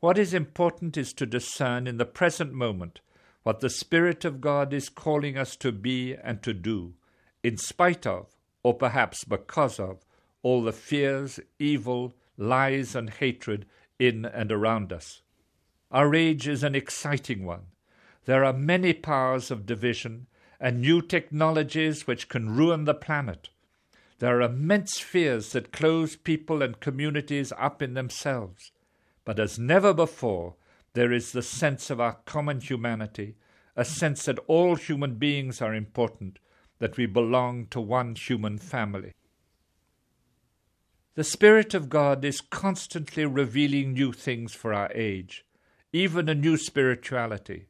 What 0.01 0.17
is 0.17 0.33
important 0.33 0.97
is 0.97 1.13
to 1.13 1.27
discern 1.27 1.87
in 1.87 1.99
the 1.99 2.07
present 2.07 2.55
moment 2.55 3.01
what 3.43 3.61
the 3.61 3.71
Spirit 3.71 4.25
of 4.25 4.41
God 4.41 4.73
is 4.73 4.89
calling 4.89 5.37
us 5.37 5.57
to 5.57 5.73
be 5.73 6.15
and 6.15 6.43
to 6.43 6.53
do, 6.53 6.95
in 7.43 7.57
spite 7.57 8.07
of, 8.07 8.27
or 8.63 8.75
perhaps 8.75 9.25
because 9.25 9.81
of, 9.81 10.05
all 10.43 10.63
the 10.63 10.73
fears, 10.73 11.41
evil, 11.59 12.15
lies, 12.37 12.95
and 12.95 13.11
hatred 13.11 13.67
in 13.99 14.25
and 14.25 14.51
around 14.51 14.93
us. 14.93 15.23
Our 15.91 16.15
age 16.15 16.47
is 16.47 16.63
an 16.63 16.75
exciting 16.75 17.45
one. 17.45 17.67
There 18.25 18.45
are 18.45 18.53
many 18.53 18.93
powers 18.93 19.51
of 19.51 19.67
division 19.67 20.27
and 20.61 20.81
new 20.81 21.03
technologies 21.03 22.07
which 22.07 22.29
can 22.29 22.55
ruin 22.55 22.85
the 22.85 22.95
planet. 22.95 23.49
There 24.19 24.39
are 24.39 24.43
immense 24.43 25.01
fears 25.01 25.53
that 25.53 25.73
close 25.73 26.15
people 26.15 26.63
and 26.63 26.79
communities 26.79 27.53
up 27.59 27.81
in 27.81 27.95
themselves. 27.95 28.71
But 29.25 29.41
as 29.41 29.59
never 29.59 29.95
before, 29.95 30.57
there 30.93 31.13
is 31.13 31.33
the 31.33 31.43
sense 31.43 31.91
of 31.91 32.01
our 32.01 32.19
common 32.25 32.61
humanity, 32.61 33.37
a 33.77 33.85
sense 33.85 34.25
that 34.25 34.39
all 34.47 34.77
human 34.77 35.15
beings 35.15 35.63
are 35.63 35.75
important, 35.75 36.39
that 36.79 36.97
we 36.97 37.07
belong 37.07 37.67
to 37.67 37.81
one 37.81 38.15
human 38.15 38.59
family. 38.59 39.13
The 41.15 41.25
Spirit 41.25 41.75
of 41.75 41.89
God 41.89 42.25
is 42.25 42.41
constantly 42.41 43.25
revealing 43.25 43.93
new 43.93 44.13
things 44.13 44.55
for 44.55 44.73
our 44.73 44.91
age, 44.95 45.45
even 45.93 46.29
a 46.29 46.35
new 46.35 46.57
spirituality. 46.57 47.67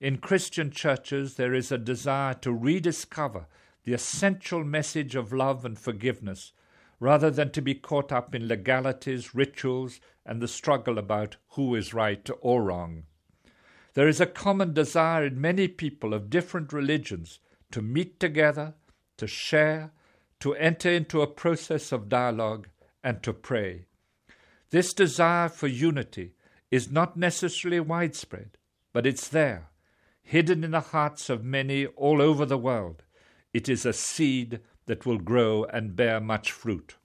In 0.00 0.18
Christian 0.18 0.70
churches, 0.70 1.34
there 1.34 1.54
is 1.54 1.70
a 1.70 1.78
desire 1.78 2.34
to 2.34 2.52
rediscover 2.52 3.46
the 3.84 3.92
essential 3.92 4.64
message 4.64 5.14
of 5.14 5.32
love 5.32 5.64
and 5.64 5.78
forgiveness 5.78 6.52
rather 7.00 7.30
than 7.30 7.50
to 7.50 7.60
be 7.62 7.74
caught 7.74 8.12
up 8.12 8.34
in 8.34 8.46
legalities, 8.46 9.34
rituals, 9.34 10.00
and 10.24 10.40
the 10.40 10.48
struggle 10.48 10.98
about 10.98 11.36
who 11.50 11.74
is 11.74 11.92
right 11.92 12.28
or 12.40 12.62
wrong. 12.62 13.04
There 13.94 14.06
is 14.06 14.20
a 14.20 14.26
common 14.26 14.72
desire 14.72 15.24
in 15.24 15.40
many 15.40 15.66
people 15.66 16.14
of 16.14 16.30
different 16.30 16.72
religions 16.72 17.40
to 17.72 17.82
meet 17.82 18.20
together, 18.20 18.74
to 19.16 19.26
share, 19.26 19.90
to 20.38 20.54
enter 20.54 20.90
into 20.90 21.22
a 21.22 21.26
process 21.26 21.90
of 21.90 22.08
dialogue, 22.08 22.68
and 23.02 23.22
to 23.22 23.32
pray. 23.32 23.86
This 24.70 24.92
desire 24.92 25.48
for 25.48 25.66
unity 25.66 26.34
is 26.70 26.92
not 26.92 27.16
necessarily 27.16 27.80
widespread, 27.80 28.58
but 28.92 29.06
it's 29.06 29.26
there 29.26 29.70
hidden 30.30 30.62
in 30.62 30.70
the 30.70 30.80
hearts 30.80 31.28
of 31.28 31.42
many 31.42 31.86
all 31.86 32.22
over 32.22 32.46
the 32.46 32.56
world. 32.56 33.02
It 33.52 33.68
is 33.68 33.84
a 33.84 33.92
seed 33.92 34.60
that 34.90 35.06
will 35.06 35.18
grow 35.18 35.62
and 35.66 35.94
bear 35.94 36.18
much 36.18 36.50
fruit. 36.50 36.96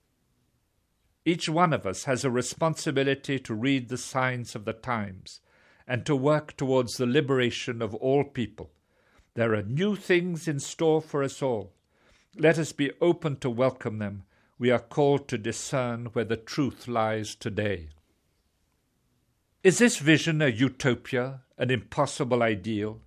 Each 1.24 1.48
one 1.48 1.72
of 1.72 1.86
us 1.86 2.02
has 2.02 2.24
a 2.24 2.30
responsibility 2.32 3.38
to 3.38 3.54
read 3.54 3.88
the 3.88 3.96
signs 3.96 4.56
of 4.56 4.64
the 4.64 4.72
times 4.72 5.38
and 5.86 6.04
to 6.04 6.16
work 6.16 6.56
towards 6.56 6.96
the 6.96 7.06
liberation 7.06 7.80
of 7.80 7.94
all 7.94 8.24
people. 8.24 8.72
There 9.34 9.54
are 9.54 9.62
new 9.62 9.94
things 9.94 10.48
in 10.48 10.58
store 10.58 11.00
for 11.00 11.22
us 11.22 11.40
all. 11.40 11.74
Let 12.36 12.58
us 12.58 12.72
be 12.72 12.90
open 13.00 13.36
to 13.36 13.48
welcome 13.48 13.98
them. 13.98 14.24
We 14.58 14.72
are 14.72 14.80
called 14.80 15.28
to 15.28 15.38
discern 15.38 16.06
where 16.06 16.24
the 16.24 16.36
truth 16.36 16.88
lies 16.88 17.36
today. 17.36 17.90
Is 19.62 19.78
this 19.78 19.98
vision 19.98 20.42
a 20.42 20.48
utopia, 20.48 21.42
an 21.56 21.70
impossible 21.70 22.42
ideal? 22.42 23.00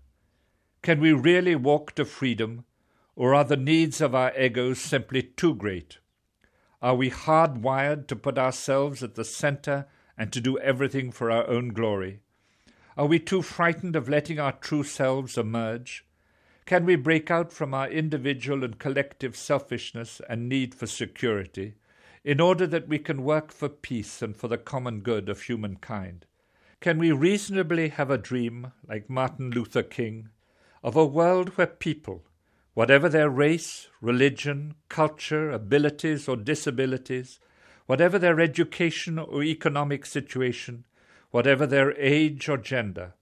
Can 0.81 1.01
we 1.01 1.11
really 1.11 1.57
walk 1.57 1.95
to 1.95 2.05
freedom, 2.05 2.63
or 3.19 3.35
are 3.35 3.43
the 3.43 3.57
needs 3.57 3.99
of 3.99 4.15
our 4.15 4.31
egos 4.39 4.79
simply 4.79 5.21
too 5.21 5.53
great? 5.53 5.97
Are 6.81 6.95
we 6.95 7.11
hardwired 7.11 8.07
to 8.07 8.15
put 8.15 8.37
ourselves 8.37 9.03
at 9.03 9.15
the 9.15 9.25
center 9.25 9.87
and 10.17 10.31
to 10.31 10.39
do 10.39 10.57
everything 10.59 11.11
for 11.11 11.29
our 11.29 11.45
own 11.45 11.73
glory? 11.73 12.21
Are 12.95 13.07
we 13.07 13.19
too 13.19 13.41
frightened 13.41 13.97
of 13.97 14.07
letting 14.07 14.39
our 14.39 14.53
true 14.53 14.83
selves 14.83 15.37
emerge? 15.37 16.05
Can 16.65 16.85
we 16.85 16.95
break 16.95 17.29
out 17.29 17.51
from 17.51 17.73
our 17.73 17.89
individual 17.89 18.63
and 18.63 18.79
collective 18.79 19.35
selfishness 19.35 20.21
and 20.29 20.47
need 20.47 20.73
for 20.73 20.87
security 20.87 21.73
in 22.23 22.39
order 22.39 22.65
that 22.67 22.87
we 22.87 22.99
can 22.99 23.25
work 23.25 23.51
for 23.51 23.67
peace 23.67 24.21
and 24.21 24.33
for 24.37 24.47
the 24.47 24.57
common 24.57 25.01
good 25.01 25.27
of 25.27 25.41
humankind? 25.41 26.25
Can 26.79 26.97
we 26.97 27.11
reasonably 27.11 27.89
have 27.89 28.09
a 28.09 28.17
dream, 28.17 28.71
like 28.87 29.09
Martin 29.09 29.51
Luther 29.51 29.83
King, 29.83 30.29
of 30.81 30.95
a 30.95 31.05
world 31.05 31.49
where 31.57 31.67
people, 31.67 32.23
whatever 32.79 33.09
their 33.09 33.29
race, 33.29 33.89
religion, 33.99 34.73
culture, 34.87 35.51
abilities, 35.51 36.29
or 36.29 36.37
disabilities, 36.37 37.37
whatever 37.87 38.17
their 38.17 38.39
education 38.39 39.19
or 39.19 39.43
economic 39.43 40.05
situation, 40.05 40.85
whatever 41.29 41.67
their 41.67 41.91
age 41.97 42.47
or 42.47 42.55
gender, 42.55 43.13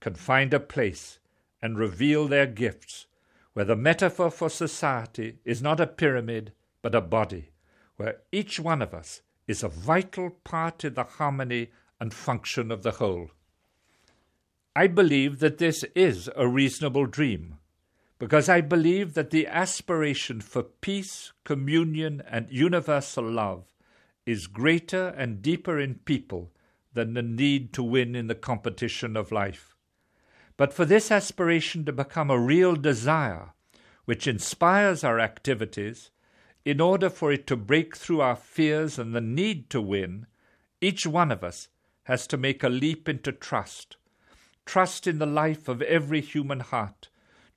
can 0.00 0.12
find 0.12 0.52
a 0.52 0.58
place 0.58 1.20
and 1.62 1.78
reveal 1.78 2.26
their 2.26 2.46
gifts, 2.48 3.06
where 3.52 3.64
the 3.64 3.76
metaphor 3.76 4.28
for 4.28 4.50
society 4.50 5.38
is 5.44 5.62
not 5.62 5.78
a 5.78 5.86
pyramid 5.86 6.52
but 6.82 6.92
a 6.92 7.00
body, 7.00 7.50
where 7.94 8.16
each 8.32 8.58
one 8.58 8.82
of 8.82 8.92
us 8.92 9.22
is 9.46 9.62
a 9.62 9.68
vital 9.68 10.30
part 10.42 10.84
in 10.84 10.94
the 10.94 11.04
harmony 11.04 11.68
and 12.00 12.12
function 12.12 12.72
of 12.72 12.82
the 12.82 12.98
whole. 12.98 13.30
I 14.74 14.88
believe 14.88 15.38
that 15.38 15.58
this 15.58 15.84
is 15.94 16.28
a 16.34 16.48
reasonable 16.48 17.06
dream, 17.06 17.58
because 18.18 18.48
I 18.48 18.60
believe 18.60 19.14
that 19.14 19.30
the 19.30 19.46
aspiration 19.46 20.40
for 20.40 20.62
peace, 20.62 21.32
communion, 21.44 22.22
and 22.28 22.50
universal 22.50 23.30
love 23.30 23.74
is 24.24 24.46
greater 24.46 25.08
and 25.08 25.42
deeper 25.42 25.78
in 25.78 25.96
people 26.04 26.52
than 26.94 27.14
the 27.14 27.22
need 27.22 27.72
to 27.74 27.82
win 27.82 28.14
in 28.14 28.26
the 28.26 28.34
competition 28.34 29.16
of 29.16 29.30
life. 29.30 29.76
But 30.56 30.72
for 30.72 30.84
this 30.84 31.10
aspiration 31.10 31.84
to 31.84 31.92
become 31.92 32.30
a 32.30 32.38
real 32.38 32.74
desire, 32.74 33.52
which 34.06 34.26
inspires 34.26 35.04
our 35.04 35.20
activities, 35.20 36.10
in 36.64 36.80
order 36.80 37.10
for 37.10 37.30
it 37.30 37.46
to 37.48 37.56
break 37.56 37.96
through 37.96 38.22
our 38.22 38.36
fears 38.36 38.98
and 38.98 39.14
the 39.14 39.20
need 39.20 39.68
to 39.70 39.80
win, 39.80 40.26
each 40.80 41.06
one 41.06 41.30
of 41.30 41.44
us 41.44 41.68
has 42.04 42.26
to 42.28 42.36
make 42.36 42.62
a 42.62 42.68
leap 42.68 43.08
into 43.08 43.30
trust 43.30 43.96
Trust 44.66 45.06
in 45.06 45.18
the 45.18 45.26
life 45.26 45.68
of 45.68 45.80
every 45.82 46.20
human 46.20 46.58
heart. 46.58 47.08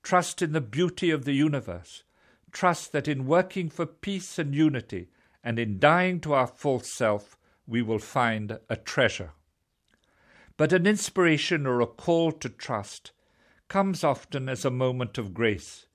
Trust 0.02 0.42
in 0.42 0.52
the 0.52 0.60
beauty 0.60 1.10
of 1.10 1.24
the 1.24 1.34
universe. 1.34 2.04
Trust 2.52 2.92
that 2.92 3.08
in 3.08 3.26
working 3.26 3.68
for 3.68 3.86
peace 3.86 4.38
and 4.38 4.54
unity 4.54 5.08
and 5.42 5.58
in 5.58 5.78
dying 5.78 6.20
to 6.20 6.32
our 6.34 6.46
false 6.46 6.92
self, 6.92 7.36
we 7.66 7.82
will 7.82 7.98
find 7.98 8.58
a 8.68 8.76
treasure. 8.76 9.32
But 10.56 10.72
an 10.72 10.86
inspiration 10.86 11.66
or 11.66 11.80
a 11.80 11.86
call 11.86 12.32
to 12.32 12.48
trust 12.48 13.12
comes 13.68 14.04
often 14.04 14.48
as 14.48 14.64
a 14.64 14.70
moment 14.70 15.16
of 15.16 15.32
grace, 15.32 15.86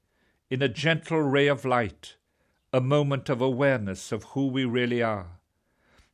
in 0.50 0.62
a 0.62 0.70
gentle 0.70 1.22
ray 1.22 1.48
of 1.48 1.66
light, 1.66 2.16
a 2.72 2.82
moment 2.82 3.30
of 3.30 3.42
awareness 3.42 4.12
of 4.12 4.24
who 4.24 4.48
we 4.48 4.66
really 4.66 5.04
are. 5.04 5.40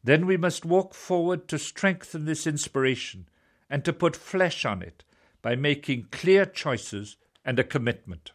Then 0.04 0.26
we 0.26 0.38
must 0.38 0.66
walk 0.66 0.94
forward 0.94 1.48
to 1.48 1.60
strengthen 1.60 2.26
this 2.26 2.48
inspiration 2.48 3.28
and 3.70 3.86
to 3.86 3.94
put 3.94 4.16
flesh 4.16 4.66
on 4.66 4.82
it 4.82 5.04
by 5.42 5.56
making 5.56 6.08
clear 6.12 6.46
choices 6.46 7.18
and 7.44 7.60
a 7.60 7.64
commitment. 7.64 8.32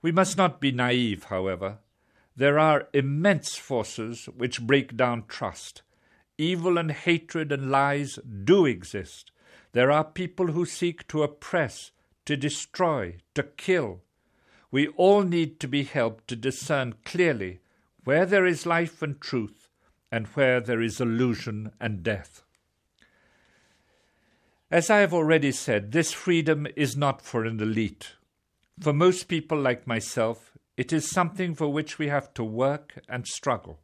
We 0.00 0.12
must 0.12 0.36
not 0.36 0.60
be 0.60 0.72
naive, 0.72 1.24
however. 1.24 1.78
there 2.34 2.58
are 2.58 2.88
immense 2.92 3.56
forces 3.56 4.26
which 4.26 4.66
break 4.66 4.96
down 4.96 5.24
trust. 5.28 5.82
Evil 6.38 6.78
and 6.78 6.90
hatred 6.90 7.52
and 7.52 7.70
lies 7.70 8.18
do 8.44 8.64
exist. 8.64 9.30
There 9.72 9.90
are 9.90 10.04
people 10.04 10.48
who 10.48 10.64
seek 10.64 11.06
to 11.08 11.22
oppress, 11.22 11.92
to 12.24 12.36
destroy, 12.36 13.18
to 13.34 13.42
kill. 13.42 14.00
We 14.70 14.88
all 14.88 15.22
need 15.22 15.60
to 15.60 15.68
be 15.68 15.84
helped 15.84 16.28
to 16.28 16.36
discern 16.36 16.94
clearly 17.04 17.60
where 18.04 18.26
there 18.26 18.46
is 18.46 18.66
life 18.66 19.02
and 19.02 19.20
truth 19.20 19.68
and 20.10 20.26
where 20.28 20.60
there 20.60 20.80
is 20.80 21.00
illusion 21.00 21.72
and 21.80 22.02
death. 22.02 22.42
As 24.72 24.88
I 24.88 25.00
have 25.00 25.12
already 25.12 25.52
said, 25.52 25.92
this 25.92 26.12
freedom 26.12 26.66
is 26.76 26.96
not 26.96 27.20
for 27.20 27.44
an 27.44 27.60
elite. 27.60 28.14
For 28.80 28.94
most 28.94 29.24
people 29.28 29.60
like 29.60 29.86
myself, 29.86 30.56
it 30.78 30.94
is 30.94 31.10
something 31.10 31.54
for 31.54 31.70
which 31.70 31.98
we 31.98 32.08
have 32.08 32.32
to 32.32 32.42
work 32.42 32.94
and 33.06 33.26
struggle. 33.26 33.80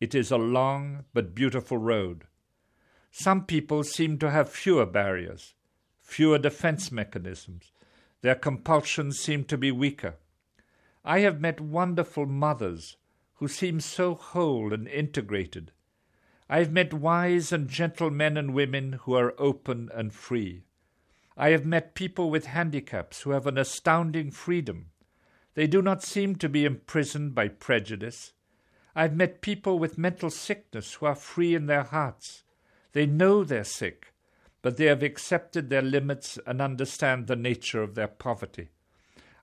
It 0.00 0.14
is 0.14 0.30
a 0.30 0.38
long 0.38 1.04
but 1.12 1.34
beautiful 1.34 1.76
road. 1.76 2.24
Some 3.10 3.44
people 3.44 3.84
seem 3.84 4.18
to 4.20 4.30
have 4.30 4.48
fewer 4.48 4.86
barriers, 4.86 5.52
fewer 6.00 6.38
defense 6.38 6.90
mechanisms. 6.90 7.70
Their 8.22 8.34
compulsions 8.34 9.18
seem 9.18 9.44
to 9.44 9.58
be 9.58 9.70
weaker. 9.70 10.14
I 11.04 11.18
have 11.18 11.38
met 11.38 11.60
wonderful 11.60 12.24
mothers 12.24 12.96
who 13.34 13.46
seem 13.46 13.80
so 13.80 14.14
whole 14.14 14.72
and 14.72 14.88
integrated, 14.88 15.72
I 16.50 16.60
have 16.60 16.72
met 16.72 16.94
wise 16.94 17.52
and 17.52 17.68
gentle 17.68 18.10
men 18.10 18.38
and 18.38 18.54
women 18.54 18.94
who 19.02 19.12
are 19.12 19.34
open 19.38 19.90
and 19.92 20.14
free. 20.14 20.62
I 21.36 21.50
have 21.50 21.66
met 21.66 21.94
people 21.94 22.30
with 22.30 22.46
handicaps 22.46 23.20
who 23.20 23.32
have 23.32 23.46
an 23.46 23.58
astounding 23.58 24.30
freedom. 24.30 24.86
They 25.54 25.66
do 25.66 25.82
not 25.82 26.02
seem 26.02 26.36
to 26.36 26.48
be 26.48 26.64
imprisoned 26.64 27.34
by 27.34 27.48
prejudice. 27.48 28.32
I 28.96 29.02
have 29.02 29.14
met 29.14 29.42
people 29.42 29.78
with 29.78 29.98
mental 29.98 30.30
sickness 30.30 30.94
who 30.94 31.06
are 31.06 31.14
free 31.14 31.54
in 31.54 31.66
their 31.66 31.82
hearts. 31.82 32.44
They 32.92 33.04
know 33.04 33.44
they're 33.44 33.62
sick, 33.62 34.14
but 34.62 34.78
they 34.78 34.86
have 34.86 35.02
accepted 35.02 35.68
their 35.68 35.82
limits 35.82 36.38
and 36.46 36.62
understand 36.62 37.26
the 37.26 37.36
nature 37.36 37.82
of 37.82 37.94
their 37.94 38.08
poverty. 38.08 38.70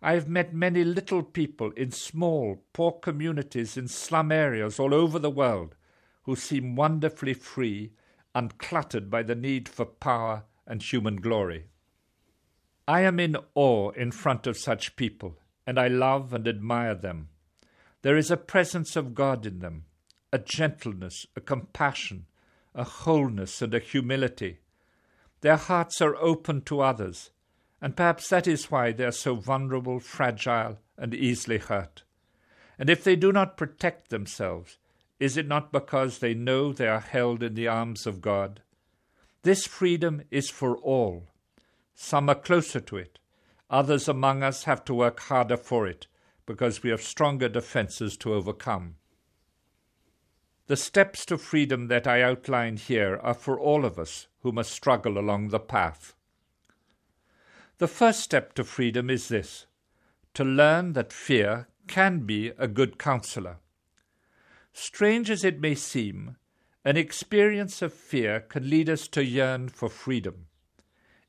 I 0.01 0.13
have 0.13 0.27
met 0.27 0.55
many 0.55 0.83
little 0.83 1.21
people 1.21 1.71
in 1.71 1.91
small, 1.91 2.63
poor 2.73 2.93
communities 2.93 3.77
in 3.77 3.87
slum 3.87 4.31
areas 4.31 4.79
all 4.79 4.93
over 4.93 5.19
the 5.19 5.29
world 5.29 5.75
who 6.25 6.35
seem 6.35 6.75
wonderfully 6.75 7.33
free, 7.33 7.91
uncluttered 8.33 9.09
by 9.09 9.23
the 9.23 9.35
need 9.35 9.69
for 9.69 9.85
power 9.85 10.43
and 10.67 10.81
human 10.81 11.17
glory. 11.17 11.65
I 12.87 13.01
am 13.01 13.19
in 13.19 13.37
awe 13.53 13.91
in 13.91 14.11
front 14.11 14.45
of 14.47 14.57
such 14.57 14.95
people, 14.95 15.37
and 15.65 15.79
I 15.79 15.87
love 15.87 16.33
and 16.33 16.47
admire 16.47 16.95
them. 16.95 17.29
There 18.01 18.17
is 18.17 18.29
a 18.29 18.37
presence 18.37 18.95
of 18.95 19.15
God 19.15 19.45
in 19.45 19.59
them, 19.59 19.85
a 20.31 20.37
gentleness, 20.37 21.25
a 21.35 21.41
compassion, 21.41 22.25
a 22.75 22.83
wholeness, 22.83 23.61
and 23.61 23.73
a 23.73 23.79
humility. 23.79 24.59
Their 25.41 25.57
hearts 25.57 26.01
are 26.01 26.15
open 26.17 26.61
to 26.61 26.81
others, 26.81 27.31
and 27.81 27.95
perhaps 27.95 28.29
that 28.29 28.47
is 28.47 28.71
why 28.71 28.91
they 28.91 29.05
are 29.05 29.11
so 29.11 29.35
vulnerable, 29.35 29.99
fragile, 29.99 30.79
and 30.97 31.13
easily 31.13 31.57
hurt. 31.57 32.03
And 32.77 32.89
if 32.89 33.03
they 33.03 33.15
do 33.15 33.31
not 33.31 33.57
protect 33.57 34.09
themselves, 34.09 34.77
is 35.25 35.37
it 35.37 35.47
not 35.47 35.71
because 35.71 36.19
they 36.19 36.35
know 36.35 36.71
they 36.71 36.87
are 36.87 36.99
held 36.99 37.41
in 37.41 37.55
the 37.55 37.67
arms 37.67 38.05
of 38.05 38.21
God? 38.21 38.61
This 39.41 39.65
freedom 39.65 40.21
is 40.29 40.51
for 40.51 40.77
all. 40.77 41.31
Some 41.95 42.29
are 42.29 42.35
closer 42.35 42.79
to 42.81 42.97
it. 42.97 43.17
Others 43.71 44.07
among 44.07 44.43
us 44.43 44.65
have 44.65 44.85
to 44.85 44.93
work 44.93 45.19
harder 45.21 45.57
for 45.57 45.87
it 45.87 46.05
because 46.45 46.83
we 46.83 46.91
have 46.91 47.01
stronger 47.01 47.49
defenses 47.49 48.15
to 48.17 48.35
overcome. 48.35 48.97
The 50.67 50.77
steps 50.77 51.25
to 51.25 51.39
freedom 51.39 51.87
that 51.87 52.05
I 52.05 52.21
outline 52.21 52.77
here 52.77 53.19
are 53.23 53.33
for 53.33 53.59
all 53.59 53.83
of 53.83 53.97
us 53.97 54.27
who 54.41 54.51
must 54.51 54.71
struggle 54.71 55.17
along 55.17 55.47
the 55.47 55.59
path. 55.59 56.13
The 57.79 57.87
first 57.87 58.19
step 58.19 58.53
to 58.53 58.63
freedom 58.63 59.09
is 59.09 59.29
this 59.29 59.65
to 60.35 60.43
learn 60.43 60.93
that 60.93 61.11
fear 61.11 61.67
can 61.87 62.27
be 62.27 62.51
a 62.59 62.67
good 62.67 62.99
counselor. 62.99 63.57
Strange 64.77 65.29
as 65.29 65.45
it 65.45 65.61
may 65.61 65.73
seem, 65.73 66.35
an 66.83 66.97
experience 66.97 67.81
of 67.81 67.93
fear 67.93 68.41
can 68.41 68.69
lead 68.69 68.89
us 68.89 69.07
to 69.07 69.23
yearn 69.23 69.69
for 69.69 69.87
freedom. 69.87 70.47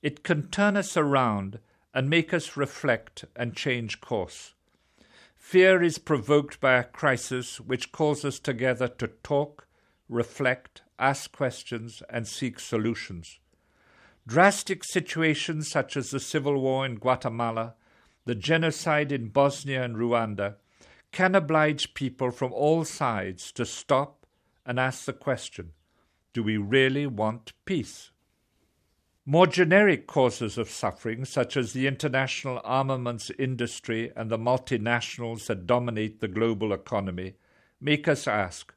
It 0.03 0.25
can 0.25 0.49
turn 0.49 0.77
us 0.77 0.97
around 0.97 1.61
and 1.95 2.11
make 2.11 2.35
us 2.35 2.57
reflect 2.57 3.25
and 3.37 3.55
change 3.55 4.01
course. 4.01 4.55
Fear 5.37 5.85
is 5.85 5.99
provoked 5.99 6.59
by 6.59 6.73
a 6.73 6.83
crisis 6.83 7.61
which 7.61 7.93
calls 7.93 8.25
us 8.25 8.41
together 8.41 8.89
to 8.89 9.07
talk, 9.07 9.69
reflect, 10.09 10.83
ask 10.99 11.31
questions, 11.31 12.03
and 12.11 12.27
seek 12.27 12.59
solutions. 12.59 13.39
Drastic 14.27 14.83
situations 14.83 15.71
such 15.71 15.97
as 15.97 16.11
the 16.11 16.19
civil 16.19 16.61
war 16.61 16.85
in 16.85 16.97
Guatemala, 16.97 17.77
the 18.25 18.35
genocide 18.35 19.13
in 19.13 19.29
Bosnia 19.29 19.85
and 19.85 19.95
Rwanda, 19.95 20.57
can 21.17 21.35
oblige 21.35 21.95
people 21.95 22.31
from 22.31 22.53
all 22.53 22.85
sides 22.85 23.51
to 23.51 23.65
stop 23.65 24.27
and 24.67 24.79
ask 24.79 25.07
the 25.07 25.15
question 25.15 25.73
do 26.35 26.43
we 26.43 26.59
really 26.59 27.07
want 27.07 27.55
peace? 27.65 28.11
More 29.25 29.47
generic 29.47 30.07
causes 30.07 30.59
of 30.59 30.69
suffering, 30.69 31.25
such 31.25 31.57
as 31.57 31.73
the 31.73 31.87
international 31.87 32.61
armaments 32.65 33.31
industry 33.39 34.13
and 34.15 34.31
the 34.31 34.37
multinationals 34.37 35.47
that 35.47 35.67
dominate 35.67 36.21
the 36.21 36.29
global 36.29 36.71
economy, 36.75 37.37
make 37.81 38.07
us 38.07 38.29
ask 38.29 38.75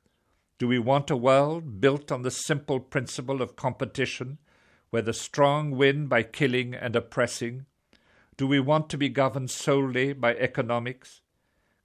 do 0.60 0.66
we 0.66 0.80
want 0.80 1.12
a 1.12 1.18
world 1.18 1.82
built 1.82 2.10
on 2.10 2.22
the 2.22 2.32
simple 2.32 2.80
principle 2.80 3.42
of 3.42 3.58
competition, 3.58 4.38
where 4.92 5.02
the 5.02 5.12
strong 5.12 5.72
win 5.72 6.08
by 6.08 6.24
killing 6.24 6.74
and 6.74 6.96
oppressing? 6.96 7.66
Do 8.38 8.48
we 8.48 8.62
want 8.62 8.90
to 8.92 8.98
be 8.98 9.10
governed 9.10 9.52
solely 9.52 10.14
by 10.14 10.36
economics? 10.36 11.20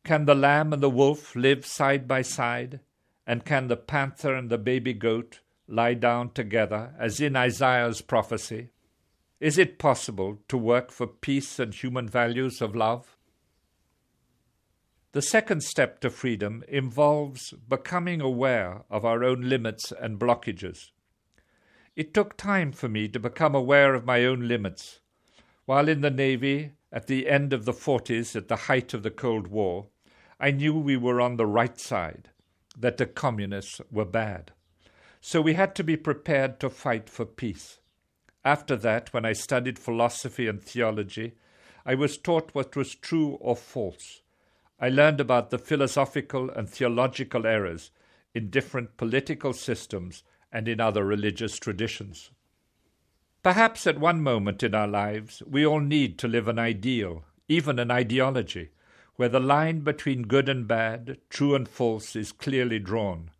Can 0.04 0.26
the 0.26 0.34
lamb 0.34 0.74
and 0.74 0.82
the 0.82 0.90
wolf 0.90 1.34
live 1.34 1.64
side 1.64 2.06
by 2.06 2.20
side? 2.20 2.80
And 3.26 3.42
can 3.42 3.68
the 3.68 3.76
panther 3.76 4.34
and 4.34 4.50
the 4.50 4.58
baby 4.58 4.92
goat 4.92 5.40
lie 5.66 5.94
down 5.94 6.32
together, 6.32 6.94
as 6.98 7.20
in 7.20 7.36
Isaiah's 7.36 8.02
prophecy? 8.02 8.68
Is 9.40 9.56
it 9.56 9.78
possible 9.78 10.40
to 10.48 10.58
work 10.58 10.90
for 10.90 11.06
peace 11.06 11.58
and 11.58 11.74
human 11.74 12.06
values 12.06 12.60
of 12.60 12.76
love? 12.76 13.16
The 15.12 15.22
second 15.22 15.62
step 15.62 16.00
to 16.00 16.10
freedom 16.10 16.62
involves 16.68 17.54
becoming 17.66 18.20
aware 18.20 18.82
of 18.90 19.06
our 19.06 19.24
own 19.24 19.48
limits 19.48 19.90
and 19.90 20.18
blockages. 20.18 20.90
It 21.96 22.12
took 22.12 22.36
time 22.36 22.72
for 22.72 22.90
me 22.90 23.08
to 23.08 23.18
become 23.18 23.54
aware 23.54 23.94
of 23.94 24.04
my 24.04 24.26
own 24.26 24.48
limits. 24.48 25.00
While 25.64 25.88
in 25.88 26.02
the 26.02 26.10
Navy, 26.10 26.72
at 26.92 27.06
the 27.06 27.26
end 27.26 27.54
of 27.54 27.64
the 27.64 27.72
40s, 27.72 28.36
at 28.36 28.48
the 28.48 28.56
height 28.56 28.92
of 28.92 29.02
the 29.02 29.10
Cold 29.10 29.46
War, 29.46 29.86
I 30.38 30.50
knew 30.50 30.74
we 30.74 30.96
were 30.96 31.20
on 31.20 31.36
the 31.36 31.46
right 31.46 31.78
side, 31.78 32.30
that 32.76 32.96
the 32.96 33.06
communists 33.06 33.80
were 33.90 34.04
bad. 34.04 34.52
So 35.20 35.40
we 35.40 35.54
had 35.54 35.74
to 35.76 35.84
be 35.84 35.96
prepared 35.96 36.60
to 36.60 36.68
fight 36.68 37.08
for 37.08 37.24
peace. 37.24 37.78
After 38.44 38.76
that, 38.76 39.12
when 39.12 39.24
I 39.24 39.32
studied 39.32 39.78
philosophy 39.78 40.46
and 40.48 40.62
theology, 40.62 41.34
I 41.86 41.94
was 41.94 42.18
taught 42.18 42.54
what 42.54 42.76
was 42.76 42.94
true 42.94 43.38
or 43.40 43.56
false. 43.56 44.22
I 44.78 44.88
learned 44.88 45.20
about 45.20 45.50
the 45.50 45.58
philosophical 45.58 46.50
and 46.50 46.68
theological 46.68 47.46
errors 47.46 47.90
in 48.34 48.50
different 48.50 48.96
political 48.96 49.52
systems 49.52 50.24
and 50.52 50.68
in 50.68 50.80
other 50.80 51.04
religious 51.04 51.58
traditions. 51.58 52.30
Perhaps 53.42 53.86
at 53.86 53.98
one 53.98 54.22
moment 54.22 54.62
in 54.62 54.74
our 54.74 54.88
lives 54.88 55.42
we 55.46 55.64
all 55.64 55.80
need 55.80 56.18
to 56.18 56.28
live 56.28 56.48
an 56.48 56.58
ideal, 56.58 57.24
even 57.48 57.78
an 57.78 57.90
ideology, 57.90 58.70
where 59.16 59.28
the 59.28 59.40
line 59.40 59.80
between 59.80 60.22
good 60.22 60.48
and 60.48 60.66
bad, 60.66 61.18
true 61.30 61.54
and 61.54 61.68
false, 61.68 62.16
is 62.16 62.32
clearly 62.32 62.78
drawn, 62.78 63.30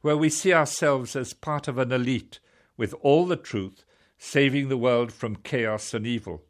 where 0.00 0.16
we 0.16 0.30
see 0.30 0.52
ourselves 0.52 1.14
as 1.14 1.34
part 1.34 1.68
of 1.68 1.78
an 1.78 1.92
elite 1.92 2.40
with 2.76 2.94
all 3.02 3.26
the 3.26 3.36
truth, 3.36 3.84
saving 4.18 4.68
the 4.68 4.76
world 4.76 5.12
from 5.12 5.36
chaos 5.36 5.92
and 5.92 6.06
evil. 6.06 6.42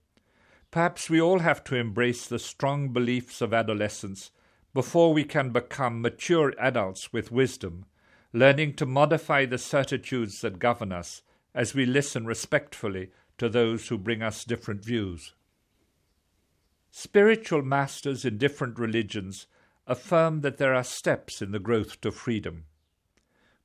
Perhaps 0.71 1.11
we 1.11 1.21
all 1.21 1.41
have 1.41 1.65
to 1.65 1.75
embrace 1.75 2.27
the 2.27 2.39
strong 2.39 2.93
beliefs 2.93 3.41
of 3.41 3.53
adolescence 3.53 4.31
before 4.73 5.13
we 5.13 5.25
can 5.25 5.51
become 5.51 6.01
mature 6.01 6.55
adults 6.59 7.13
with 7.13 7.33
wisdom, 7.33 7.87
learning 8.33 8.75
to 8.75 8.87
modify 8.87 9.45
the 9.45 9.59
certitudes 9.59 10.41
that 10.43 10.61
govern 10.61 10.93
us 10.93 11.23
as 11.55 11.75
we 11.75 11.85
listen 11.85 12.25
respectfully 12.25 13.11
to 13.37 13.49
those 13.49 13.89
who 13.89 13.99
bring 13.99 14.23
us 14.23 14.45
different 14.45 14.85
views. 14.85 15.35
Spiritual 16.91 17.63
masters 17.63 18.25
in 18.25 18.39
different 18.39 18.79
religions 18.79 19.47
affirm 19.87 20.41
that 20.41 20.59
there 20.59 20.75
are 20.75 20.85
steps 20.85 21.41
in 21.41 21.53
the 21.53 21.59
growth 21.59 22.01
to 22.01 22.11
freedom. 22.11 22.65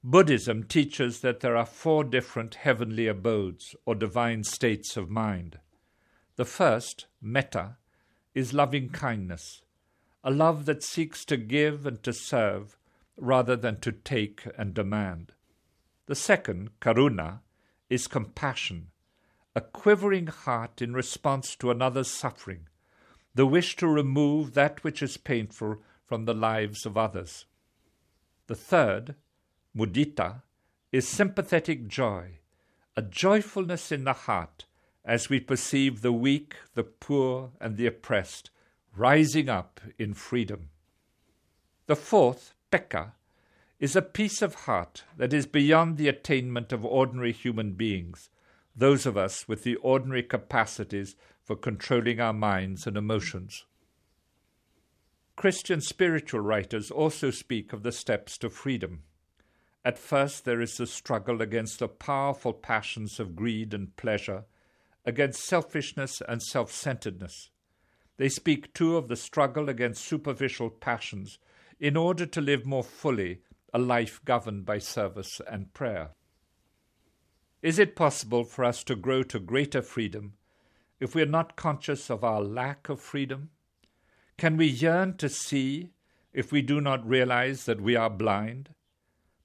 Buddhism 0.03 0.63
teaches 0.63 1.21
that 1.21 1.39
there 1.39 1.57
are 1.57 1.65
four 1.65 2.03
different 2.03 2.55
heavenly 2.55 3.07
abodes 3.07 3.75
or 3.85 3.95
divine 3.95 4.43
states 4.43 4.95
of 4.95 5.09
mind. 5.09 5.59
The 6.35 6.45
first, 6.45 7.07
metta, 7.19 7.77
is 8.35 8.53
loving 8.53 8.89
kindness, 8.89 9.63
a 10.23 10.29
love 10.29 10.65
that 10.65 10.83
seeks 10.83 11.25
to 11.25 11.37
give 11.37 11.87
and 11.87 12.03
to 12.03 12.13
serve 12.13 12.77
rather 13.17 13.55
than 13.55 13.79
to 13.79 13.91
take 13.91 14.47
and 14.57 14.73
demand. 14.73 15.31
The 16.05 16.15
second, 16.15 16.79
karuna, 16.79 17.39
is 17.89 18.07
compassion, 18.07 18.91
a 19.55 19.61
quivering 19.61 20.27
heart 20.27 20.81
in 20.81 20.93
response 20.93 21.55
to 21.55 21.71
another's 21.71 22.11
suffering, 22.11 22.67
the 23.35 23.45
wish 23.45 23.75
to 23.75 23.87
remove 23.87 24.53
that 24.53 24.83
which 24.83 25.03
is 25.03 25.17
painful 25.17 25.77
from 26.05 26.25
the 26.25 26.33
lives 26.33 26.85
of 26.85 26.97
others. 26.97 27.45
The 28.47 28.55
third, 28.55 29.15
mudita, 29.77 30.41
is 30.91 31.07
sympathetic 31.07 31.87
joy, 31.87 32.39
a 32.95 33.01
joyfulness 33.01 33.91
in 33.91 34.05
the 34.05 34.13
heart 34.13 34.65
as 35.03 35.29
we 35.29 35.39
perceive 35.39 36.01
the 36.01 36.13
weak, 36.13 36.55
the 36.73 36.83
poor, 36.83 37.51
and 37.59 37.75
the 37.75 37.85
oppressed 37.85 38.49
rising 38.95 39.49
up 39.49 39.81
in 39.99 40.13
freedom. 40.13 40.69
The 41.87 41.97
fourth, 41.97 42.53
peka, 42.71 43.11
is 43.79 43.95
a 43.95 44.01
peace 44.01 44.41
of 44.41 44.55
heart 44.55 45.03
that 45.17 45.33
is 45.33 45.45
beyond 45.45 45.97
the 45.97 46.07
attainment 46.07 46.71
of 46.71 46.85
ordinary 46.85 47.33
human 47.33 47.73
beings, 47.73 48.29
those 48.73 49.05
of 49.05 49.17
us 49.17 49.47
with 49.47 49.63
the 49.63 49.75
ordinary 49.75 50.23
capacities 50.23 51.15
for 51.45 51.55
controlling 51.55 52.19
our 52.19 52.33
minds 52.33 52.87
and 52.87 52.97
emotions. 52.97 53.65
Christian 55.35 55.79
spiritual 55.79 56.39
writers 56.39 56.89
also 56.89 57.29
speak 57.29 57.71
of 57.71 57.83
the 57.83 57.91
steps 57.91 58.37
to 58.39 58.49
freedom. 58.49 59.03
At 59.83 59.99
first, 59.99 60.43
there 60.43 60.59
is 60.59 60.77
the 60.77 60.87
struggle 60.87 61.43
against 61.43 61.77
the 61.79 61.87
powerful 61.87 62.51
passions 62.51 63.19
of 63.19 63.35
greed 63.35 63.73
and 63.75 63.95
pleasure, 63.95 64.45
against 65.05 65.45
selfishness 65.45 66.19
and 66.27 66.41
self 66.41 66.71
centeredness. 66.71 67.51
They 68.17 68.29
speak 68.29 68.73
too 68.73 68.97
of 68.97 69.07
the 69.07 69.15
struggle 69.15 69.69
against 69.69 70.03
superficial 70.03 70.71
passions 70.71 71.37
in 71.79 71.95
order 71.95 72.25
to 72.25 72.41
live 72.41 72.65
more 72.65 72.83
fully 72.83 73.41
a 73.71 73.77
life 73.77 74.21
governed 74.25 74.65
by 74.65 74.79
service 74.79 75.41
and 75.47 75.73
prayer. 75.73 76.11
Is 77.61 77.77
it 77.77 77.95
possible 77.95 78.45
for 78.45 78.63
us 78.63 78.83
to 78.85 78.95
grow 78.95 79.21
to 79.23 79.39
greater 79.39 79.81
freedom 79.81 80.33
if 80.99 81.15
we 81.15 81.21
are 81.21 81.27
not 81.27 81.55
conscious 81.55 82.09
of 82.09 82.23
our 82.23 82.41
lack 82.41 82.89
of 82.89 82.99
freedom? 82.99 83.49
Can 84.37 84.57
we 84.57 84.65
yearn 84.65 85.17
to 85.17 85.29
see 85.29 85.91
if 86.33 86.51
we 86.51 86.61
do 86.61 86.81
not 86.81 87.07
realize 87.07 87.65
that 87.65 87.81
we 87.81 87.95
are 87.95 88.09
blind? 88.09 88.69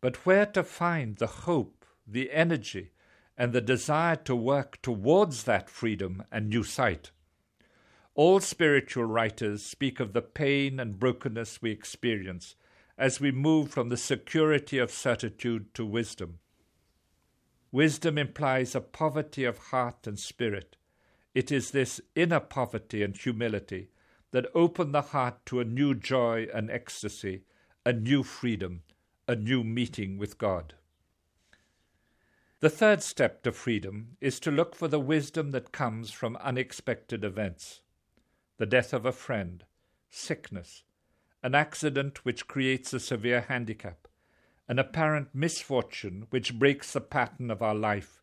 But 0.01 0.24
where 0.26 0.46
to 0.46 0.62
find 0.62 1.16
the 1.16 1.26
hope, 1.26 1.84
the 2.07 2.32
energy, 2.32 2.92
and 3.36 3.53
the 3.53 3.61
desire 3.61 4.16
to 4.16 4.34
work 4.34 4.80
towards 4.82 5.44
that 5.44 5.70
freedom 5.70 6.24
and 6.30 6.48
new 6.48 6.62
sight? 6.62 7.11
All 8.14 8.40
spiritual 8.40 9.05
writers 9.05 9.64
speak 9.64 10.01
of 10.01 10.12
the 10.12 10.22
pain 10.22 10.80
and 10.80 10.98
brokenness 10.98 11.62
we 11.62 11.70
experience 11.70 12.57
as 12.98 13.20
we 13.20 13.30
move 13.30 13.70
from 13.70 13.88
the 13.88 13.96
security 13.96 14.78
of 14.78 14.90
certitude 14.90 15.72
to 15.74 15.86
wisdom. 15.86 16.38
Wisdom 17.72 18.18
implies 18.18 18.74
a 18.74 18.80
poverty 18.80 19.44
of 19.44 19.59
heart 19.68 20.07
and 20.07 20.18
spirit. 20.18 20.76
It 21.34 21.52
is 21.52 21.70
this 21.70 22.00
inner 22.14 22.40
poverty 22.40 23.02
and 23.02 23.16
humility 23.16 23.90
that 24.32 24.50
open 24.54 24.92
the 24.92 25.02
heart 25.02 25.44
to 25.46 25.60
a 25.60 25.64
new 25.64 25.94
joy 25.94 26.48
and 26.52 26.70
ecstasy, 26.70 27.42
a 27.84 27.92
new 27.92 28.22
freedom, 28.22 28.82
a 29.28 29.36
new 29.36 29.62
meeting 29.62 30.18
with 30.18 30.38
God. 30.38 30.74
The 32.60 32.70
third 32.70 33.02
step 33.02 33.42
to 33.44 33.52
freedom 33.52 34.16
is 34.20 34.38
to 34.40 34.50
look 34.50 34.74
for 34.74 34.86
the 34.86 35.00
wisdom 35.00 35.50
that 35.52 35.72
comes 35.72 36.10
from 36.10 36.36
unexpected 36.36 37.24
events 37.24 37.80
the 38.58 38.66
death 38.66 38.92
of 38.92 39.06
a 39.06 39.12
friend, 39.12 39.64
sickness, 40.10 40.82
an 41.42 41.54
accident 41.54 42.26
which 42.26 42.46
creates 42.46 42.92
a 42.92 43.00
severe 43.00 43.40
handicap, 43.40 44.06
an 44.68 44.78
apparent 44.78 45.28
misfortune 45.32 46.26
which 46.28 46.58
breaks 46.58 46.92
the 46.92 47.00
pattern 47.00 47.50
of 47.50 47.62
our 47.62 47.74
life. 47.74 48.22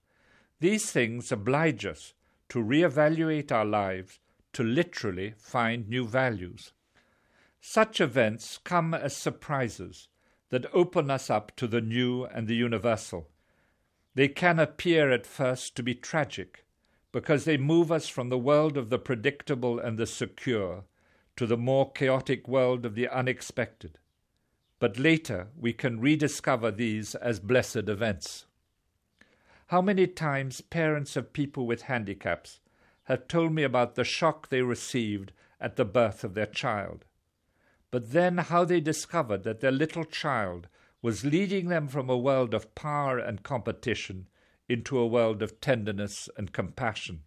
These 0.60 0.92
things 0.92 1.32
oblige 1.32 1.88
us 1.88 2.14
to 2.50 2.62
re-evaluate 2.62 3.52
our 3.52 3.66
lives, 3.66 4.20
to 4.54 4.64
literally 4.64 5.34
find 5.38 5.88
new 5.88 6.08
values. 6.08 6.72
Such 7.60 8.00
events 8.00 8.60
come 8.64 8.94
as 8.94 9.16
surprises, 9.16 10.08
that 10.50 10.66
open 10.74 11.12
us 11.12 11.30
up 11.30 11.56
to 11.58 11.68
the 11.68 11.82
new 11.82 12.24
and 12.26 12.48
the 12.48 12.56
universal. 12.56 13.30
They 14.16 14.30
can 14.30 14.60
appear 14.60 15.12
at 15.12 15.28
first 15.28 15.76
to 15.76 15.84
be 15.84 15.94
tragic, 15.94 16.66
because 17.12 17.46
they 17.46 17.58
move 17.58 17.92
us 17.92 18.08
from 18.08 18.30
the 18.30 18.38
world 18.38 18.78
of 18.78 18.90
the 18.90 19.00
predictable 19.00 19.80
and 19.80 19.98
the 19.98 20.08
secure 20.08 20.86
to 21.36 21.46
the 21.46 21.58
more 21.58 21.92
chaotic 21.92 22.48
world 22.48 22.86
of 22.86 22.96
the 22.96 23.08
unexpected. 23.08 24.00
But 24.80 25.00
later 25.00 25.48
we 25.56 25.74
can 25.74 26.00
rediscover 26.00 26.72
these 26.72 27.16
as 27.16 27.40
blessed 27.40 27.90
events. 27.90 28.46
How 29.68 29.82
many 29.82 30.08
times 30.08 30.62
parents 30.62 31.16
of 31.16 31.34
people 31.34 31.66
with 31.66 31.84
handicaps 31.84 32.60
have 33.04 33.28
told 33.28 33.54
me 33.54 33.64
about 33.64 33.96
the 33.96 34.04
shock 34.04 34.50
they 34.50 34.62
received 34.62 35.32
at 35.60 35.76
the 35.76 35.86
birth 35.86 36.24
of 36.24 36.34
their 36.34 36.46
child 36.46 37.06
but 37.92 38.12
then 38.12 38.38
how 38.38 38.66
they 38.66 38.82
discovered 38.82 39.44
that 39.44 39.62
their 39.62 39.72
little 39.72 40.04
child 40.04 40.68
was 41.02 41.26
leading 41.26 41.70
them 41.70 41.88
from 41.88 42.10
a 42.10 42.18
world 42.18 42.54
of 42.54 42.74
power 42.76 43.18
and 43.18 43.44
competition 43.44 44.28
into 44.68 44.98
a 44.98 45.08
world 45.08 45.42
of 45.42 45.62
tenderness 45.62 46.30
and 46.38 46.52
compassion. 46.52 47.24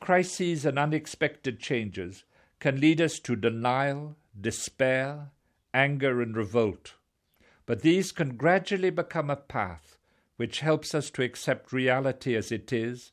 Crises 0.00 0.66
and 0.66 0.78
unexpected 0.78 1.58
changes 1.58 2.24
can 2.60 2.80
lead 2.80 3.00
us 3.00 3.18
to 3.20 3.34
denial, 3.34 4.16
despair, 4.38 5.30
anger, 5.72 6.20
and 6.20 6.36
revolt, 6.36 6.94
but 7.64 7.80
these 7.80 8.12
can 8.12 8.36
gradually 8.36 8.90
become 8.90 9.30
a 9.30 9.36
path 9.36 9.95
which 10.36 10.60
helps 10.60 10.94
us 10.94 11.10
to 11.10 11.22
accept 11.22 11.72
reality 11.72 12.34
as 12.34 12.52
it 12.52 12.72
is 12.72 13.12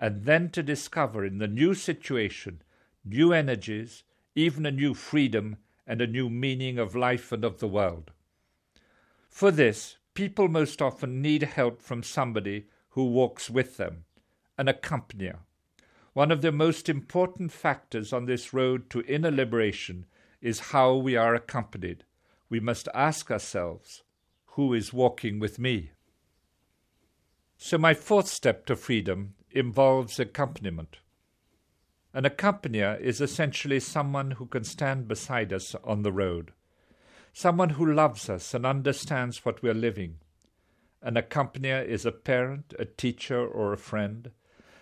and 0.00 0.24
then 0.24 0.50
to 0.50 0.62
discover 0.62 1.24
in 1.24 1.38
the 1.38 1.48
new 1.48 1.74
situation 1.74 2.62
new 3.04 3.32
energies, 3.32 4.02
even 4.34 4.64
a 4.64 4.70
new 4.70 4.94
freedom 4.94 5.56
and 5.86 6.00
a 6.00 6.06
new 6.06 6.30
meaning 6.30 6.78
of 6.78 6.96
life 6.96 7.30
and 7.32 7.44
of 7.44 7.58
the 7.58 7.68
world. 7.68 8.10
For 9.28 9.50
this, 9.50 9.98
people 10.14 10.48
most 10.48 10.80
often 10.80 11.20
need 11.20 11.42
help 11.42 11.82
from 11.82 12.02
somebody 12.02 12.66
who 12.90 13.04
walks 13.04 13.50
with 13.50 13.76
them, 13.76 14.04
an 14.56 14.68
accompanier. 14.68 15.40
One 16.12 16.30
of 16.30 16.42
the 16.42 16.52
most 16.52 16.88
important 16.88 17.52
factors 17.52 18.12
on 18.12 18.26
this 18.26 18.52
road 18.52 18.88
to 18.90 19.02
inner 19.02 19.32
liberation 19.32 20.06
is 20.40 20.70
how 20.70 20.94
we 20.94 21.16
are 21.16 21.34
accompanied. 21.34 22.04
We 22.48 22.60
must 22.60 22.88
ask 22.94 23.30
ourselves, 23.30 24.04
who 24.54 24.72
is 24.72 24.92
walking 24.92 25.40
with 25.40 25.58
me? 25.58 25.90
So, 27.66 27.78
my 27.78 27.94
fourth 27.94 28.28
step 28.28 28.66
to 28.66 28.76
freedom 28.76 29.36
involves 29.50 30.20
accompaniment. 30.20 30.98
An 32.12 32.26
accompanier 32.26 33.00
is 33.00 33.22
essentially 33.22 33.80
someone 33.80 34.32
who 34.32 34.44
can 34.44 34.64
stand 34.64 35.08
beside 35.08 35.50
us 35.50 35.74
on 35.82 36.02
the 36.02 36.12
road, 36.12 36.52
someone 37.32 37.70
who 37.70 37.90
loves 37.90 38.28
us 38.28 38.52
and 38.52 38.66
understands 38.66 39.46
what 39.46 39.62
we're 39.62 39.72
living. 39.72 40.18
An 41.00 41.16
accompanier 41.16 41.82
is 41.82 42.04
a 42.04 42.12
parent, 42.12 42.74
a 42.78 42.84
teacher, 42.84 43.42
or 43.42 43.72
a 43.72 43.78
friend, 43.78 44.30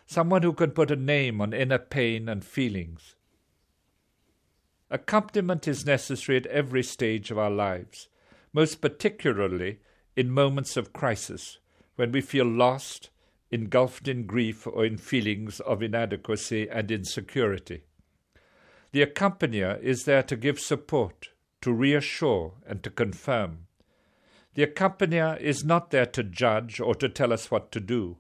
someone 0.05 0.43
who 0.43 0.53
can 0.53 0.73
put 0.73 0.91
a 0.91 0.97
name 0.97 1.41
on 1.41 1.53
inner 1.53 1.79
pain 1.79 2.29
and 2.29 2.45
feelings. 2.45 3.15
Accompaniment 4.91 5.69
is 5.69 5.87
necessary 5.87 6.37
at 6.37 6.47
every 6.47 6.83
stage 6.83 7.31
of 7.31 7.39
our 7.39 7.49
lives, 7.49 8.09
most 8.53 8.81
particularly 8.81 9.79
in 10.17 10.33
moments 10.33 10.77
of 10.77 10.93
crisis, 10.93 11.59
when 11.97 12.13
we 12.13 12.21
feel 12.21 12.47
lost, 12.47 13.11
engulfed 13.51 14.09
in 14.09 14.27
grief 14.27 14.67
or 14.67 14.85
in 14.85 14.97
feelings 14.97 15.61
of 15.61 15.83
inadequacy 15.83 16.69
and 16.69 16.91
insecurity. 16.91 17.85
The 18.93 19.03
accompanier 19.03 19.79
is 19.83 20.05
there 20.05 20.23
to 20.25 20.37
give 20.37 20.59
support, 20.59 21.29
to 21.61 21.73
reassure, 21.73 22.55
and 22.67 22.83
to 22.83 22.91
confirm. 22.91 23.67
The 24.55 24.67
accompanier 24.67 25.39
is 25.41 25.65
not 25.65 25.91
there 25.91 26.07
to 26.07 26.23
judge 26.23 26.81
or 26.81 26.95
to 26.97 27.09
tell 27.09 27.33
us 27.33 27.51
what 27.51 27.73
to 27.73 27.81
do, 27.81 28.19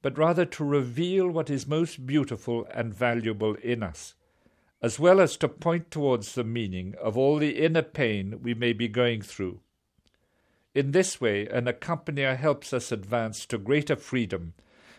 but 0.00 0.16
rather 0.16 0.44
to 0.44 0.64
reveal 0.64 1.28
what 1.28 1.50
is 1.50 1.66
most 1.66 2.06
beautiful 2.06 2.66
and 2.72 2.94
valuable 2.94 3.54
in 3.56 3.82
us, 3.82 4.14
as 4.80 4.98
well 4.98 5.20
as 5.20 5.36
to 5.38 5.48
point 5.48 5.90
towards 5.90 6.34
the 6.34 6.44
meaning 6.44 6.94
of 7.02 7.18
all 7.18 7.38
the 7.38 7.58
inner 7.58 7.82
pain 7.82 8.40
we 8.42 8.54
may 8.54 8.72
be 8.72 8.88
going 8.88 9.20
through 9.20 9.60
in 10.74 10.92
this 10.92 11.20
way, 11.20 11.46
an 11.48 11.66
accompanier 11.66 12.36
helps 12.36 12.72
us 12.72 12.92
advance 12.92 13.46
to 13.46 13.58
greater 13.58 13.96
freedom 13.96 14.54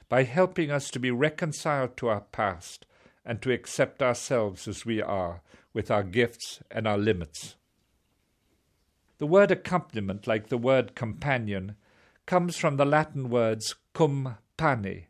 by 0.10 0.24
helping 0.24 0.72
us 0.72 0.90
to 0.90 1.00
be 1.00 1.12
reconciled 1.12 1.96
to 1.98 2.08
our 2.08 2.22
past 2.22 2.86
and 3.24 3.42
to 3.42 3.52
accept 3.52 4.02
ourselves 4.02 4.68
as 4.68 4.86
we 4.86 5.02
are, 5.02 5.42
with 5.74 5.92
our 5.92 6.04
gifts 6.04 6.62
and 6.72 6.88
our 6.88 6.98
limits. 6.98 7.56
The 9.20 9.28
word 9.28 9.52
accompaniment, 9.52 10.26
like 10.26 10.48
the 10.48 10.58
word 10.58 10.96
companion, 10.96 11.76
comes 12.26 12.58
from 12.58 12.78
the 12.78 12.86
Latin 12.86 13.30
words 13.30 13.76
cum 13.94 14.38
pane, 14.58 15.06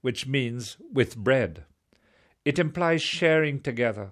which 0.00 0.26
means 0.26 0.76
with 0.92 1.16
bread. 1.16 1.64
It 2.44 2.58
implies 2.58 3.02
sharing 3.02 3.60
together, 3.60 4.10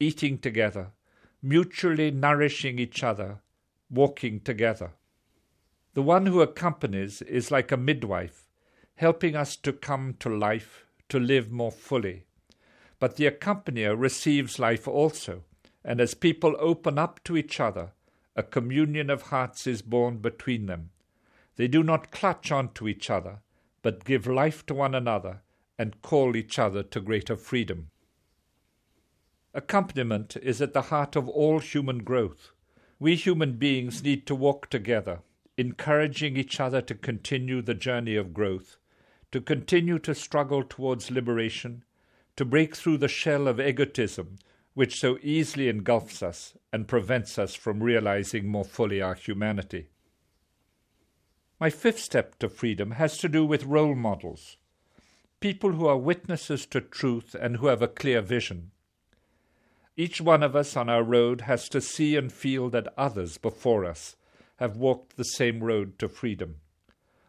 eating 0.00 0.38
together, 0.38 0.92
mutually 1.40 2.10
nourishing 2.10 2.78
each 2.78 3.02
other, 3.02 3.40
walking 3.88 4.40
together. 4.40 4.92
The 5.94 6.02
one 6.02 6.26
who 6.26 6.40
accompanies 6.40 7.22
is 7.22 7.50
like 7.50 7.72
a 7.72 7.76
midwife, 7.76 8.48
helping 8.96 9.34
us 9.34 9.56
to 9.56 9.72
come 9.72 10.14
to 10.20 10.28
life, 10.28 10.84
to 11.08 11.18
live 11.18 11.50
more 11.50 11.72
fully. 11.72 12.24
But 12.98 13.16
the 13.16 13.26
accompanier 13.26 13.96
receives 13.96 14.58
life 14.58 14.86
also, 14.86 15.44
and 15.84 16.00
as 16.00 16.14
people 16.14 16.56
open 16.58 16.98
up 16.98 17.22
to 17.24 17.36
each 17.36 17.60
other, 17.60 17.92
a 18.36 18.42
communion 18.42 19.10
of 19.10 19.22
hearts 19.22 19.66
is 19.66 19.82
born 19.82 20.18
between 20.18 20.66
them. 20.66 20.90
They 21.56 21.66
do 21.66 21.82
not 21.82 22.10
clutch 22.10 22.52
onto 22.52 22.86
each 22.86 23.10
other, 23.10 23.40
but 23.82 24.04
give 24.04 24.26
life 24.26 24.64
to 24.66 24.74
one 24.74 24.94
another 24.94 25.42
and 25.78 26.02
call 26.02 26.36
each 26.36 26.58
other 26.58 26.82
to 26.82 27.00
greater 27.00 27.36
freedom. 27.36 27.90
Accompaniment 29.54 30.36
is 30.42 30.60
at 30.60 30.72
the 30.72 30.82
heart 30.82 31.16
of 31.16 31.28
all 31.28 31.58
human 31.58 32.04
growth. 32.04 32.52
We 32.98 33.16
human 33.16 33.54
beings 33.54 34.02
need 34.02 34.26
to 34.26 34.34
walk 34.34 34.70
together, 34.70 35.20
encouraging 35.58 36.36
each 36.36 36.60
other 36.60 36.80
to 36.80 36.94
continue 36.94 37.60
the 37.60 37.74
journey 37.74 38.14
of 38.14 38.32
growth, 38.32 38.78
to 39.32 39.40
continue 39.40 39.98
to 39.98 40.14
struggle 40.14 40.62
towards 40.62 41.10
liberation, 41.10 41.84
to 42.36 42.44
break 42.44 42.76
through 42.76 42.96
the 42.96 43.08
shell 43.08 43.48
of 43.48 43.60
egotism 43.60 44.38
which 44.78 45.00
so 45.00 45.18
easily 45.22 45.68
engulfs 45.68 46.22
us 46.22 46.54
and 46.72 46.86
prevents 46.86 47.36
us 47.36 47.56
from 47.56 47.82
realizing 47.82 48.46
more 48.46 48.64
fully 48.64 49.02
our 49.02 49.14
humanity. 49.14 49.88
My 51.58 51.68
fifth 51.68 51.98
step 51.98 52.38
to 52.38 52.48
freedom 52.48 52.92
has 52.92 53.18
to 53.18 53.28
do 53.28 53.44
with 53.44 53.64
role 53.64 53.96
models, 53.96 54.56
people 55.40 55.72
who 55.72 55.88
are 55.88 55.98
witnesses 55.98 56.64
to 56.66 56.80
truth 56.80 57.34
and 57.34 57.56
who 57.56 57.66
have 57.66 57.82
a 57.82 57.88
clear 57.88 58.20
vision. 58.20 58.70
Each 59.96 60.20
one 60.20 60.44
of 60.44 60.54
us 60.54 60.76
on 60.76 60.88
our 60.88 61.02
road 61.02 61.40
has 61.40 61.68
to 61.70 61.80
see 61.80 62.14
and 62.14 62.32
feel 62.32 62.70
that 62.70 62.94
others 62.96 63.36
before 63.36 63.84
us 63.84 64.14
have 64.58 64.76
walked 64.76 65.16
the 65.16 65.24
same 65.24 65.62
road 65.62 65.98
to 65.98 66.08
freedom. 66.08 66.56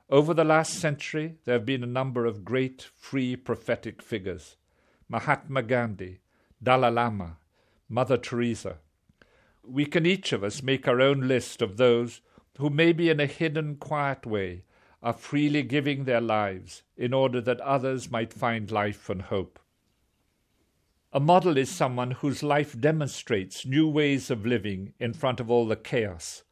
Over 0.09 0.34
the 0.34 0.43
last 0.43 0.73
century, 0.73 1.36
there 1.45 1.53
have 1.53 1.65
been 1.65 1.84
a 1.84 1.88
number 1.88 2.25
of 2.25 2.43
great 2.43 2.88
free 2.95 3.36
prophetic 3.36 4.01
figures 4.01 4.55
Mahatma 5.07 5.63
Gandhi, 5.63 6.19
Dalai 6.61 6.91
Lama, 6.91 7.38
Mother 7.88 8.17
Teresa. 8.17 8.77
We 9.63 9.86
can 9.86 10.05
each 10.05 10.34
of 10.34 10.43
us 10.43 10.61
make 10.61 10.88
our 10.88 11.01
own 11.01 11.27
list 11.27 11.61
of 11.61 11.77
those 11.77 12.21
who, 12.57 12.69
maybe 12.69 13.09
in 13.09 13.19
a 13.19 13.25
hidden, 13.25 13.75
quiet 13.75 14.25
way, 14.25 14.63
are 15.01 15.13
freely 15.13 15.63
giving 15.63 16.03
their 16.03 16.21
lives 16.21 16.84
in 16.97 17.13
order 17.13 17.39
that 17.41 17.61
others 17.61 18.11
might 18.11 18.34
find 18.34 18.69
life 18.69 19.09
and 19.09 19.23
hope. 19.23 19.59
A 21.13 21.19
model 21.19 21.57
is 21.57 21.71
someone 21.71 22.11
whose 22.11 22.43
life 22.43 22.80
demonstrates 22.80 23.65
new 23.65 23.88
ways 23.88 24.30
of 24.30 24.45
living 24.45 24.93
in 24.99 25.13
front 25.13 25.39
of 25.39 25.49
all 25.49 25.65
the 25.65 25.75
chaos, 25.75 26.43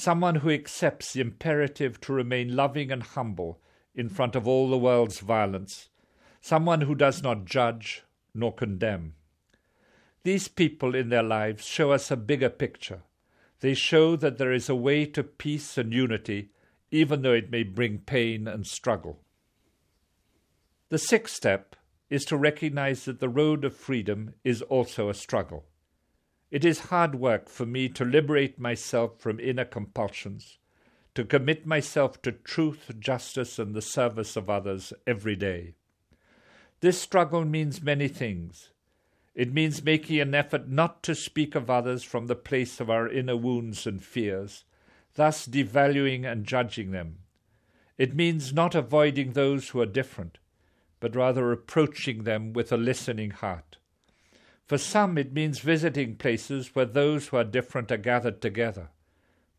someone 0.00 0.36
who 0.36 0.50
accepts 0.50 1.12
the 1.12 1.20
imperative 1.20 2.00
to 2.00 2.12
remain 2.12 2.56
loving 2.56 2.90
and 2.90 3.02
humble 3.02 3.60
in 3.94 4.08
front 4.08 4.34
of 4.34 4.48
all 4.48 4.70
the 4.70 4.78
world's 4.78 5.20
violence, 5.20 5.88
someone 6.40 6.80
who 6.82 6.94
does 6.94 7.22
not 7.22 7.44
judge 7.44 8.02
nor 8.34 8.52
condemn. 8.52 9.14
These 10.22 10.48
people 10.48 10.94
in 10.94 11.08
their 11.08 11.22
lives 11.22 11.64
show 11.66 11.92
us 11.92 12.10
a 12.10 12.16
bigger 12.16 12.50
picture. 12.50 13.02
They 13.60 13.74
show 13.74 14.16
that 14.16 14.38
there 14.38 14.52
is 14.52 14.68
a 14.68 14.74
way 14.74 15.06
to 15.06 15.22
peace 15.22 15.76
and 15.76 15.92
unity, 15.92 16.50
even 16.90 17.22
though 17.22 17.34
it 17.34 17.50
may 17.50 17.62
bring 17.62 17.98
pain 17.98 18.48
and 18.48 18.66
struggle. 18.66 19.20
The 20.88 20.98
sixth 20.98 21.36
step 21.36 21.76
is 22.08 22.24
to 22.24 22.36
recognize 22.36 23.04
that 23.04 23.20
the 23.20 23.28
road 23.28 23.64
of 23.64 23.76
freedom 23.76 24.34
is 24.44 24.62
also 24.62 25.08
a 25.08 25.14
struggle. 25.14 25.64
It 26.50 26.64
is 26.64 26.90
hard 26.90 27.14
work 27.14 27.48
for 27.48 27.64
me 27.64 27.88
to 27.90 28.04
liberate 28.04 28.58
myself 28.58 29.20
from 29.20 29.38
inner 29.38 29.64
compulsions, 29.64 30.58
to 31.14 31.24
commit 31.24 31.64
myself 31.64 32.20
to 32.22 32.32
truth, 32.32 32.90
justice, 32.98 33.58
and 33.58 33.72
the 33.72 33.82
service 33.82 34.34
of 34.34 34.50
others 34.50 34.92
every 35.06 35.36
day. 35.36 35.74
This 36.80 37.00
struggle 37.00 37.44
means 37.44 37.82
many 37.82 38.08
things. 38.08 38.70
It 39.34 39.52
means 39.52 39.84
making 39.84 40.18
an 40.18 40.34
effort 40.34 40.68
not 40.68 41.04
to 41.04 41.14
speak 41.14 41.54
of 41.54 41.70
others 41.70 42.02
from 42.02 42.26
the 42.26 42.34
place 42.34 42.80
of 42.80 42.90
our 42.90 43.08
inner 43.08 43.36
wounds 43.36 43.86
and 43.86 44.02
fears, 44.02 44.64
thus 45.14 45.46
devaluing 45.46 46.24
and 46.24 46.44
judging 46.44 46.90
them. 46.90 47.18
It 47.96 48.14
means 48.14 48.52
not 48.52 48.74
avoiding 48.74 49.32
those 49.32 49.68
who 49.68 49.80
are 49.80 49.86
different, 49.86 50.38
but 50.98 51.14
rather 51.14 51.52
approaching 51.52 52.24
them 52.24 52.52
with 52.52 52.72
a 52.72 52.76
listening 52.76 53.30
heart. 53.30 53.76
For 54.70 54.78
some, 54.78 55.18
it 55.18 55.32
means 55.32 55.58
visiting 55.58 56.14
places 56.14 56.76
where 56.76 56.84
those 56.84 57.26
who 57.26 57.36
are 57.36 57.42
different 57.42 57.90
are 57.90 57.96
gathered 57.96 58.40
together 58.40 58.90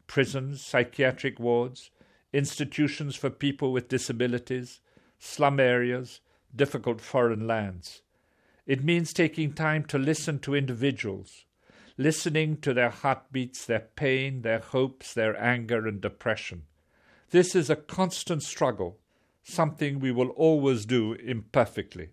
prisons, 0.07 0.61
psychiatric 0.61 1.37
wards, 1.37 1.91
institutions 2.31 3.17
for 3.17 3.29
people 3.29 3.73
with 3.73 3.89
disabilities, 3.89 4.79
slum 5.19 5.59
areas, 5.59 6.21
difficult 6.55 7.01
foreign 7.01 7.45
lands. 7.45 8.03
It 8.65 8.85
means 8.85 9.11
taking 9.11 9.51
time 9.51 9.83
to 9.87 9.97
listen 9.97 10.39
to 10.39 10.55
individuals, 10.55 11.43
listening 11.97 12.55
to 12.61 12.73
their 12.73 12.91
heartbeats, 12.91 13.65
their 13.65 13.87
pain, 13.97 14.43
their 14.43 14.59
hopes, 14.59 15.13
their 15.13 15.35
anger, 15.35 15.89
and 15.89 15.99
depression. 15.99 16.63
This 17.31 17.53
is 17.53 17.69
a 17.69 17.75
constant 17.75 18.43
struggle, 18.43 18.97
something 19.43 19.99
we 19.99 20.13
will 20.13 20.29
always 20.29 20.85
do 20.85 21.15
imperfectly. 21.15 22.11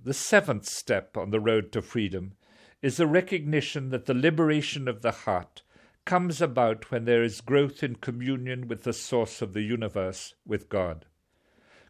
The 0.00 0.14
seventh 0.14 0.66
step 0.66 1.16
on 1.16 1.30
the 1.30 1.40
road 1.40 1.72
to 1.72 1.82
freedom 1.82 2.34
is 2.82 2.96
the 2.96 3.06
recognition 3.06 3.90
that 3.90 4.06
the 4.06 4.14
liberation 4.14 4.86
of 4.86 5.02
the 5.02 5.10
heart 5.10 5.62
comes 6.04 6.40
about 6.40 6.90
when 6.90 7.04
there 7.04 7.22
is 7.22 7.40
growth 7.40 7.82
in 7.82 7.96
communion 7.96 8.68
with 8.68 8.84
the 8.84 8.92
source 8.92 9.42
of 9.42 9.52
the 9.52 9.62
universe, 9.62 10.34
with 10.46 10.68
God. 10.68 11.04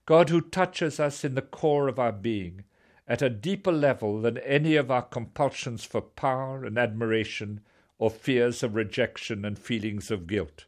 God 0.06 0.30
who 0.30 0.40
touches 0.40 0.98
us 0.98 1.22
in 1.22 1.34
the 1.34 1.42
core 1.42 1.86
of 1.86 1.98
our 1.98 2.12
being 2.12 2.64
at 3.06 3.22
a 3.22 3.30
deeper 3.30 3.70
level 3.70 4.20
than 4.20 4.38
any 4.38 4.74
of 4.74 4.90
our 4.90 5.02
compulsions 5.02 5.84
for 5.84 6.00
power 6.00 6.64
and 6.64 6.78
admiration 6.78 7.60
or 7.98 8.10
fears 8.10 8.62
of 8.62 8.74
rejection 8.74 9.44
and 9.44 9.58
feelings 9.58 10.10
of 10.10 10.26
guilt. 10.26 10.64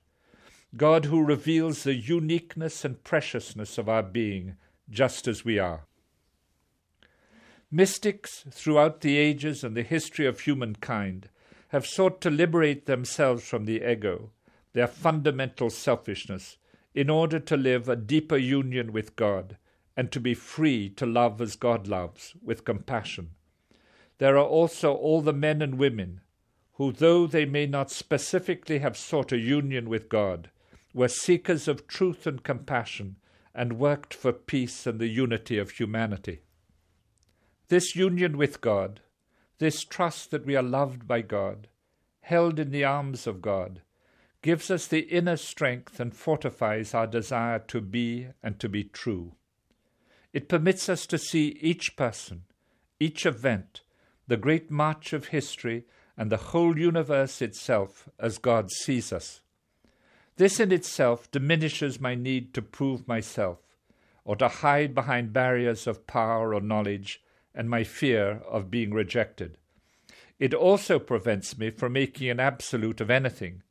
God 0.77 1.07
who 1.07 1.25
reveals 1.25 1.83
the 1.83 1.95
uniqueness 1.95 2.85
and 2.85 3.03
preciousness 3.03 3.79
of 3.79 3.89
our 3.89 4.03
being 4.03 4.57
just 4.89 5.27
as 5.27 5.45
we 5.45 5.59
are. 5.59 5.87
Mystics 7.73 8.45
throughout 8.51 9.01
the 9.01 9.17
ages 9.17 9.63
and 9.63 9.77
the 9.77 9.85
history 9.85 10.27
of 10.27 10.41
humankind 10.41 11.29
have 11.69 11.87
sought 11.87 12.21
to 12.21 12.31
liberate 12.31 12.87
themselves 12.87 13.47
from 13.47 13.65
the 13.65 13.89
ego, 13.89 14.33
their 14.73 14.89
fundamental 14.89 15.71
selfishness, 15.71 16.59
in 16.95 17.09
order 17.09 17.39
to 17.39 17.57
live 17.57 17.89
a 17.89 17.95
deeper 17.95 18.37
union 18.37 18.93
with 18.93 19.15
God 19.15 19.57
and 19.97 20.11
to 20.11 20.19
be 20.19 20.35
free 20.35 20.89
to 20.91 21.07
love 21.07 21.41
as 21.41 21.55
God 21.55 21.87
loves, 21.87 22.35
with 22.43 22.65
compassion. 22.65 23.31
There 24.19 24.37
are 24.37 24.45
also 24.45 24.93
all 24.93 25.23
the 25.23 25.33
men 25.33 25.63
and 25.63 25.79
women 25.79 26.23
who, 26.73 26.91
though 26.91 27.29
they 27.29 27.45
may 27.45 27.67
not 27.67 27.91
specifically 27.93 28.81
have 28.81 28.97
sought 28.97 29.31
a 29.31 29.39
union 29.39 29.89
with 29.89 30.09
God, 30.09 30.51
were 30.93 31.07
seekers 31.07 31.69
of 31.69 31.87
truth 31.87 32.27
and 32.27 32.43
compassion 32.43 33.17
and 33.55 33.79
worked 33.79 34.13
for 34.13 34.33
peace 34.33 34.87
and 34.87 34.99
the 34.99 35.07
unity 35.07 35.57
of 35.57 35.71
humanity. 35.71 36.41
This 37.71 37.95
union 37.95 38.37
with 38.37 38.61
God, 38.61 39.01
this 39.59 39.85
trust 39.85 40.33
that 40.33 40.45
we 40.45 40.57
are 40.57 40.63
loved 40.63 41.07
by 41.07 41.21
God, 41.21 41.69
held 42.23 42.59
in 42.59 42.73
the 42.73 42.83
arms 42.83 43.29
of 43.29 43.41
God, 43.41 43.83
gives 44.43 44.73
us 44.73 44.89
the 44.89 45.03
inner 45.03 45.37
strength 45.37 46.01
and 46.01 46.13
fortifies 46.13 46.95
our 46.95 47.07
desire 47.07 47.61
to 47.69 47.81
be 47.81 48.27
and 48.43 48.59
to 48.59 48.69
be 48.69 48.83
true. 48.83 49.37
It 50.33 50.49
permits 50.49 50.89
us 50.89 51.07
to 51.07 51.17
see 51.17 51.59
each 51.61 51.95
person, 51.95 52.43
each 52.99 53.25
event, 53.25 53.83
the 54.27 54.37
great 54.37 54.69
march 54.69 55.13
of 55.13 55.27
history, 55.27 55.85
and 56.17 56.29
the 56.29 56.49
whole 56.51 56.77
universe 56.77 57.41
itself 57.41 58.09
as 58.19 58.39
God 58.39 58.73
sees 58.73 59.13
us. 59.13 59.43
This 60.39 60.59
in 60.59 60.73
itself 60.73 61.31
diminishes 61.31 62.01
my 62.01 62.17
need 62.17 62.53
to 62.55 62.63
prove 62.63 63.07
myself, 63.07 63.61
or 64.25 64.35
to 64.35 64.49
hide 64.49 64.93
behind 64.93 65.33
barriers 65.33 65.87
of 65.87 66.09
power 66.09 66.53
or 66.53 66.61
knowledge, 66.61 67.23
and 67.55 67.69
my 67.69 67.85
fear 67.85 68.43
of 68.49 68.71
being 68.71 68.93
rejected. 68.93 69.57
It 70.39 70.55
also 70.55 70.99
prevents 70.99 71.59
me 71.59 71.71
from 71.71 71.93
making 71.93 72.31
an 72.31 72.41
absolute 72.41 73.01
of 73.01 73.11
anything 73.11 73.63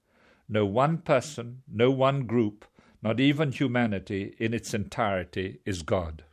no 0.51 0.65
one 0.65 0.97
person, 0.97 1.61
no 1.71 1.91
one 1.91 2.25
group, 2.25 2.65
not 3.03 3.19
even 3.19 3.51
humanity 3.51 4.35
in 4.39 4.53
its 4.53 4.73
entirety, 4.73 5.59
is 5.63 5.83
God. 5.83 6.23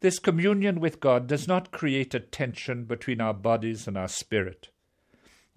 This 0.00 0.18
communion 0.18 0.80
with 0.80 0.98
God 0.98 1.26
does 1.26 1.46
not 1.46 1.70
create 1.70 2.12
a 2.14 2.20
tension 2.20 2.84
between 2.84 3.20
our 3.20 3.34
bodies 3.34 3.86
and 3.86 3.96
our 3.96 4.08
spirit. 4.08 4.70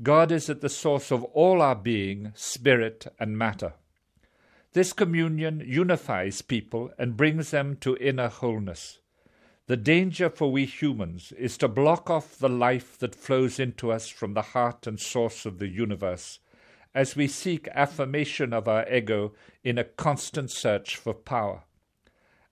God 0.01 0.32
is 0.32 0.49
at 0.49 0.61
the 0.61 0.69
source 0.69 1.11
of 1.11 1.24
all 1.24 1.61
our 1.61 1.76
being, 1.76 2.32
spirit, 2.36 3.07
and 3.19 3.38
matter. 3.38 3.74
This 4.74 4.91
communion 4.91 5.63
unifies 5.65 6.41
people 6.41 6.91
and 6.97 7.17
brings 7.17 7.51
them 7.51 7.78
to 7.78 7.95
inner 7.97 8.28
wholeness. 8.28 8.99
The 9.68 9.78
danger 9.78 10.30
for 10.30 10.51
we 10.51 10.66
humans 10.66 11.32
is 11.38 11.57
to 11.59 11.70
block 11.70 12.09
off 12.09 12.38
the 12.38 12.49
life 12.49 12.97
that 12.99 13.16
flows 13.16 13.59
into 13.59 13.91
us 13.91 14.09
from 14.09 14.34
the 14.34 14.41
heart 14.41 14.86
and 14.86 14.99
source 14.99 15.45
of 15.45 15.59
the 15.59 15.70
universe 15.70 16.39
as 16.93 17.16
we 17.16 17.28
seek 17.28 17.68
affirmation 17.70 18.53
of 18.53 18.68
our 18.68 18.88
ego 18.91 19.34
in 19.64 19.78
a 19.78 19.84
constant 19.84 20.51
search 20.51 20.95
for 20.95 21.14
power. 21.14 21.64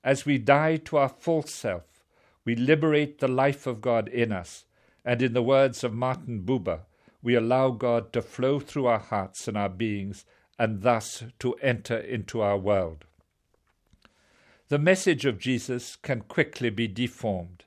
As 0.03 0.25
we 0.25 0.37
die 0.37 0.77
to 0.77 0.97
our 0.97 1.09
false 1.09 1.53
self, 1.53 2.03
we 2.43 2.55
liberate 2.55 3.19
the 3.19 3.27
life 3.27 3.67
of 3.67 3.81
God 3.81 4.07
in 4.07 4.31
us, 4.31 4.65
and 5.05 5.21
in 5.21 5.33
the 5.33 5.43
words 5.43 5.83
of 5.83 5.93
Martin 5.93 6.41
Buber, 6.43 6.81
we 7.21 7.35
allow 7.35 7.69
God 7.69 8.11
to 8.13 8.21
flow 8.21 8.59
through 8.59 8.87
our 8.87 8.99
hearts 8.99 9.47
and 9.47 9.55
our 9.55 9.69
beings, 9.69 10.25
and 10.57 10.81
thus 10.81 11.23
to 11.39 11.53
enter 11.55 11.97
into 11.97 12.41
our 12.41 12.57
world. 12.57 13.05
The 14.71 14.79
message 14.79 15.25
of 15.25 15.37
Jesus 15.37 15.97
can 15.97 16.21
quickly 16.21 16.69
be 16.69 16.87
deformed. 16.87 17.65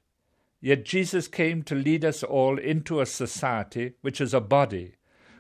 Yet 0.63 0.87
Jesus 0.87 1.29
came 1.29 1.63
to 1.65 1.75
lead 1.75 2.03
us 2.03 2.23
all 2.23 2.59
into 2.59 2.99
a 2.99 3.05
society 3.05 3.93
which 4.01 4.23
is 4.23 4.33
a 4.33 4.41
body, 4.41 4.95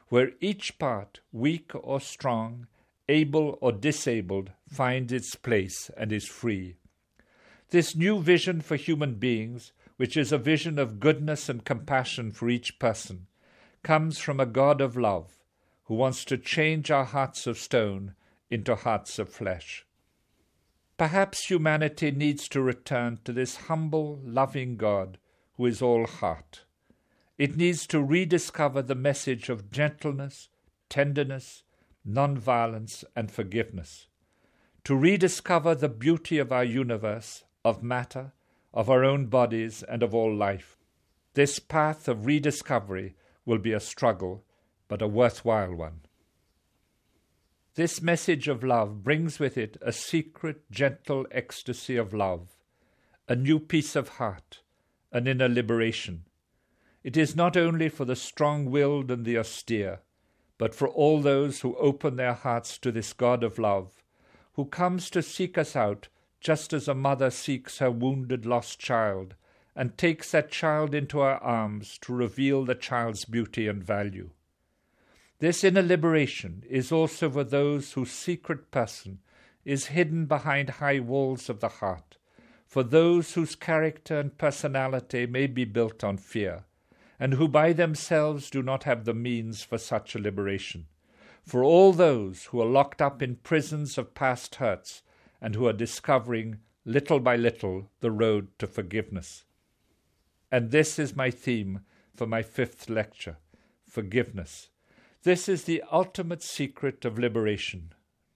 where 0.08 0.32
each 0.42 0.78
part, 0.78 1.20
weak 1.32 1.70
or 1.74 2.02
strong, 2.02 2.66
able 3.08 3.56
or 3.62 3.72
disabled, 3.72 4.50
finds 4.68 5.10
its 5.10 5.36
place 5.36 5.90
and 5.96 6.12
is 6.12 6.28
free. 6.28 6.76
This 7.70 7.96
new 7.96 8.20
vision 8.20 8.60
for 8.60 8.76
human 8.76 9.14
beings, 9.14 9.72
which 9.96 10.18
is 10.18 10.32
a 10.32 10.36
vision 10.36 10.78
of 10.78 11.00
goodness 11.00 11.48
and 11.48 11.64
compassion 11.64 12.30
for 12.30 12.50
each 12.50 12.78
person, 12.78 13.26
comes 13.82 14.18
from 14.18 14.38
a 14.38 14.44
God 14.44 14.82
of 14.82 14.98
love 14.98 15.38
who 15.84 15.94
wants 15.94 16.26
to 16.26 16.36
change 16.36 16.90
our 16.90 17.06
hearts 17.06 17.46
of 17.46 17.56
stone 17.56 18.14
into 18.50 18.74
hearts 18.74 19.18
of 19.18 19.30
flesh. 19.30 19.86
Perhaps 20.96 21.46
humanity 21.46 22.12
needs 22.12 22.48
to 22.48 22.62
return 22.62 23.18
to 23.24 23.32
this 23.32 23.56
humble, 23.56 24.20
loving 24.24 24.76
God 24.76 25.18
who 25.56 25.66
is 25.66 25.82
all 25.82 26.06
heart. 26.06 26.64
It 27.36 27.56
needs 27.56 27.86
to 27.88 28.02
rediscover 28.02 28.80
the 28.80 28.94
message 28.94 29.48
of 29.48 29.72
gentleness, 29.72 30.48
tenderness, 30.88 31.64
nonviolence, 32.08 33.02
and 33.16 33.30
forgiveness. 33.30 34.06
To 34.84 34.94
rediscover 34.94 35.74
the 35.74 35.88
beauty 35.88 36.38
of 36.38 36.52
our 36.52 36.64
universe, 36.64 37.44
of 37.64 37.82
matter, 37.82 38.32
of 38.72 38.88
our 38.88 39.02
own 39.04 39.26
bodies, 39.26 39.82
and 39.82 40.02
of 40.02 40.14
all 40.14 40.32
life. 40.32 40.76
This 41.34 41.58
path 41.58 42.06
of 42.06 42.26
rediscovery 42.26 43.16
will 43.44 43.58
be 43.58 43.72
a 43.72 43.80
struggle, 43.80 44.44
but 44.86 45.02
a 45.02 45.08
worthwhile 45.08 45.74
one. 45.74 46.02
This 47.74 48.00
message 48.00 48.48
of 48.48 48.62
love 48.62 49.02
brings 49.02 49.38
with 49.38 49.58
it 49.58 49.76
a 49.82 49.92
secret, 49.92 50.70
gentle 50.70 51.26
ecstasy 51.30 51.96
of 51.96 52.14
love, 52.14 52.50
a 53.28 53.34
new 53.34 53.58
peace 53.58 53.96
of 53.96 54.10
heart, 54.10 54.60
an 55.12 55.26
inner 55.26 55.48
liberation 55.48 56.24
it 57.04 57.18
is 57.18 57.36
not 57.36 57.54
only 57.54 57.90
for 57.90 58.06
the 58.06 58.16
strong 58.16 58.70
willed 58.70 59.10
and 59.10 59.26
the 59.26 59.36
austere, 59.36 60.00
but 60.56 60.74
for 60.74 60.88
all 60.88 61.20
those 61.20 61.60
who 61.60 61.76
open 61.76 62.16
their 62.16 62.32
hearts 62.32 62.78
to 62.78 62.90
this 62.90 63.12
God 63.12 63.44
of 63.44 63.58
love, 63.58 64.02
who 64.54 64.64
comes 64.64 65.10
to 65.10 65.22
seek 65.22 65.58
us 65.58 65.76
out 65.76 66.08
just 66.40 66.72
as 66.72 66.88
a 66.88 66.94
mother 66.94 67.30
seeks 67.30 67.78
her 67.78 67.90
wounded 67.90 68.46
lost 68.46 68.78
child, 68.78 69.34
and 69.76 69.98
takes 69.98 70.30
that 70.30 70.50
child 70.50 70.94
into 70.94 71.18
her 71.18 71.36
arms 71.42 71.98
to 71.98 72.14
reveal 72.14 72.64
the 72.64 72.74
child's 72.74 73.26
beauty 73.26 73.68
and 73.68 73.84
value. 73.84 74.30
This 75.44 75.62
inner 75.62 75.82
liberation 75.82 76.62
is 76.70 76.90
also 76.90 77.28
for 77.28 77.44
those 77.44 77.92
whose 77.92 78.10
secret 78.10 78.70
person 78.70 79.18
is 79.62 79.88
hidden 79.88 80.24
behind 80.24 80.70
high 80.80 81.00
walls 81.00 81.50
of 81.50 81.60
the 81.60 81.68
heart, 81.68 82.16
for 82.64 82.82
those 82.82 83.34
whose 83.34 83.54
character 83.54 84.18
and 84.18 84.38
personality 84.38 85.26
may 85.26 85.46
be 85.46 85.66
built 85.66 86.02
on 86.02 86.16
fear 86.16 86.64
and 87.20 87.34
who 87.34 87.46
by 87.46 87.74
themselves 87.74 88.48
do 88.48 88.62
not 88.62 88.84
have 88.84 89.04
the 89.04 89.12
means 89.12 89.62
for 89.62 89.76
such 89.76 90.14
a 90.14 90.18
liberation, 90.18 90.86
for 91.42 91.62
all 91.62 91.92
those 91.92 92.44
who 92.44 92.62
are 92.62 92.64
locked 92.64 93.02
up 93.02 93.20
in 93.20 93.36
prisons 93.36 93.98
of 93.98 94.14
past 94.14 94.54
hurts 94.54 95.02
and 95.42 95.54
who 95.54 95.66
are 95.66 95.74
discovering 95.74 96.56
little 96.86 97.20
by 97.20 97.36
little 97.36 97.90
the 98.00 98.10
road 98.10 98.48
to 98.58 98.66
forgiveness. 98.66 99.44
And 100.50 100.70
this 100.70 100.98
is 100.98 101.14
my 101.14 101.30
theme 101.30 101.80
for 102.16 102.26
my 102.26 102.40
fifth 102.40 102.88
lecture 102.88 103.36
forgiveness. 103.86 104.70
This 105.24 105.48
is 105.48 105.64
the 105.64 105.82
ultimate 105.90 106.42
secret 106.42 107.06
of 107.06 107.18
liberation 107.18 107.94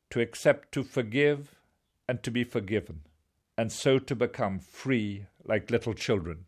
to 0.08 0.22
accept 0.22 0.72
to 0.72 0.82
forgive 0.82 1.54
and 2.08 2.22
to 2.22 2.30
be 2.30 2.44
forgiven, 2.44 3.02
and 3.58 3.70
so 3.70 3.98
to 3.98 4.16
become 4.16 4.58
free 4.58 5.26
like 5.44 5.70
little 5.70 5.92
children. 5.92 6.46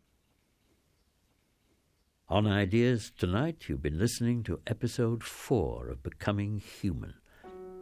On 2.27 2.47
Ideas 2.47 3.11
tonight, 3.15 3.65
you've 3.67 3.83
been 3.83 3.99
listening 3.99 4.41
to 4.45 4.59
episode 4.65 5.23
4 5.23 5.89
of 5.89 6.01
Becoming 6.01 6.57
Human, 6.57 7.13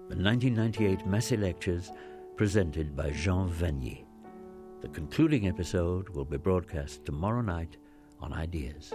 the 0.10 0.18
1998 0.18 1.08
Massey 1.08 1.38
Lectures 1.38 1.94
presented 2.36 2.94
by 2.94 3.12
Jean 3.12 3.50
Vanier. 3.50 4.04
The 4.82 4.90
concluding 4.90 5.48
episode 5.48 6.10
will 6.10 6.26
be 6.26 6.36
broadcast 6.36 7.06
tomorrow 7.06 7.42
night 7.42 7.78
on 8.20 8.34
Ideas. 8.34 8.92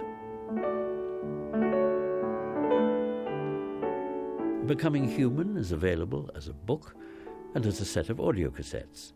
Becoming 4.67 5.07
Human 5.07 5.57
is 5.57 5.71
available 5.71 6.31
as 6.33 6.47
a 6.47 6.53
book 6.53 6.95
and 7.53 7.63
as 7.67 7.81
a 7.81 7.85
set 7.85 8.09
of 8.09 8.19
audio 8.19 8.49
cassettes. 8.49 9.13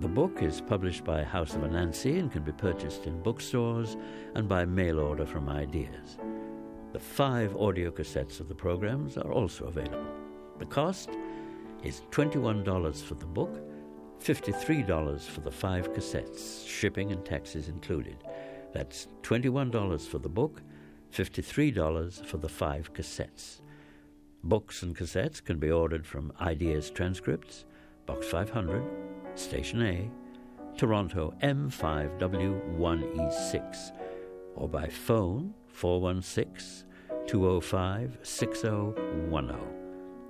The 0.00 0.08
book 0.08 0.42
is 0.42 0.60
published 0.60 1.04
by 1.04 1.22
House 1.22 1.54
of 1.54 1.62
Anansi 1.62 2.18
and 2.18 2.30
can 2.30 2.42
be 2.42 2.52
purchased 2.52 3.06
in 3.06 3.22
bookstores 3.22 3.96
and 4.34 4.46
by 4.46 4.66
mail 4.66 5.00
order 5.00 5.24
from 5.24 5.48
Ideas. 5.48 6.18
The 6.92 6.98
five 6.98 7.56
audio 7.56 7.90
cassettes 7.90 8.40
of 8.40 8.48
the 8.48 8.54
programs 8.54 9.16
are 9.16 9.32
also 9.32 9.64
available. 9.64 10.04
The 10.58 10.66
cost 10.66 11.08
is 11.82 12.02
$21 12.10 13.02
for 13.02 13.14
the 13.14 13.24
book, 13.24 13.62
$53 14.20 15.22
for 15.22 15.40
the 15.40 15.50
five 15.50 15.94
cassettes, 15.94 16.68
shipping 16.68 17.10
and 17.10 17.24
taxes 17.24 17.68
included. 17.68 18.22
That's 18.74 19.08
$21 19.22 20.06
for 20.06 20.18
the 20.18 20.28
book, 20.28 20.60
$53 21.10 22.26
for 22.26 22.36
the 22.36 22.50
five 22.50 22.92
cassettes. 22.92 23.62
Books 24.44 24.82
and 24.82 24.94
cassettes 24.94 25.42
can 25.42 25.58
be 25.58 25.70
ordered 25.70 26.06
from 26.06 26.30
Ideas 26.38 26.90
Transcripts, 26.90 27.64
Box 28.04 28.28
500, 28.28 28.84
Station 29.36 29.80
A, 29.80 30.10
Toronto 30.76 31.32
M5W1E6, 31.42 33.92
or 34.54 34.68
by 34.68 34.86
phone 34.86 35.54
416 35.68 36.86
205 37.26 38.18
6010 38.22 39.56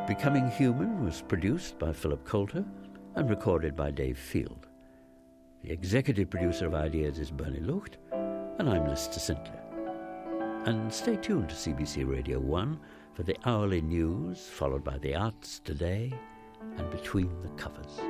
Becoming 0.06 0.50
Human 0.50 1.02
was 1.02 1.22
produced 1.22 1.78
by 1.78 1.90
Philip 1.90 2.22
Coulter 2.26 2.66
and 3.14 3.28
recorded 3.28 3.76
by 3.76 3.90
Dave 3.90 4.18
Field. 4.18 4.66
The 5.62 5.70
executive 5.70 6.30
producer 6.30 6.66
of 6.66 6.74
Ideas 6.74 7.18
is 7.18 7.30
Bernie 7.30 7.60
Lucht, 7.60 7.98
and 8.12 8.68
I'm 8.68 8.88
Lister 8.88 9.20
Sinclair. 9.20 9.62
And 10.64 10.92
stay 10.92 11.16
tuned 11.16 11.50
to 11.50 11.54
CBC 11.54 12.08
Radio 12.08 12.38
1 12.38 12.80
for 13.14 13.22
the 13.22 13.36
hourly 13.44 13.82
news, 13.82 14.46
followed 14.46 14.82
by 14.82 14.98
the 14.98 15.14
arts 15.14 15.60
today 15.60 16.12
and 16.78 16.90
between 16.90 17.30
the 17.42 17.50
covers. 17.50 18.00